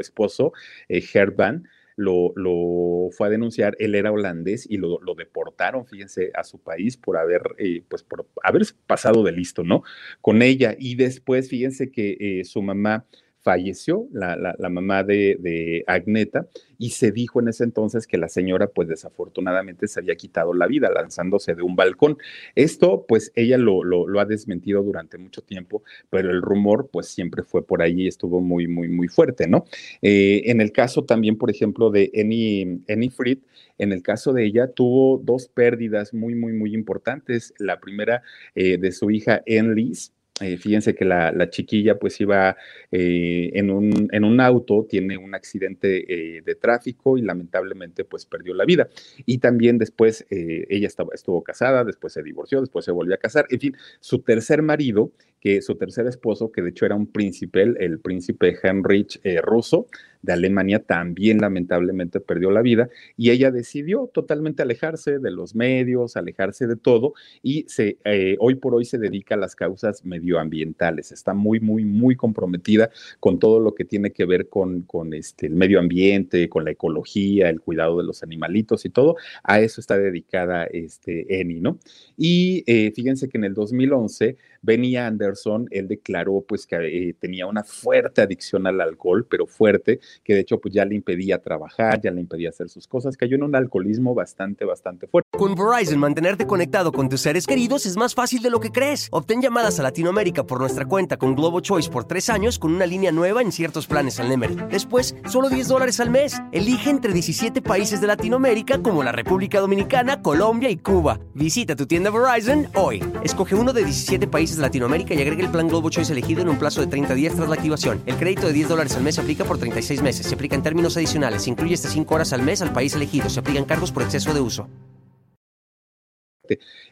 esposo, 0.00 0.52
eh, 0.88 1.02
Herban, 1.12 1.68
lo, 1.96 2.32
lo, 2.34 3.10
fue 3.10 3.26
a 3.26 3.30
denunciar, 3.30 3.76
él 3.78 3.94
era 3.94 4.10
holandés 4.10 4.66
y 4.70 4.78
lo, 4.78 5.00
lo 5.02 5.14
deportaron, 5.14 5.86
fíjense, 5.86 6.30
a 6.34 6.44
su 6.44 6.58
país 6.58 6.96
por 6.96 7.18
haber, 7.18 7.42
eh, 7.58 7.82
pues 7.88 8.02
por 8.02 8.26
haber 8.42 8.62
pasado 8.86 9.22
de 9.22 9.32
listo, 9.32 9.64
¿no? 9.64 9.82
Con 10.20 10.40
ella. 10.40 10.74
Y 10.78 10.94
después, 10.94 11.48
fíjense 11.48 11.90
que 11.90 12.42
su 12.44 12.62
mamá 12.62 13.04
falleció 13.42 14.06
la, 14.12 14.36
la, 14.36 14.68
mamá 14.68 15.02
de, 15.02 15.36
de, 15.40 15.82
Agneta 15.86 16.46
y 16.78 16.90
se 16.90 17.10
dijo 17.10 17.40
en 17.40 17.48
ese 17.48 17.64
entonces 17.64 18.06
que 18.06 18.18
la 18.18 18.28
señora 18.28 18.66
pues 18.68 18.88
desafortunadamente 18.88 19.88
se 19.88 20.00
había 20.00 20.14
quitado 20.14 20.52
la 20.52 20.66
vida 20.66 20.90
lanzándose 20.90 21.54
de 21.54 21.62
un 21.62 21.74
balcón. 21.74 22.18
Esto 22.54 23.06
pues 23.08 23.32
ella 23.34 23.56
lo, 23.56 23.82
lo, 23.84 24.20
ha 24.20 24.24
desmentido 24.26 24.82
durante 24.82 25.16
mucho 25.16 25.42
tiempo, 25.42 25.82
pero 26.10 26.30
el 26.30 26.42
rumor 26.42 26.90
pues 26.92 27.08
siempre 27.08 27.42
fue 27.42 27.66
por 27.66 27.82
ahí 27.82 28.02
y 28.02 28.08
estuvo 28.08 28.40
muy, 28.40 28.68
muy, 28.68 28.88
muy 28.88 29.08
fuerte, 29.08 29.48
¿no? 29.48 29.64
Eh, 30.02 30.42
en 30.46 30.60
el 30.60 30.72
caso 30.72 31.04
también, 31.04 31.36
por 31.36 31.50
ejemplo, 31.50 31.90
de 31.90 32.10
Annie, 32.14 32.80
Annie 32.88 33.10
Fried, 33.10 33.38
en 33.78 33.92
el 33.92 34.02
caso 34.02 34.32
de 34.34 34.44
ella 34.44 34.68
tuvo 34.72 35.18
dos 35.18 35.48
pérdidas 35.48 36.12
muy, 36.12 36.34
muy, 36.34 36.52
muy 36.52 36.74
importantes. 36.74 37.54
La 37.58 37.80
primera 37.80 38.22
eh, 38.54 38.76
de 38.76 38.92
su 38.92 39.10
hija 39.10 39.42
Enlis, 39.46 40.12
eh, 40.40 40.56
fíjense 40.56 40.94
que 40.94 41.04
la, 41.04 41.50
chiquilla 41.50 41.98
pues 41.98 42.20
iba 42.20 42.56
eh, 42.90 43.50
en, 43.54 43.70
un, 43.70 44.08
en, 44.10 44.24
un, 44.24 44.40
auto, 44.40 44.86
tiene 44.88 45.18
un 45.18 45.34
accidente 45.34 46.36
eh, 46.38 46.42
de 46.42 46.54
tráfico 46.54 47.18
y 47.18 47.22
lamentablemente 47.22 48.04
pues 48.04 48.24
perdió 48.26 48.54
la 48.54 48.64
vida. 48.64 48.88
Y 49.26 49.38
también 49.38 49.78
después 49.78 50.26
ella 50.30 50.86
estaba, 50.86 51.10
estuvo 51.14 51.42
casada, 51.42 51.84
después 51.84 52.12
se 52.12 52.22
divorció, 52.22 52.60
después 52.60 52.84
se 52.84 52.92
volvió 52.92 53.14
a 53.14 53.18
casar. 53.18 53.46
En 53.50 53.60
fin, 53.60 53.76
su 54.00 54.20
tercer 54.20 54.62
marido, 54.62 55.12
que 55.40 55.62
su 55.62 55.76
tercer 55.76 56.06
esposo, 56.06 56.52
que 56.52 56.62
de 56.62 56.70
hecho 56.70 56.86
era 56.86 56.94
un 56.94 57.06
príncipe, 57.06 57.62
el, 57.62 57.98
príncipe 58.00 58.56
Heinrich 58.62 59.20
ruso, 59.42 59.86
de 60.22 60.32
Alemania 60.32 60.80
también 60.80 61.38
lamentablemente 61.38 62.20
perdió 62.20 62.50
la 62.50 62.62
vida 62.62 62.88
y 63.16 63.30
ella 63.30 63.50
decidió 63.50 64.10
totalmente 64.12 64.62
alejarse 64.62 65.18
de 65.18 65.30
los 65.30 65.54
medios, 65.54 66.16
alejarse 66.16 66.66
de 66.66 66.76
todo 66.76 67.14
y 67.42 67.66
eh, 67.78 68.36
hoy 68.38 68.56
por 68.56 68.74
hoy 68.74 68.84
se 68.84 68.98
dedica 68.98 69.34
a 69.34 69.38
las 69.38 69.54
causas 69.54 70.04
medioambientales. 70.04 71.12
Está 71.12 71.34
muy, 71.34 71.60
muy, 71.60 71.84
muy 71.84 72.16
comprometida 72.16 72.90
con 73.18 73.38
todo 73.38 73.60
lo 73.60 73.74
que 73.74 73.84
tiene 73.84 74.12
que 74.12 74.24
ver 74.24 74.48
con, 74.48 74.82
con 74.82 75.14
este, 75.14 75.46
el 75.46 75.54
medio 75.54 75.80
ambiente, 75.80 76.48
con 76.48 76.64
la 76.64 76.72
ecología, 76.72 77.48
el 77.48 77.60
cuidado 77.60 77.98
de 77.98 78.04
los 78.04 78.22
animalitos 78.22 78.84
y 78.84 78.90
todo. 78.90 79.16
A 79.42 79.60
eso 79.60 79.80
está 79.80 79.96
dedicada 79.96 80.64
este, 80.64 81.40
Eni, 81.40 81.60
¿no? 81.60 81.78
Y 82.16 82.62
eh, 82.66 82.92
fíjense 82.94 83.28
que 83.28 83.38
en 83.38 83.44
el 83.44 83.54
2011 83.54 84.36
Benny 84.62 84.96
Anderson, 85.30 85.68
él 85.70 85.88
declaró 85.88 86.44
pues 86.46 86.66
que 86.66 86.76
eh, 86.76 87.14
tenía 87.18 87.46
una 87.46 87.62
fuerte 87.62 88.20
adicción 88.20 88.66
al 88.66 88.80
alcohol, 88.80 89.26
pero 89.28 89.46
fuerte, 89.46 90.00
que 90.24 90.34
de 90.34 90.40
hecho 90.40 90.60
pues 90.60 90.74
ya 90.74 90.84
le 90.84 90.94
impedía 90.94 91.38
trabajar, 91.38 92.00
ya 92.00 92.10
le 92.10 92.20
impedía 92.20 92.50
hacer 92.50 92.68
sus 92.68 92.86
cosas, 92.86 93.16
cayó 93.16 93.36
en 93.36 93.44
un 93.44 93.54
alcoholismo 93.54 94.14
bastante, 94.14 94.64
bastante 94.64 95.06
fuerte. 95.06 95.28
Con 95.30 95.54
Verizon, 95.54 95.98
mantenerte 95.98 96.46
conectado 96.46 96.92
con 96.92 97.08
tus 97.08 97.20
seres 97.20 97.46
queridos 97.46 97.86
es 97.86 97.96
más 97.96 98.14
fácil 98.14 98.42
de 98.42 98.50
lo 98.50 98.60
que 98.60 98.70
crees. 98.70 99.08
Obtén 99.12 99.40
llamadas 99.40 99.78
a 99.78 99.82
Latinoamérica 99.82 100.44
por 100.44 100.60
nuestra 100.60 100.84
cuenta 100.86 101.16
con 101.16 101.34
Globo 101.34 101.60
Choice 101.60 101.90
por 101.90 102.04
tres 102.04 102.28
años 102.28 102.58
con 102.58 102.72
una 102.74 102.86
línea 102.86 103.12
nueva 103.12 103.42
en 103.42 103.52
ciertos 103.52 103.86
planes 103.86 104.18
al 104.20 104.28
Nemer. 104.28 104.68
Después, 104.68 105.14
solo 105.28 105.48
10 105.48 105.68
dólares 105.68 106.00
al 106.00 106.10
mes. 106.10 106.40
Elige 106.52 106.90
entre 106.90 107.12
17 107.12 107.62
países 107.62 108.00
de 108.00 108.06
Latinoamérica 108.06 108.82
como 108.82 109.02
la 109.02 109.12
República 109.12 109.60
Dominicana, 109.60 110.22
Colombia 110.22 110.70
y 110.70 110.76
Cuba. 110.76 111.20
Visita 111.34 111.76
tu 111.76 111.86
tienda 111.86 112.10
Verizon 112.10 112.68
hoy. 112.74 113.02
Escoge 113.22 113.54
uno 113.54 113.72
de 113.72 113.84
17 113.84 114.26
países 114.26 114.56
de 114.56 114.62
Latinoamérica 114.62 115.14
y 115.14 115.19
agregue 115.22 115.42
el 115.42 115.50
plan 115.50 115.68
Globo 115.68 115.90
Choice 115.90 116.12
elegido 116.12 116.42
en 116.42 116.48
un 116.48 116.58
plazo 116.58 116.80
de 116.80 116.86
30 116.86 117.14
días 117.14 117.34
tras 117.34 117.48
la 117.48 117.54
activación. 117.54 118.02
El 118.06 118.16
crédito 118.16 118.46
de 118.46 118.52
10 118.52 118.68
dólares 118.68 118.96
al 118.96 119.02
mes 119.02 119.16
se 119.16 119.20
aplica 119.20 119.44
por 119.44 119.58
36 119.58 120.02
meses. 120.02 120.26
Se 120.26 120.34
aplica 120.34 120.54
en 120.56 120.62
términos 120.62 120.96
adicionales. 120.96 121.42
Se 121.42 121.50
incluye 121.50 121.74
hasta 121.74 121.88
5 121.88 122.14
horas 122.14 122.32
al 122.32 122.42
mes 122.42 122.62
al 122.62 122.72
país 122.72 122.94
elegido. 122.94 123.28
Se 123.28 123.40
aplican 123.40 123.64
cargos 123.64 123.92
por 123.92 124.02
exceso 124.02 124.32
de 124.32 124.40
uso. 124.40 124.68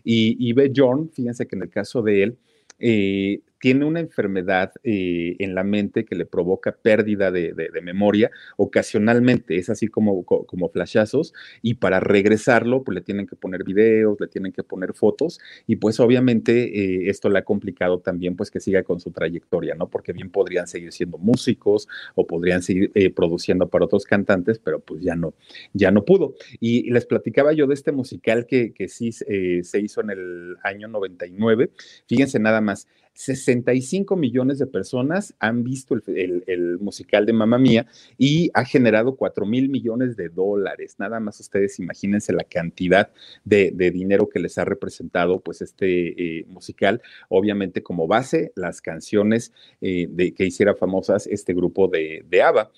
Y, 0.05 0.49
y 0.49 0.53
ve 0.53 0.73
John, 0.75 1.11
fíjense 1.13 1.47
que 1.47 1.57
en 1.57 1.63
el 1.63 1.71
caso 1.71 2.03
de 2.03 2.23
él, 2.23 2.39
eh, 2.79 3.41
tiene 3.61 3.85
una 3.85 4.01
enfermedad 4.01 4.73
eh, 4.85 5.37
en 5.39 5.55
la 5.55 5.65
mente 5.65 6.05
que 6.05 6.15
le 6.15 6.27
provoca 6.27 6.73
pérdida 6.73 7.31
de, 7.31 7.55
memoria 7.83 8.31
ocasionalmente, 8.57 9.57
es 9.57 9.71
así 9.71 9.89
como, 9.89 10.25
como 10.25 10.69
flashazos, 10.69 11.33
y 11.63 11.75
para 11.75 12.01
regresarlo, 12.01 12.83
pues 12.83 12.95
le 12.95 13.01
tienen 13.01 13.27
que 13.27 13.37
poner 13.37 13.65
videos, 13.65 14.19
le 14.21 14.27
tienen 14.27 14.53
que 14.53 14.63
poner 14.63 14.95
fotos, 14.95 15.41
y 15.67 15.77
pues 15.77 16.01
obviamente 16.01 16.65
eh, 16.65 17.11
esto 17.11 17.29
le 17.31 17.39
ha 17.39 17.45
complicado 17.45 18.01
también 18.01 18.37
pues 18.37 18.51
que 18.51 18.61
siga 18.61 18.83
con 18.83 19.01
su 19.01 19.11
trayectoria, 19.11 19.75
¿no? 19.75 19.89
Porque 19.89 20.13
bien 20.13 20.31
podrían 20.31 20.67
seguir 20.67 20.93
siendo 20.93 21.19
músicos 21.19 21.89
o 22.15 22.27
podrían 22.27 22.63
seguir 22.63 22.91
eh, 22.95 23.11
produciendo 23.11 23.69
para 23.69 23.87
otros 23.87 24.05
cantantes, 24.05 24.59
pero 24.59 24.81
pues 24.81 25.03
ya 25.03 25.15
no, 25.15 25.35
ya 25.73 25.91
no 25.91 26.05
pudo. 26.05 26.35
Y, 26.61 26.89
les 26.89 27.07
platicaba 27.07 27.53
yo 27.53 27.67
de 27.67 27.75
este 27.75 27.93
musical 27.93 28.47
que, 28.47 28.73
que 28.73 28.89
sí 28.89 29.13
se 29.13 29.81
hizo 29.81 30.01
en 30.01 30.11
el 30.11 30.57
año 30.63 30.89
99, 30.89 31.71
fíjense 32.07 32.39
nada 32.39 32.61
más, 32.61 32.87
65 33.19 34.15
millones 34.15 34.61
de 34.61 34.69
personas 34.69 35.35
han 35.41 35.65
visto 35.65 35.97
el, 36.07 36.79
musical 36.81 37.27
de 37.27 37.33
Mamma 37.33 37.59
Mía 37.59 37.85
y 38.17 38.49
ha 38.55 38.65
generado 38.65 39.17
4 39.17 39.45
mil 39.45 39.69
millones 39.69 40.17
de 40.17 40.29
dólares. 40.29 40.95
Nada 40.99 41.19
más 41.19 41.41
ustedes 41.41 41.81
imagínense 41.81 42.33
la 42.33 42.45
cantidad 42.45 43.11
de, 43.45 43.73
dinero 43.91 44.29
que 44.29 44.39
les 44.39 44.57
ha 44.59 44.65
representado 44.65 45.41
pues 45.41 45.63
este 45.63 46.39
eh, 46.39 46.45
musical. 46.47 47.03
Obviamente 47.29 47.83
como 47.83 48.07
base 48.07 48.53
las 48.55 48.81
canciones 48.81 49.53
eh, 49.81 50.07
de, 50.09 50.33
que 50.33 50.47
hiciera 50.47 50.77
famosas 50.77 51.27
este 51.27 51.55
grupo 51.55 51.89
de, 51.89 52.25
de 52.31 52.43
ABBA. 52.43 52.71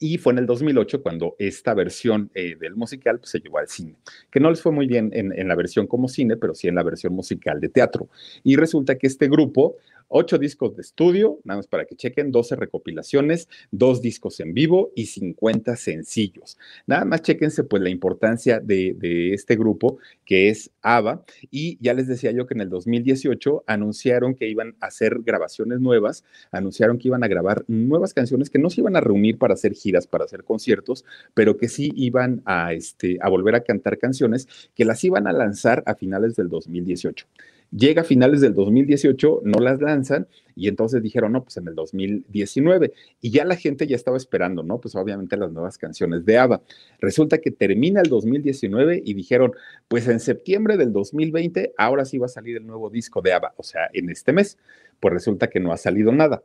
Y 0.00 0.18
fue 0.18 0.32
en 0.32 0.38
el 0.38 0.46
2008 0.46 1.02
cuando 1.02 1.34
esta 1.38 1.74
versión 1.74 2.30
eh, 2.34 2.56
del 2.58 2.76
musical 2.76 3.18
pues, 3.18 3.30
se 3.30 3.40
llevó 3.40 3.58
al 3.58 3.68
cine, 3.68 3.96
que 4.30 4.38
no 4.38 4.48
les 4.50 4.62
fue 4.62 4.70
muy 4.70 4.86
bien 4.86 5.10
en, 5.12 5.32
en, 5.36 5.48
la 5.48 5.56
versión 5.56 5.88
como 5.88 6.08
cine, 6.08 6.36
pero 6.36 6.54
sí 6.54 6.68
en 6.68 6.76
la 6.76 6.84
versión 6.84 7.14
musical 7.14 7.60
de 7.60 7.68
teatro. 7.68 8.08
Y 8.44 8.54
resulta 8.56 8.96
que 8.96 9.08
este 9.08 9.28
grupo, 9.28 9.76
ocho 10.06 10.38
discos 10.38 10.76
de 10.76 10.82
estudio, 10.82 11.40
nada 11.44 11.58
más 11.58 11.66
para 11.66 11.84
que 11.84 11.96
chequen, 11.96 12.30
12 12.30 12.56
recopilaciones, 12.56 13.48
dos 13.70 14.00
discos 14.00 14.38
en 14.40 14.54
vivo 14.54 14.92
y 14.94 15.06
50 15.06 15.76
sencillos. 15.76 16.58
Nada 16.86 17.04
más 17.04 17.22
chequense 17.22 17.64
pues 17.64 17.82
la 17.82 17.90
importancia 17.90 18.60
de, 18.60 18.94
de 18.96 19.34
este 19.34 19.56
grupo 19.56 19.98
que 20.24 20.48
es 20.48 20.70
ABBA. 20.82 21.24
Y 21.50 21.78
ya 21.80 21.94
les 21.94 22.06
decía 22.06 22.30
yo 22.30 22.46
que 22.46 22.54
en 22.54 22.60
el 22.60 22.68
2018 22.68 23.64
anunciaron 23.66 24.34
que 24.34 24.48
iban 24.48 24.76
a 24.80 24.86
hacer 24.86 25.20
grabaciones 25.22 25.80
nuevas, 25.80 26.24
anunciaron 26.50 26.98
que 26.98 27.08
iban 27.08 27.24
a 27.24 27.28
grabar 27.28 27.64
nuevas 27.68 28.14
canciones 28.14 28.50
que 28.50 28.58
no 28.58 28.70
se 28.70 28.80
iban 28.80 28.96
a 28.96 29.00
reunir 29.00 29.38
para 29.38 29.54
hacer 29.54 29.74
giras, 29.74 29.87
para 30.06 30.24
hacer 30.24 30.44
conciertos, 30.44 31.04
pero 31.34 31.56
que 31.56 31.68
sí 31.68 31.92
iban 31.96 32.42
a, 32.44 32.72
este, 32.72 33.18
a 33.20 33.28
volver 33.28 33.54
a 33.54 33.60
cantar 33.60 33.98
canciones 33.98 34.48
que 34.74 34.84
las 34.84 35.02
iban 35.04 35.26
a 35.26 35.32
lanzar 35.32 35.82
a 35.86 35.94
finales 35.94 36.36
del 36.36 36.48
2018. 36.48 37.26
Llega 37.70 38.00
a 38.00 38.04
finales 38.04 38.40
del 38.40 38.54
2018, 38.54 39.42
no 39.44 39.60
las 39.60 39.82
lanzan 39.82 40.26
y 40.56 40.68
entonces 40.68 41.02
dijeron, 41.02 41.32
no, 41.32 41.42
pues 41.42 41.58
en 41.58 41.68
el 41.68 41.74
2019. 41.74 42.94
Y 43.20 43.30
ya 43.30 43.44
la 43.44 43.56
gente 43.56 43.86
ya 43.86 43.94
estaba 43.94 44.16
esperando, 44.16 44.62
¿no? 44.62 44.80
Pues 44.80 44.94
obviamente 44.94 45.36
las 45.36 45.52
nuevas 45.52 45.76
canciones 45.76 46.24
de 46.24 46.38
ABBA. 46.38 46.62
Resulta 46.98 47.38
que 47.38 47.50
termina 47.50 48.00
el 48.00 48.08
2019 48.08 49.02
y 49.04 49.12
dijeron, 49.12 49.52
pues 49.86 50.08
en 50.08 50.18
septiembre 50.18 50.78
del 50.78 50.92
2020, 50.92 51.74
ahora 51.76 52.06
sí 52.06 52.16
va 52.16 52.26
a 52.26 52.30
salir 52.30 52.56
el 52.56 52.66
nuevo 52.66 52.88
disco 52.88 53.20
de 53.20 53.34
ABBA, 53.34 53.52
o 53.58 53.62
sea, 53.62 53.90
en 53.92 54.08
este 54.08 54.32
mes. 54.32 54.56
Pues 54.98 55.12
resulta 55.12 55.48
que 55.48 55.60
no 55.60 55.70
ha 55.70 55.76
salido 55.76 56.10
nada. 56.10 56.42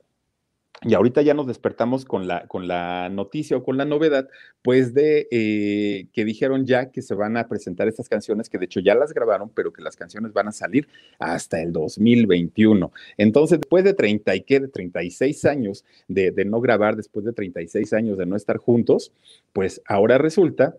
Y 0.82 0.96
ahorita 0.96 1.22
ya 1.22 1.34
nos 1.34 1.48
despertamos 1.48 2.04
con 2.04 2.28
la, 2.28 2.46
con 2.48 2.68
la 2.68 3.08
noticia 3.10 3.56
o 3.56 3.64
con 3.64 3.78
la 3.78 3.86
novedad, 3.86 4.28
pues 4.62 4.94
de 4.94 5.28
eh, 5.32 6.08
que 6.12 6.26
dijeron 6.26 6.66
ya 6.66 6.92
que 6.92 7.02
se 7.02 7.16
van 7.16 7.38
a 7.38 7.48
presentar 7.48 7.88
estas 7.88 8.10
canciones, 8.10 8.50
que 8.50 8.58
de 8.58 8.66
hecho 8.66 8.82
ya 8.82 8.94
las 8.94 9.14
grabaron, 9.14 9.50
pero 9.50 9.72
que 9.72 9.82
las 9.82 9.96
canciones 9.96 10.34
van 10.34 10.50
a 10.50 10.52
salir 10.52 10.90
hasta 11.20 11.62
el 11.62 11.72
2021. 11.72 12.92
Entonces, 13.18 13.60
después 13.60 13.86
de 13.86 13.94
30 13.94 14.36
y 14.36 14.42
qué, 14.42 14.60
de 14.60 14.68
36 14.68 15.46
años 15.46 15.86
de, 16.10 16.34
no 16.46 16.60
grabar, 16.60 16.98
después 16.98 17.24
de 17.24 17.32
36 17.32 17.94
años 17.94 18.18
de 18.18 18.26
no 18.26 18.36
estar 18.36 18.58
juntos, 18.58 19.14
pues 19.54 19.82
ahora 19.86 20.18
resulta 20.18 20.76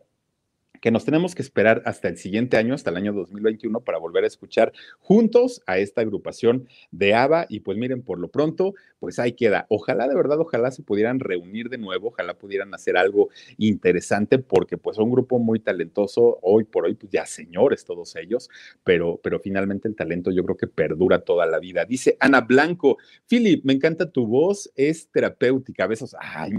que 0.80 0.90
nos 0.90 1.04
tenemos 1.04 1.34
que 1.34 1.42
esperar 1.42 1.82
hasta 1.86 2.08
el 2.08 2.18
siguiente 2.18 2.56
año, 2.56 2.74
hasta 2.74 2.90
el 2.90 2.96
año 2.96 3.12
2021, 3.12 3.80
para 3.80 3.98
volver 3.98 4.24
a 4.24 4.26
escuchar 4.26 4.72
juntos 4.98 5.62
a 5.66 5.78
esta 5.78 6.00
agrupación 6.02 6.68
de 6.90 7.14
ABBA. 7.14 7.46
Y 7.48 7.60
pues 7.60 7.78
miren, 7.78 8.02
por 8.02 8.18
lo 8.18 8.28
pronto, 8.28 8.74
pues 8.98 9.18
ahí 9.18 9.32
queda. 9.32 9.66
Ojalá 9.68 10.08
de 10.08 10.14
verdad, 10.14 10.38
ojalá 10.40 10.70
se 10.70 10.82
pudieran 10.82 11.20
reunir 11.20 11.68
de 11.68 11.78
nuevo, 11.78 12.08
ojalá 12.08 12.34
pudieran 12.34 12.74
hacer 12.74 12.96
algo 12.96 13.28
interesante, 13.58 14.38
porque 14.38 14.76
pues 14.76 14.98
un 14.98 15.10
grupo 15.10 15.38
muy 15.38 15.60
talentoso, 15.60 16.38
hoy 16.42 16.64
por 16.64 16.84
hoy, 16.84 16.94
pues 16.94 17.10
ya 17.12 17.26
señores 17.26 17.84
todos 17.84 18.16
ellos, 18.16 18.50
pero, 18.82 19.20
pero 19.22 19.40
finalmente 19.40 19.88
el 19.88 19.96
talento 19.96 20.30
yo 20.30 20.44
creo 20.44 20.56
que 20.56 20.66
perdura 20.66 21.20
toda 21.20 21.46
la 21.46 21.58
vida. 21.58 21.84
Dice 21.84 22.16
Ana 22.20 22.42
Blanco, 22.42 22.98
Philip, 23.28 23.64
me 23.64 23.72
encanta 23.72 24.10
tu 24.10 24.26
voz, 24.26 24.70
es 24.76 25.08
terapéutica. 25.08 25.86
Besos. 25.86 26.16
Ay, 26.18 26.52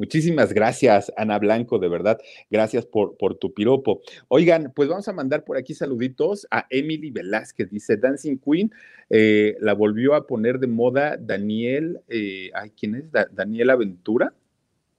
Muchísimas 0.00 0.54
gracias, 0.54 1.12
Ana 1.14 1.38
Blanco, 1.38 1.78
de 1.78 1.90
verdad. 1.90 2.18
Gracias 2.50 2.86
por, 2.86 3.18
por 3.18 3.34
tu 3.34 3.52
piropo. 3.52 4.00
Oigan, 4.28 4.72
pues 4.74 4.88
vamos 4.88 5.06
a 5.08 5.12
mandar 5.12 5.44
por 5.44 5.58
aquí 5.58 5.74
saluditos 5.74 6.46
a 6.50 6.66
Emily 6.70 7.10
Velázquez. 7.10 7.68
Dice 7.68 7.98
Dancing 7.98 8.38
Queen, 8.38 8.72
eh, 9.10 9.56
la 9.60 9.74
volvió 9.74 10.14
a 10.14 10.26
poner 10.26 10.58
de 10.58 10.68
moda 10.68 11.18
Daniel, 11.20 12.00
eh, 12.08 12.50
ay, 12.54 12.72
¿quién 12.74 12.94
es? 12.94 13.10
Daniel 13.30 13.68
Aventura, 13.68 14.32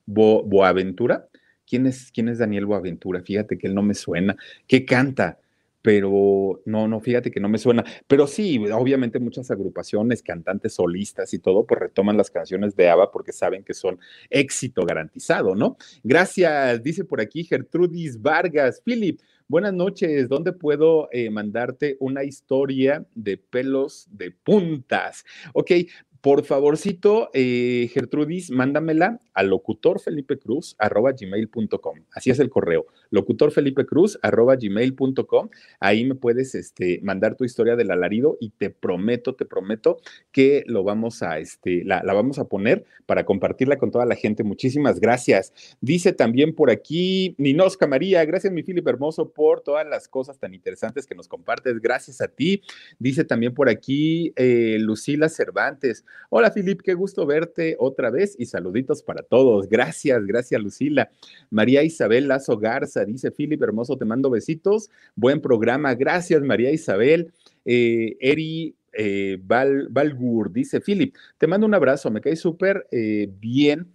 Boaventura. 0.06 1.28
¿Quién 1.66 1.88
es, 1.88 2.12
¿Quién 2.12 2.30
es 2.30 2.38
Daniel 2.38 2.68
Boaventura? 2.68 3.24
Fíjate 3.24 3.58
que 3.58 3.66
él 3.66 3.74
no 3.74 3.82
me 3.82 3.96
suena. 3.96 4.38
¿Qué 4.68 4.86
canta? 4.86 5.40
Pero 5.82 6.62
no, 6.66 6.88
no, 6.88 7.00
fíjate 7.00 7.32
que 7.32 7.40
no 7.40 7.50
me 7.50 7.58
suena. 7.58 7.84
Pero 8.08 8.28
sí, 8.28 8.58
obviamente 8.72 9.20
muchas 9.20 9.50
agrupaciones, 9.52 10.22
cantantes 10.22 10.76
solistas 10.76 11.34
y 11.34 11.40
todo, 11.40 11.66
pues 11.66 11.80
retoman 11.80 12.18
las 12.18 12.30
canciones 12.30 12.76
de 12.76 12.90
ABBA 12.90 13.12
porque 13.12 13.32
saben 13.32 13.64
que 13.64 13.74
son 13.74 14.00
éxito 14.30 14.86
garantizado, 14.86 15.56
¿no? 15.56 15.78
Gracias, 16.04 16.84
dice 16.84 17.04
por 17.04 17.22
aquí 17.22 17.44
Gertrudis 17.44 18.22
Vargas. 18.22 18.82
Philip, 18.84 19.20
buenas 19.48 19.74
noches, 19.74 20.30
¿dónde 20.30 20.54
puedo 20.54 21.10
eh, 21.12 21.30
mandarte 21.30 21.98
una 22.00 22.24
historia 22.24 23.06
de 23.16 23.38
pelos 23.38 24.08
de 24.12 24.32
puntas? 24.32 25.26
Ok, 25.54 25.72
por 26.22 26.46
favorcito, 26.46 27.30
eh, 27.34 27.90
Gertrudis, 27.92 28.50
mándamela 28.52 29.20
a 29.34 29.44
locutorfelipecruz.gmail.com. 29.44 32.00
Así 32.14 32.30
es 32.30 32.40
el 32.40 32.50
correo, 32.50 32.86
locutorfelipecruz.gmail.com. 33.10 35.50
Ahí 35.80 36.06
me 36.06 36.14
puedes 36.14 36.54
este, 36.54 37.00
mandar 37.02 37.36
tu 37.36 37.44
historia 37.44 37.76
del 37.76 37.90
alarido 37.90 38.38
y 38.40 38.52
te 38.52 38.70
prometo, 38.70 39.34
te 39.34 39.46
prometo 39.46 39.98
que 40.32 40.64
lo 40.68 40.84
vamos 40.84 41.24
a, 41.24 41.40
este, 41.40 41.84
la, 41.86 42.04
la 42.04 42.14
vamos 42.14 42.38
a 42.38 42.46
poner 42.46 42.86
para 43.08 43.26
compartirla 43.26 43.80
con 43.80 43.90
toda 43.90 44.06
la 44.06 44.14
gente. 44.16 44.44
Muchísimas 44.44 45.00
gracias. 45.00 45.52
Dice 45.82 46.14
también 46.14 46.54
por 46.54 46.70
aquí 46.70 47.34
Ninosca 47.40 47.88
María, 47.88 48.24
gracias 48.26 48.54
mi 48.54 48.62
Filip 48.62 48.88
Hermoso 48.88 49.32
por 49.32 49.62
todas 49.62 49.88
las 49.88 50.08
cosas 50.08 50.38
tan 50.38 50.54
interesantes 50.54 51.08
que 51.08 51.16
nos 51.16 51.28
compartes. 51.28 51.82
Gracias 51.82 52.22
a 52.22 52.28
ti. 52.28 52.62
Dice 53.00 53.24
también 53.24 53.56
por 53.56 53.70
aquí 53.70 54.34
eh, 54.36 54.78
Lucila 54.80 55.28
Cervantes. 55.30 56.06
Hola, 56.30 56.52
Filip, 56.52 56.82
qué 56.82 56.94
gusto 56.94 57.26
verte 57.26 57.76
otra 57.80 58.10
vez 58.10 58.36
y 58.40 58.46
saluditos 58.46 59.04
para 59.04 59.22
todos. 59.22 59.68
Gracias, 59.68 60.26
gracias, 60.26 60.62
Lucila. 60.62 61.10
María 61.50 61.84
Isabel 61.84 62.28
Lazo 62.28 62.58
Garza 62.58 63.04
dice: 63.06 63.32
Filip, 63.32 63.62
hermoso, 63.62 63.98
te 63.98 64.06
mando 64.06 64.30
besitos. 64.30 64.90
Buen 65.16 65.42
programa. 65.42 65.94
Gracias, 65.96 66.42
María 66.42 66.72
Isabel. 66.72 67.32
Eh, 67.66 68.18
Eri 68.20 68.76
eh, 68.94 69.40
Valgur 69.42 70.52
dice: 70.52 70.82
Filip, 70.82 71.16
te 71.38 71.48
mando 71.48 71.68
un 71.68 71.74
abrazo, 71.74 72.10
me 72.12 72.22
cae 72.22 72.36
súper 72.36 72.88
eh, 72.92 73.30
bien 73.40 73.88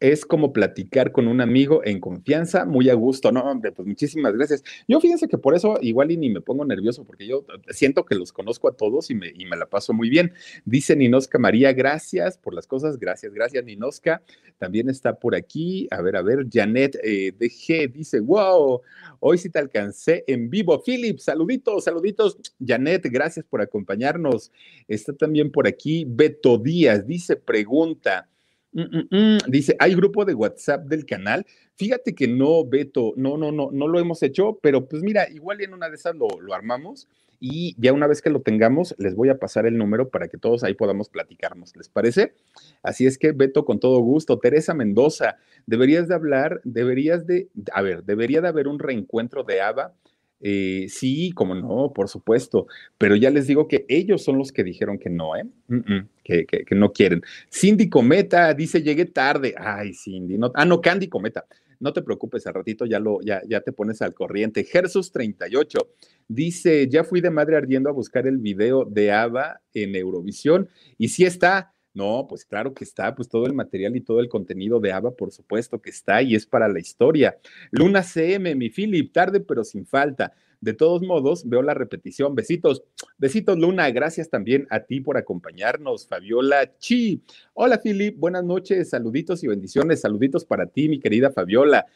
es 0.00 0.24
como 0.24 0.52
platicar 0.52 1.12
con 1.12 1.28
un 1.28 1.40
amigo 1.40 1.82
en 1.84 2.00
confianza, 2.00 2.64
muy 2.64 2.90
a 2.90 2.94
gusto, 2.94 3.32
¿no? 3.32 3.42
Hombre, 3.42 3.72
pues 3.72 3.86
muchísimas 3.86 4.34
gracias. 4.34 4.62
Yo 4.88 5.00
fíjense 5.00 5.28
que 5.28 5.38
por 5.38 5.54
eso 5.54 5.78
igual 5.80 6.10
y 6.10 6.16
ni 6.16 6.30
me 6.30 6.40
pongo 6.40 6.64
nervioso, 6.64 7.04
porque 7.04 7.26
yo 7.26 7.44
siento 7.70 8.04
que 8.04 8.14
los 8.14 8.32
conozco 8.32 8.68
a 8.68 8.76
todos 8.76 9.10
y 9.10 9.14
me, 9.14 9.32
y 9.34 9.46
me 9.46 9.56
la 9.56 9.66
paso 9.66 9.92
muy 9.92 10.08
bien. 10.10 10.32
Dice 10.64 10.96
Ninosca 10.96 11.38
María, 11.38 11.72
gracias 11.72 12.38
por 12.38 12.54
las 12.54 12.66
cosas, 12.66 12.98
gracias, 12.98 13.32
gracias 13.32 13.64
Ninosca. 13.64 14.22
También 14.58 14.88
está 14.88 15.18
por 15.18 15.34
aquí, 15.34 15.86
a 15.90 16.00
ver, 16.00 16.16
a 16.16 16.22
ver, 16.22 16.46
Janet 16.50 16.98
eh, 17.02 17.32
DG 17.38 17.92
dice, 17.92 18.20
wow, 18.20 18.80
hoy 19.20 19.38
sí 19.38 19.50
te 19.50 19.58
alcancé 19.58 20.24
en 20.26 20.48
vivo. 20.50 20.82
Philip, 20.82 21.18
saluditos, 21.18 21.84
saluditos. 21.84 22.38
Janet, 22.64 23.06
gracias 23.10 23.44
por 23.44 23.60
acompañarnos. 23.60 24.50
Está 24.88 25.12
también 25.12 25.50
por 25.50 25.66
aquí 25.66 26.04
Beto 26.08 26.58
Díaz, 26.58 27.06
dice, 27.06 27.36
pregunta. 27.36 28.28
Mm, 28.76 28.82
mm, 28.82 29.08
mm. 29.10 29.38
Dice, 29.48 29.74
hay 29.78 29.94
grupo 29.94 30.26
de 30.26 30.34
WhatsApp 30.34 30.84
del 30.84 31.06
canal. 31.06 31.46
Fíjate 31.76 32.14
que 32.14 32.28
no, 32.28 32.62
Beto, 32.62 33.14
no, 33.16 33.38
no, 33.38 33.50
no, 33.50 33.70
no 33.72 33.88
lo 33.88 33.98
hemos 33.98 34.22
hecho, 34.22 34.58
pero 34.62 34.86
pues 34.86 35.02
mira, 35.02 35.30
igual 35.30 35.62
en 35.62 35.72
una 35.72 35.88
de 35.88 35.96
esas 35.96 36.14
lo, 36.14 36.28
lo 36.42 36.52
armamos 36.52 37.08
y 37.40 37.74
ya 37.78 37.94
una 37.94 38.06
vez 38.06 38.20
que 38.20 38.28
lo 38.28 38.42
tengamos, 38.42 38.94
les 38.98 39.14
voy 39.14 39.30
a 39.30 39.38
pasar 39.38 39.66
el 39.66 39.78
número 39.78 40.10
para 40.10 40.28
que 40.28 40.36
todos 40.36 40.62
ahí 40.62 40.74
podamos 40.74 41.08
platicarnos. 41.08 41.74
¿Les 41.74 41.88
parece? 41.88 42.34
Así 42.82 43.06
es 43.06 43.16
que, 43.16 43.32
Beto, 43.32 43.64
con 43.64 43.80
todo 43.80 43.98
gusto. 44.00 44.38
Teresa 44.38 44.74
Mendoza, 44.74 45.36
deberías 45.64 46.06
de 46.06 46.14
hablar, 46.14 46.60
deberías 46.64 47.26
de, 47.26 47.48
a 47.72 47.80
ver, 47.80 48.04
debería 48.04 48.42
de 48.42 48.48
haber 48.48 48.68
un 48.68 48.78
reencuentro 48.78 49.42
de 49.42 49.62
ABBA 49.62 49.94
eh, 50.40 50.86
sí, 50.88 51.32
como 51.32 51.54
no, 51.54 51.92
por 51.94 52.08
supuesto, 52.08 52.66
pero 52.98 53.16
ya 53.16 53.30
les 53.30 53.46
digo 53.46 53.68
que 53.68 53.86
ellos 53.88 54.22
son 54.22 54.38
los 54.38 54.52
que 54.52 54.64
dijeron 54.64 54.98
que 54.98 55.08
no, 55.08 55.36
¿eh? 55.36 55.46
que, 56.22 56.64
no 56.72 56.92
quieren. 56.92 57.22
Cindy 57.50 57.88
Cometa 57.88 58.52
dice, 58.54 58.82
llegué 58.82 59.06
tarde. 59.06 59.54
Ay, 59.56 59.94
Cindy, 59.94 60.36
no, 60.38 60.52
ah, 60.54 60.64
no, 60.64 60.80
Candy 60.80 61.08
Cometa. 61.08 61.46
No 61.78 61.92
te 61.92 62.02
preocupes, 62.02 62.46
al 62.46 62.54
ratito 62.54 62.86
ya, 62.86 62.98
lo, 62.98 63.20
ya, 63.20 63.42
ya 63.46 63.60
te 63.60 63.72
pones 63.72 64.00
al 64.02 64.14
corriente. 64.14 64.64
Gersus 64.64 65.12
38 65.12 65.78
dice, 66.28 66.88
ya 66.88 67.04
fui 67.04 67.20
de 67.20 67.30
madre 67.30 67.56
ardiendo 67.56 67.88
a 67.88 67.92
buscar 67.92 68.26
el 68.26 68.38
video 68.38 68.84
de 68.84 69.12
Ava 69.12 69.60
en 69.74 69.94
Eurovisión 69.94 70.68
y 70.96 71.08
sí 71.08 71.24
está, 71.24 71.74
no, 71.96 72.26
pues 72.28 72.44
claro 72.44 72.74
que 72.74 72.84
está, 72.84 73.14
pues 73.14 73.28
todo 73.28 73.46
el 73.46 73.54
material 73.54 73.96
y 73.96 74.02
todo 74.02 74.20
el 74.20 74.28
contenido 74.28 74.78
de 74.80 74.92
ABBA, 74.92 75.12
por 75.12 75.32
supuesto 75.32 75.80
que 75.80 75.88
está 75.88 76.20
y 76.20 76.34
es 76.34 76.46
para 76.46 76.68
la 76.68 76.78
historia. 76.78 77.38
Luna 77.70 78.02
CM, 78.02 78.54
mi 78.54 78.68
Philip, 78.68 79.10
tarde 79.12 79.40
pero 79.40 79.64
sin 79.64 79.86
falta. 79.86 80.34
De 80.60 80.74
todos 80.74 81.02
modos, 81.02 81.48
veo 81.48 81.62
la 81.62 81.74
repetición. 81.74 82.34
Besitos, 82.34 82.82
besitos, 83.18 83.58
Luna. 83.58 83.90
Gracias 83.90 84.28
también 84.28 84.66
a 84.70 84.80
ti 84.80 85.00
por 85.00 85.16
acompañarnos, 85.16 86.06
Fabiola 86.06 86.76
Chi. 86.78 87.22
Hola, 87.54 87.80
Philip, 87.82 88.18
buenas 88.18 88.44
noches, 88.44 88.90
saluditos 88.90 89.42
y 89.42 89.48
bendiciones. 89.48 90.00
Saluditos 90.00 90.44
para 90.44 90.66
ti, 90.66 90.88
mi 90.88 90.98
querida 90.98 91.30
Fabiola. 91.30 91.86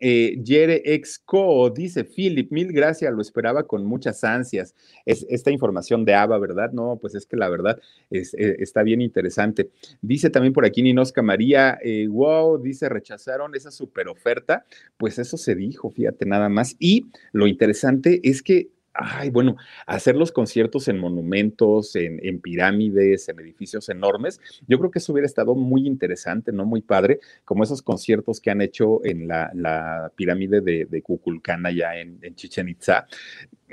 Eh, 0.00 0.40
Jere 0.44 0.82
Exco 0.84 1.70
dice, 1.70 2.04
Philip, 2.04 2.50
mil 2.52 2.72
gracias, 2.72 3.12
lo 3.12 3.20
esperaba 3.20 3.66
con 3.66 3.84
muchas 3.84 4.22
ansias. 4.24 4.74
Es 5.04 5.26
esta 5.28 5.50
información 5.50 6.04
de 6.04 6.14
ABA, 6.14 6.38
¿verdad? 6.38 6.72
No, 6.72 6.98
pues 7.00 7.14
es 7.14 7.26
que 7.26 7.36
la 7.36 7.48
verdad 7.48 7.80
eh, 8.10 8.22
está 8.58 8.82
bien 8.82 9.00
interesante. 9.00 9.70
Dice 10.00 10.30
también 10.30 10.52
por 10.52 10.64
aquí 10.64 10.82
Ninosca 10.82 11.22
María, 11.22 11.78
eh, 11.82 12.06
wow, 12.08 12.60
dice, 12.60 12.88
rechazaron 12.88 13.54
esa 13.54 13.70
super 13.70 14.08
oferta. 14.08 14.64
Pues 14.96 15.18
eso 15.18 15.36
se 15.36 15.54
dijo, 15.54 15.90
fíjate 15.90 16.26
nada 16.26 16.48
más. 16.48 16.76
Y 16.78 17.06
lo 17.32 17.46
interesante 17.46 18.20
es 18.22 18.42
que 18.42 18.68
ay, 18.98 19.30
bueno, 19.30 19.56
hacer 19.86 20.16
los 20.16 20.32
conciertos 20.32 20.88
en 20.88 20.98
monumentos, 20.98 21.94
en, 21.94 22.40
pirámides, 22.40 23.28
en 23.28 23.38
edificios 23.38 23.88
enormes, 23.88 24.40
yo 24.66 24.78
creo 24.78 24.90
que 24.90 24.98
eso 24.98 25.12
hubiera 25.12 25.26
estado 25.26 25.54
muy 25.54 25.86
interesante, 25.86 26.50
¿no? 26.52 26.66
Muy 26.66 26.82
padre, 26.82 27.20
como 27.44 27.62
esos 27.62 27.80
conciertos 27.80 28.40
que 28.40 28.50
han 28.50 28.60
hecho 28.60 29.04
en 29.04 29.28
la, 29.28 30.10
pirámide 30.16 30.60
de, 30.60 30.86
de 30.86 31.02
Kukulcán 31.02 31.64
allá 31.64 31.98
en, 32.00 32.18
Chichen 32.34 32.68
Itza. 32.68 33.06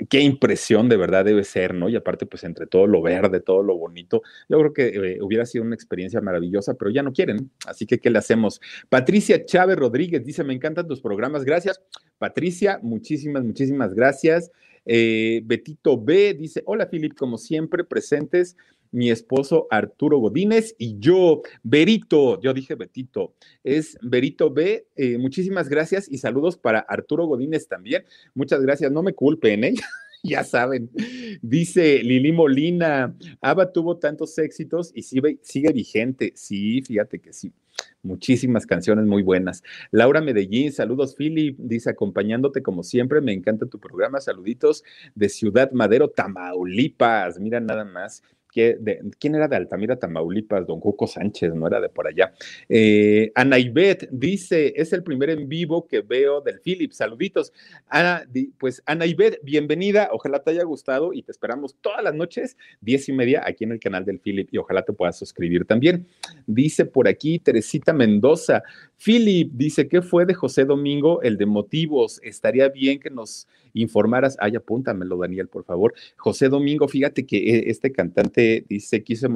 Qué 0.08 0.20
impresión 0.20 0.88
de 0.88 0.96
verdad 0.96 1.24
debe 1.24 1.42
ser, 1.42 1.74
¿no? 1.74 1.88
Y 1.88 1.96
aparte, 1.96 2.26
pues 2.26 2.44
entre 2.44 2.66
todo 2.66 2.86
lo 2.86 3.02
verde, 3.02 3.40
todo 3.40 3.62
lo 3.62 3.76
bonito, 3.76 4.22
yo 4.48 4.58
creo 4.58 4.72
que 4.72 4.86
eh, 4.88 5.22
hubiera 5.22 5.44
sido 5.44 5.64
una 5.64 5.74
experiencia 5.74 6.20
maravillosa, 6.20 6.74
pero 6.74 6.90
ya 6.90 7.02
no 7.02 7.12
quieren, 7.12 7.50
así 7.66 7.86
que 7.86 7.98
¿qué 7.98 8.10
le 8.10 8.18
hacemos? 8.18 8.60
Patricia 8.88 9.44
Chávez 9.44 9.76
Rodríguez 9.76 10.24
dice, 10.24 10.44
me 10.44 10.54
encantan 10.54 10.86
tus 10.86 11.00
programas, 11.00 11.44
gracias. 11.44 11.80
Patricia, 12.18 12.78
muchísimas, 12.82 13.42
muchísimas 13.44 13.92
gracias. 13.92 14.52
Eh, 14.86 15.42
Betito 15.44 16.00
B 16.00 16.34
dice, 16.34 16.62
hola 16.64 16.86
Filip, 16.86 17.14
como 17.14 17.38
siempre 17.38 17.84
presentes 17.84 18.56
mi 18.92 19.10
esposo 19.10 19.66
Arturo 19.70 20.18
Godínez 20.18 20.74
y 20.78 20.98
yo, 20.98 21.42
Berito, 21.62 22.40
yo 22.40 22.54
dije 22.54 22.76
Betito, 22.76 23.34
es 23.64 23.98
Berito 24.00 24.50
B, 24.50 24.86
eh, 24.96 25.18
muchísimas 25.18 25.68
gracias 25.68 26.10
y 26.10 26.18
saludos 26.18 26.56
para 26.56 26.80
Arturo 26.80 27.26
Godínez 27.26 27.68
también. 27.68 28.04
Muchas 28.34 28.62
gracias, 28.62 28.90
no 28.92 29.02
me 29.02 29.12
culpen, 29.12 29.64
¿eh? 29.64 29.74
ya 30.22 30.44
saben. 30.44 30.90
Dice 31.42 32.02
Lili 32.02 32.32
Molina, 32.32 33.14
Ava 33.40 33.72
tuvo 33.72 33.98
tantos 33.98 34.38
éxitos 34.38 34.92
y 34.94 35.02
sigue 35.02 35.72
vigente. 35.72 36.32
Sí, 36.34 36.82
fíjate 36.82 37.18
que 37.18 37.32
sí. 37.32 37.52
Muchísimas 38.02 38.66
canciones 38.66 39.06
muy 39.06 39.22
buenas. 39.22 39.62
Laura 39.90 40.20
Medellín, 40.20 40.72
saludos, 40.72 41.16
Philip, 41.16 41.58
dice, 41.58 41.90
acompañándote 41.90 42.62
como 42.62 42.82
siempre, 42.82 43.20
me 43.20 43.32
encanta 43.32 43.66
tu 43.66 43.80
programa, 43.80 44.20
saluditos 44.20 44.84
de 45.14 45.28
Ciudad 45.28 45.72
Madero, 45.72 46.08
Tamaulipas, 46.08 47.40
mira 47.40 47.58
nada 47.58 47.84
más. 47.84 48.22
¿Quién 49.18 49.34
era 49.34 49.48
de 49.48 49.56
Altamira, 49.56 49.96
Tamaulipas? 49.96 50.66
Don 50.66 50.80
Cuco 50.80 51.06
Sánchez, 51.06 51.54
no 51.54 51.66
era 51.66 51.80
de 51.80 51.88
por 51.88 52.06
allá. 52.06 52.32
Eh, 52.68 53.30
Ana 53.34 53.58
Ivette 53.58 54.08
dice, 54.10 54.72
es 54.76 54.92
el 54.92 55.02
primer 55.02 55.30
en 55.30 55.48
vivo 55.48 55.86
que 55.86 56.00
veo 56.00 56.40
del 56.40 56.60
Philip, 56.60 56.92
saluditos. 56.92 57.52
Ana, 57.88 58.26
pues 58.58 58.82
Ana 58.86 59.04
Ivette, 59.04 59.40
bienvenida, 59.42 60.08
ojalá 60.12 60.42
te 60.42 60.52
haya 60.52 60.64
gustado 60.64 61.12
y 61.12 61.22
te 61.22 61.32
esperamos 61.32 61.76
todas 61.80 62.02
las 62.02 62.14
noches, 62.14 62.56
diez 62.80 63.08
y 63.08 63.12
media, 63.12 63.42
aquí 63.44 63.64
en 63.64 63.72
el 63.72 63.80
canal 63.80 64.04
del 64.04 64.20
Philip 64.20 64.48
y 64.50 64.58
ojalá 64.58 64.82
te 64.82 64.92
puedas 64.92 65.18
suscribir 65.18 65.66
también. 65.66 66.06
Dice 66.46 66.86
por 66.86 67.08
aquí 67.08 67.38
Teresita 67.38 67.92
Mendoza, 67.92 68.62
Philip 68.96 69.50
dice, 69.52 69.88
¿qué 69.88 70.00
fue 70.00 70.24
de 70.24 70.34
José 70.34 70.64
Domingo, 70.64 71.20
el 71.22 71.36
de 71.36 71.46
motivos? 71.46 72.20
Estaría 72.22 72.68
bien 72.68 72.98
que 72.98 73.10
nos 73.10 73.46
informaras. 73.76 74.36
Ay, 74.40 74.56
apúntamelo, 74.56 75.18
Daniel, 75.18 75.48
por 75.48 75.64
favor. 75.64 75.94
José 76.16 76.48
Domingo, 76.48 76.88
fíjate 76.88 77.26
que 77.26 77.36
eh, 77.36 77.64
este 77.66 77.92
cantante 77.92 78.64
dice, 78.68 79.02
quise, 79.02 79.28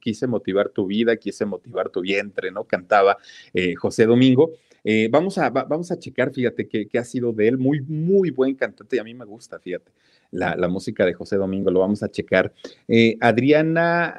quise 0.00 0.26
motivar 0.26 0.70
tu 0.70 0.86
vida, 0.86 1.16
quise 1.16 1.44
motivar 1.44 1.90
tu 1.90 2.00
vientre, 2.00 2.50
¿no? 2.50 2.64
Cantaba 2.64 3.18
eh, 3.52 3.74
José 3.74 4.06
Domingo. 4.06 4.52
Eh, 4.90 5.08
vamos, 5.10 5.36
a, 5.36 5.50
vamos 5.50 5.92
a 5.92 5.98
checar, 5.98 6.32
fíjate, 6.32 6.66
qué, 6.66 6.88
ha 6.98 7.04
sido 7.04 7.34
de 7.34 7.46
él. 7.48 7.58
Muy, 7.58 7.82
muy 7.82 8.30
buen 8.30 8.54
cantante 8.54 8.96
y 8.96 8.98
a 8.98 9.04
mí 9.04 9.12
me 9.12 9.26
gusta, 9.26 9.58
fíjate, 9.58 9.92
la, 10.30 10.56
música 10.66 11.04
de 11.04 11.12
José 11.12 11.36
Domingo, 11.36 11.70
lo 11.70 11.80
vamos 11.80 12.02
a 12.02 12.10
checar. 12.10 12.54
Adriana 13.20 14.16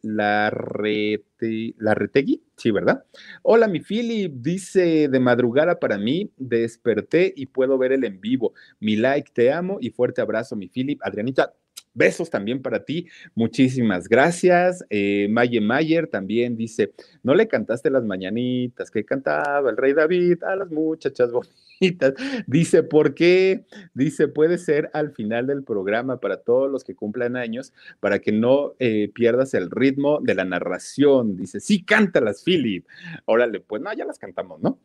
Larrete, 0.00 1.74
Larretegui, 1.76 2.42
sí, 2.56 2.70
¿verdad? 2.70 3.04
Hola, 3.42 3.68
mi 3.68 3.80
Philip, 3.80 4.32
dice 4.32 5.08
de 5.08 5.20
madrugada 5.20 5.78
para 5.78 5.98
mí, 5.98 6.30
desperté 6.38 7.34
y 7.36 7.44
puedo 7.44 7.76
ver 7.76 7.92
el 7.92 8.04
en 8.04 8.22
vivo. 8.22 8.54
Mi 8.80 8.96
like, 8.96 9.32
te 9.34 9.52
amo 9.52 9.76
y 9.82 9.90
fuerte 9.90 10.22
abrazo, 10.22 10.56
mi 10.56 10.68
Philip. 10.68 10.98
Adrianita, 11.02 11.52
Besos 11.94 12.28
también 12.28 12.60
para 12.60 12.84
ti. 12.84 13.06
Muchísimas 13.34 14.08
gracias. 14.08 14.84
Eh, 14.90 15.28
Maye 15.30 15.60
Mayer 15.60 16.08
también 16.08 16.56
dice, 16.56 16.92
no 17.22 17.34
le 17.34 17.46
cantaste 17.46 17.88
las 17.88 18.04
mañanitas 18.04 18.90
que 18.90 19.04
cantaba 19.04 19.70
el 19.70 19.76
rey 19.76 19.92
David 19.92 20.42
a 20.42 20.56
las 20.56 20.70
muchachas 20.70 21.30
bonitas. 21.30 22.14
Dice, 22.46 22.82
¿por 22.82 23.14
qué? 23.14 23.64
Dice, 23.94 24.28
puede 24.28 24.58
ser 24.58 24.90
al 24.92 25.12
final 25.12 25.46
del 25.46 25.62
programa 25.62 26.20
para 26.20 26.38
todos 26.38 26.70
los 26.70 26.84
que 26.84 26.94
cumplan 26.94 27.36
años, 27.36 27.72
para 28.00 28.18
que 28.18 28.32
no 28.32 28.74
eh, 28.78 29.10
pierdas 29.14 29.54
el 29.54 29.70
ritmo 29.70 30.20
de 30.20 30.34
la 30.34 30.44
narración. 30.44 31.36
Dice, 31.36 31.60
sí, 31.60 31.84
cántalas, 31.84 32.42
Philip. 32.42 32.86
Órale, 33.24 33.60
pues 33.60 33.82
no, 33.82 33.92
ya 33.92 34.04
las 34.04 34.18
cantamos, 34.18 34.60
¿no? 34.60 34.78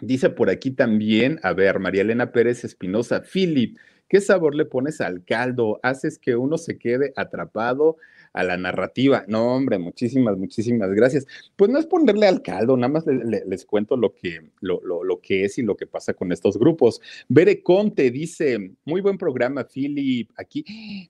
Dice 0.00 0.30
por 0.30 0.50
aquí 0.50 0.72
también, 0.72 1.38
a 1.44 1.52
ver, 1.52 1.78
María 1.78 2.02
Elena 2.02 2.32
Pérez 2.32 2.64
Espinosa, 2.64 3.22
Philip, 3.22 3.78
¿Qué 4.12 4.20
sabor 4.20 4.54
le 4.54 4.66
pones 4.66 5.00
al 5.00 5.24
caldo? 5.24 5.80
Haces 5.82 6.18
que 6.18 6.36
uno 6.36 6.58
se 6.58 6.76
quede 6.76 7.14
atrapado 7.16 7.96
a 8.34 8.44
la 8.44 8.58
narrativa. 8.58 9.24
No, 9.26 9.54
hombre, 9.54 9.78
muchísimas, 9.78 10.36
muchísimas 10.36 10.90
gracias. 10.90 11.26
Pues 11.56 11.70
no 11.70 11.78
es 11.78 11.86
ponerle 11.86 12.26
al 12.26 12.42
caldo, 12.42 12.76
nada 12.76 12.92
más 12.92 13.06
les 13.06 13.64
cuento 13.64 13.96
lo 13.96 14.12
que, 14.12 14.50
lo, 14.60 14.82
que 15.22 15.46
es 15.46 15.56
y 15.56 15.62
lo 15.62 15.78
que 15.78 15.86
pasa 15.86 16.12
con 16.12 16.30
estos 16.30 16.58
grupos. 16.58 17.00
Bere 17.26 17.62
Conte 17.62 18.10
dice, 18.10 18.74
muy 18.84 19.00
buen 19.00 19.16
programa, 19.16 19.64
Philip. 19.64 20.30
Aquí, 20.36 20.62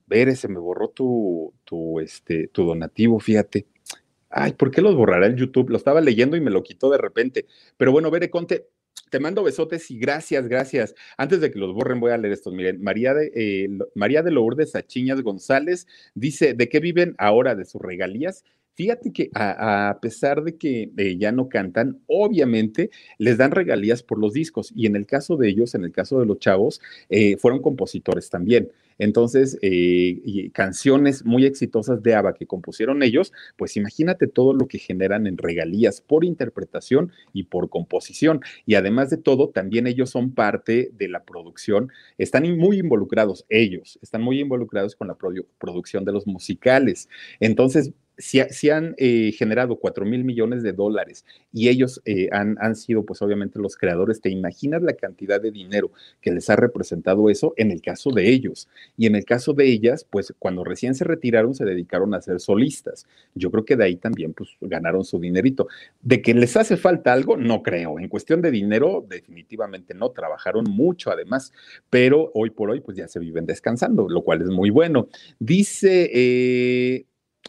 Bere, 0.07 0.37
se 0.37 0.47
me 0.47 0.59
borró 0.59 0.87
tu, 0.87 1.53
tu, 1.65 1.99
este, 1.99 2.47
tu 2.47 2.63
donativo, 2.63 3.19
fíjate. 3.19 3.67
Ay, 4.29 4.53
¿por 4.53 4.71
qué 4.71 4.81
los 4.81 4.95
borrará 4.95 5.25
el 5.25 5.35
YouTube? 5.35 5.71
Lo 5.71 5.75
estaba 5.75 5.99
leyendo 5.99 6.37
y 6.37 6.41
me 6.41 6.51
lo 6.51 6.63
quitó 6.63 6.89
de 6.89 6.99
repente. 6.99 7.47
Pero 7.75 7.91
bueno, 7.91 8.09
Bere 8.11 8.29
Conte, 8.29 8.69
te 9.09 9.19
mando 9.19 9.43
besotes 9.43 9.91
y 9.91 9.99
gracias, 9.99 10.47
gracias. 10.47 10.95
Antes 11.17 11.39
de 11.41 11.51
que 11.51 11.59
los 11.59 11.73
borren, 11.73 11.99
voy 11.99 12.11
a 12.11 12.17
leer 12.17 12.33
estos. 12.33 12.53
Miren, 12.53 12.81
María 12.81 13.13
de, 13.13 13.31
eh, 13.35 13.69
María 13.95 14.23
de 14.23 14.31
Lourdes 14.31 14.75
Achiñas 14.75 15.21
González 15.21 15.87
dice, 16.15 16.53
¿de 16.53 16.67
qué 16.69 16.79
viven 16.79 17.15
ahora? 17.19 17.55
¿De 17.55 17.65
sus 17.65 17.81
regalías? 17.81 18.43
Fíjate 18.75 19.13
que 19.13 19.29
a, 19.35 19.99
pesar 20.01 20.43
de 20.43 20.57
que 20.57 20.91
eh, 20.97 21.17
ya 21.17 21.31
no 21.31 21.47
cantan, 21.47 22.01
obviamente 22.07 22.89
les 23.19 23.37
dan 23.37 23.51
regalías 23.51 24.01
por 24.01 24.19
los 24.19 24.33
discos 24.33 24.71
y 24.75 24.87
en 24.87 24.95
el 24.95 25.05
caso 25.05 25.37
de 25.37 25.47
ellos, 25.49 25.75
en 25.75 25.83
el 25.83 25.91
caso 25.91 26.19
de 26.19 26.25
los 26.25 26.39
chavos, 26.39 26.81
eh, 27.09 27.37
fueron 27.37 27.61
compositores 27.61 28.31
también. 28.31 28.71
Entonces, 28.97 29.57
eh, 29.61 30.49
canciones 30.53 31.25
muy 31.25 31.45
exitosas 31.45 32.01
de 32.03 32.15
ABBA 32.15 32.33
que 32.33 32.47
compusieron 32.47 33.03
ellos, 33.03 33.31
pues 33.57 33.75
imagínate 33.77 34.27
todo 34.27 34.53
lo 34.53 34.67
que 34.67 34.77
generan 34.77 35.27
en 35.27 35.37
regalías 35.37 36.01
por 36.01 36.25
interpretación 36.25 37.11
y 37.33 37.43
por 37.43 37.69
composición. 37.69 38.41
Y 38.65 38.75
además 38.75 39.09
de 39.09 39.17
todo, 39.17 39.49
también 39.49 39.87
ellos 39.87 40.09
son 40.09 40.31
parte 40.33 40.91
de 40.97 41.09
la 41.09 41.23
producción, 41.23 41.91
están 42.17 42.43
muy 42.57 42.79
involucrados, 42.79 43.45
ellos 43.49 43.99
están 44.01 44.21
muy 44.21 44.39
involucrados 44.39 44.95
con 44.95 45.07
la 45.07 45.17
producción 45.57 46.05
de 46.05 46.11
los 46.11 46.27
musicales. 46.27 47.09
Entonces, 47.39 47.91
si, 48.17 48.69
han 48.69 48.95
eh, 48.97 49.31
generado 49.31 49.77
4 49.77 50.05
mil 50.05 50.23
millones 50.23 50.63
de 50.63 50.73
dólares 50.73 51.25
y 51.51 51.69
ellos 51.69 52.01
eh, 52.05 52.29
han, 52.31 52.57
han, 52.59 52.75
sido, 52.75 53.03
pues 53.03 53.21
obviamente, 53.21 53.59
los 53.59 53.75
creadores, 53.75 54.21
¿te 54.21 54.29
imaginas 54.29 54.81
la 54.83 54.93
cantidad 54.93 55.41
de 55.41 55.51
dinero 55.51 55.91
que 56.21 56.31
les 56.31 56.49
ha 56.49 56.55
representado 56.55 57.29
eso 57.29 57.53
en 57.57 57.71
el 57.71 57.81
caso 57.81 58.11
de 58.11 58.29
ellos? 58.29 58.67
Y 58.97 59.07
en 59.07 59.15
el 59.15 59.25
caso 59.25 59.53
de 59.53 59.65
ellas, 59.65 60.05
pues 60.09 60.33
cuando 60.39 60.63
recién 60.63 60.95
se 60.95 61.03
retiraron, 61.03 61.55
se 61.55 61.65
dedicaron 61.65 62.13
a 62.13 62.21
ser 62.21 62.39
solistas. 62.39 63.07
Yo 63.35 63.51
creo 63.51 63.65
que 63.65 63.75
de 63.75 63.85
ahí 63.85 63.95
también, 63.95 64.33
pues, 64.33 64.49
ganaron 64.61 65.03
su 65.05 65.19
dinerito. 65.19 65.67
De 66.01 66.21
que 66.21 66.33
les 66.33 66.55
hace 66.55 66.77
falta 66.77 67.13
algo, 67.13 67.37
no 67.37 67.63
creo. 67.63 67.99
En 67.99 68.07
cuestión 68.07 68.41
de 68.41 68.51
dinero, 68.51 69.05
definitivamente 69.07 69.93
no. 69.93 70.11
Trabajaron 70.11 70.65
mucho, 70.69 71.11
además, 71.11 71.51
pero 71.89 72.31
hoy 72.33 72.51
por 72.51 72.69
hoy, 72.69 72.81
pues 72.81 72.97
ya 72.97 73.07
se 73.07 73.19
viven 73.19 73.45
descansando, 73.45 74.07
lo 74.07 74.21
cual 74.21 74.41
es 74.41 74.49
muy 74.49 74.69
bueno. 74.69 75.07
Dice... 75.39 76.09
Eh, 76.13 77.05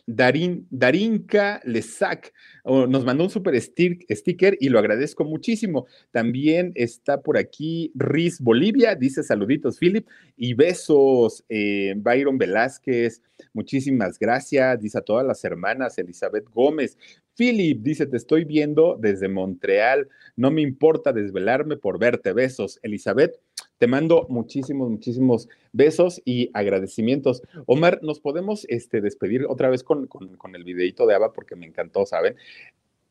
Darin, 0.07 0.67
Darinka 0.71 1.61
Lesac 1.65 2.33
nos 2.65 3.05
mandó 3.05 3.25
un 3.25 3.31
super 3.31 3.61
sticker 3.61 4.57
y 4.61 4.69
lo 4.69 4.79
agradezco 4.79 5.25
muchísimo. 5.25 5.87
También 6.11 6.73
está 6.75 7.21
por 7.21 7.39
aquí 7.39 7.93
Riz 7.95 8.41
Bolivia, 8.41 8.95
dice 8.95 9.23
saluditos 9.23 9.79
Philip 9.79 10.07
y 10.37 10.55
besos 10.55 11.45
eh, 11.49 11.95
Byron 11.97 12.39
Velázquez, 12.39 13.23
muchísimas 13.53 14.19
gracias, 14.19 14.81
dice 14.81 14.99
a 14.99 15.03
todas 15.03 15.27
las 15.27 15.45
hermanas 15.45 15.99
Elizabeth 15.99 16.49
Gómez. 16.51 16.97
Philip 17.37 17.83
dice, 17.83 18.07
te 18.07 18.17
estoy 18.17 18.45
viendo 18.45 18.97
desde 19.01 19.29
Montreal, 19.29 20.09
no 20.37 20.51
me 20.51 20.63
importa 20.63 21.13
desvelarme 21.13 21.77
por 21.77 21.99
verte, 21.99 22.33
besos. 22.33 22.79
Elizabeth, 22.83 23.41
te 23.85 23.89
mando 23.89 24.25
muchísimos, 24.31 24.89
muchísimos 24.89 25.47
besos 25.75 26.23
y 26.25 26.49
agradecimientos. 26.55 27.43
Omar, 27.67 27.99
nos 28.03 28.19
podemos 28.19 28.65
este, 28.71 29.03
despedir 29.03 29.45
otra 29.47 29.69
vez 29.69 29.85
con, 29.85 30.07
con, 30.07 30.57
el 30.57 30.65
videito 30.65 31.07
de 31.07 31.15
Ava 31.15 31.35
porque 31.35 31.55
me 31.55 31.67
encantó, 31.67 32.07
¿saben? 32.07 32.35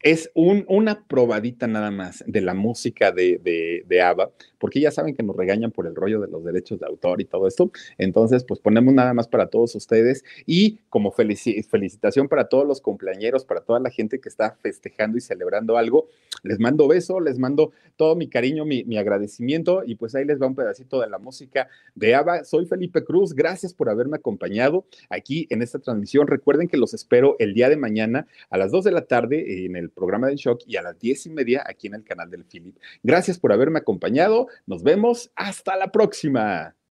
Es 0.04 0.30
un, 0.36 0.66
una 0.68 1.06
probadita 1.08 1.66
nada 1.66 1.89
más 1.89 2.24
de 2.28 2.41
la 2.41 2.54
música 2.54 3.14
de, 3.14 3.39
de, 3.41 3.86
de 3.88 4.01
ABBA, 4.01 4.32
porque 4.60 4.82
ya 4.82 4.91
saben 4.91 5.16
que 5.16 5.24
nos 5.24 5.36
regañan 5.36 5.72
por 5.72 5.88
el 5.88 5.95
rollo 5.95 6.20
de 6.20 6.28
los 6.28 6.43
derechos 6.43 6.80
de 6.82 6.86
autor 6.86 7.22
y 7.22 7.26
todo 7.26 7.47
esto. 7.47 7.72
Entonces, 7.97 8.43
pues 8.43 8.60
ponemos 8.60 8.93
nada 8.93 9.14
más 9.14 9.30
para 9.30 9.47
todos 9.47 9.76
ustedes 9.76 10.26
y 10.45 10.80
como 10.89 11.12
felicitación 11.12 12.28
para 12.28 12.49
todos 12.49 12.68
los 12.68 12.82
cumpleañeros, 12.82 13.45
para 13.45 13.62
toda 13.62 13.80
la 13.80 13.89
gente 13.89 14.20
que 14.20 14.28
está 14.28 14.58
festejando 14.62 15.18
y 15.18 15.22
celebrando 15.22 15.78
algo, 15.78 16.10
les 16.43 16.60
mando 16.60 16.89
beso, 16.89 17.22
les 17.22 17.39
mando 17.39 17.72
todo 17.95 18.18
mi 18.18 18.28
cariño, 18.28 18.66
mi, 18.66 18.84
mi 18.84 18.97
agradecimiento 18.97 19.84
y 19.86 19.95
pues 19.95 20.16
ahí 20.16 20.26
les 20.26 20.41
va 20.41 20.47
un 20.47 20.56
pedacito 20.56 20.99
de 20.99 21.10
la 21.10 21.18
música 21.18 21.70
de 21.95 22.14
ABBA. 22.14 22.43
Soy 22.43 22.66
Felipe 22.66 23.06
Cruz, 23.06 23.34
gracias 23.34 23.74
por 23.74 23.89
haberme 23.89 24.18
acompañado 24.18 24.86
aquí 25.10 25.47
en 25.49 25.62
esta 25.62 25.80
transmisión. 25.80 26.28
Recuerden 26.28 26.68
que 26.68 26.76
los 26.76 26.93
espero 26.93 27.38
el 27.39 27.54
día 27.54 27.70
de 27.70 27.78
mañana 27.78 28.28
a 28.49 28.58
las 28.58 28.72
2 28.72 28.84
de 28.84 28.91
la 28.91 29.06
tarde 29.06 29.66
en 29.66 29.78
el 29.78 29.92
programa 29.93 30.27
de 30.27 30.35
Shock 30.35 30.63
y 30.67 30.75
a 30.77 30.81
las 30.81 30.99
10 30.99 31.27
y 31.27 31.29
media 31.29 31.63
aquí 31.65 31.87
en 31.87 31.95
el 31.95 32.03
canal 32.03 32.29
del 32.29 32.45
Philip. 32.45 32.77
Gracias 33.01 33.39
por 33.39 33.53
haberme 33.53 33.79
acompañado. 33.79 34.47
Nos 34.65 34.83
vemos. 34.83 35.31
Hasta 35.35 35.75
la 35.75 35.91
próxima. 35.91 36.75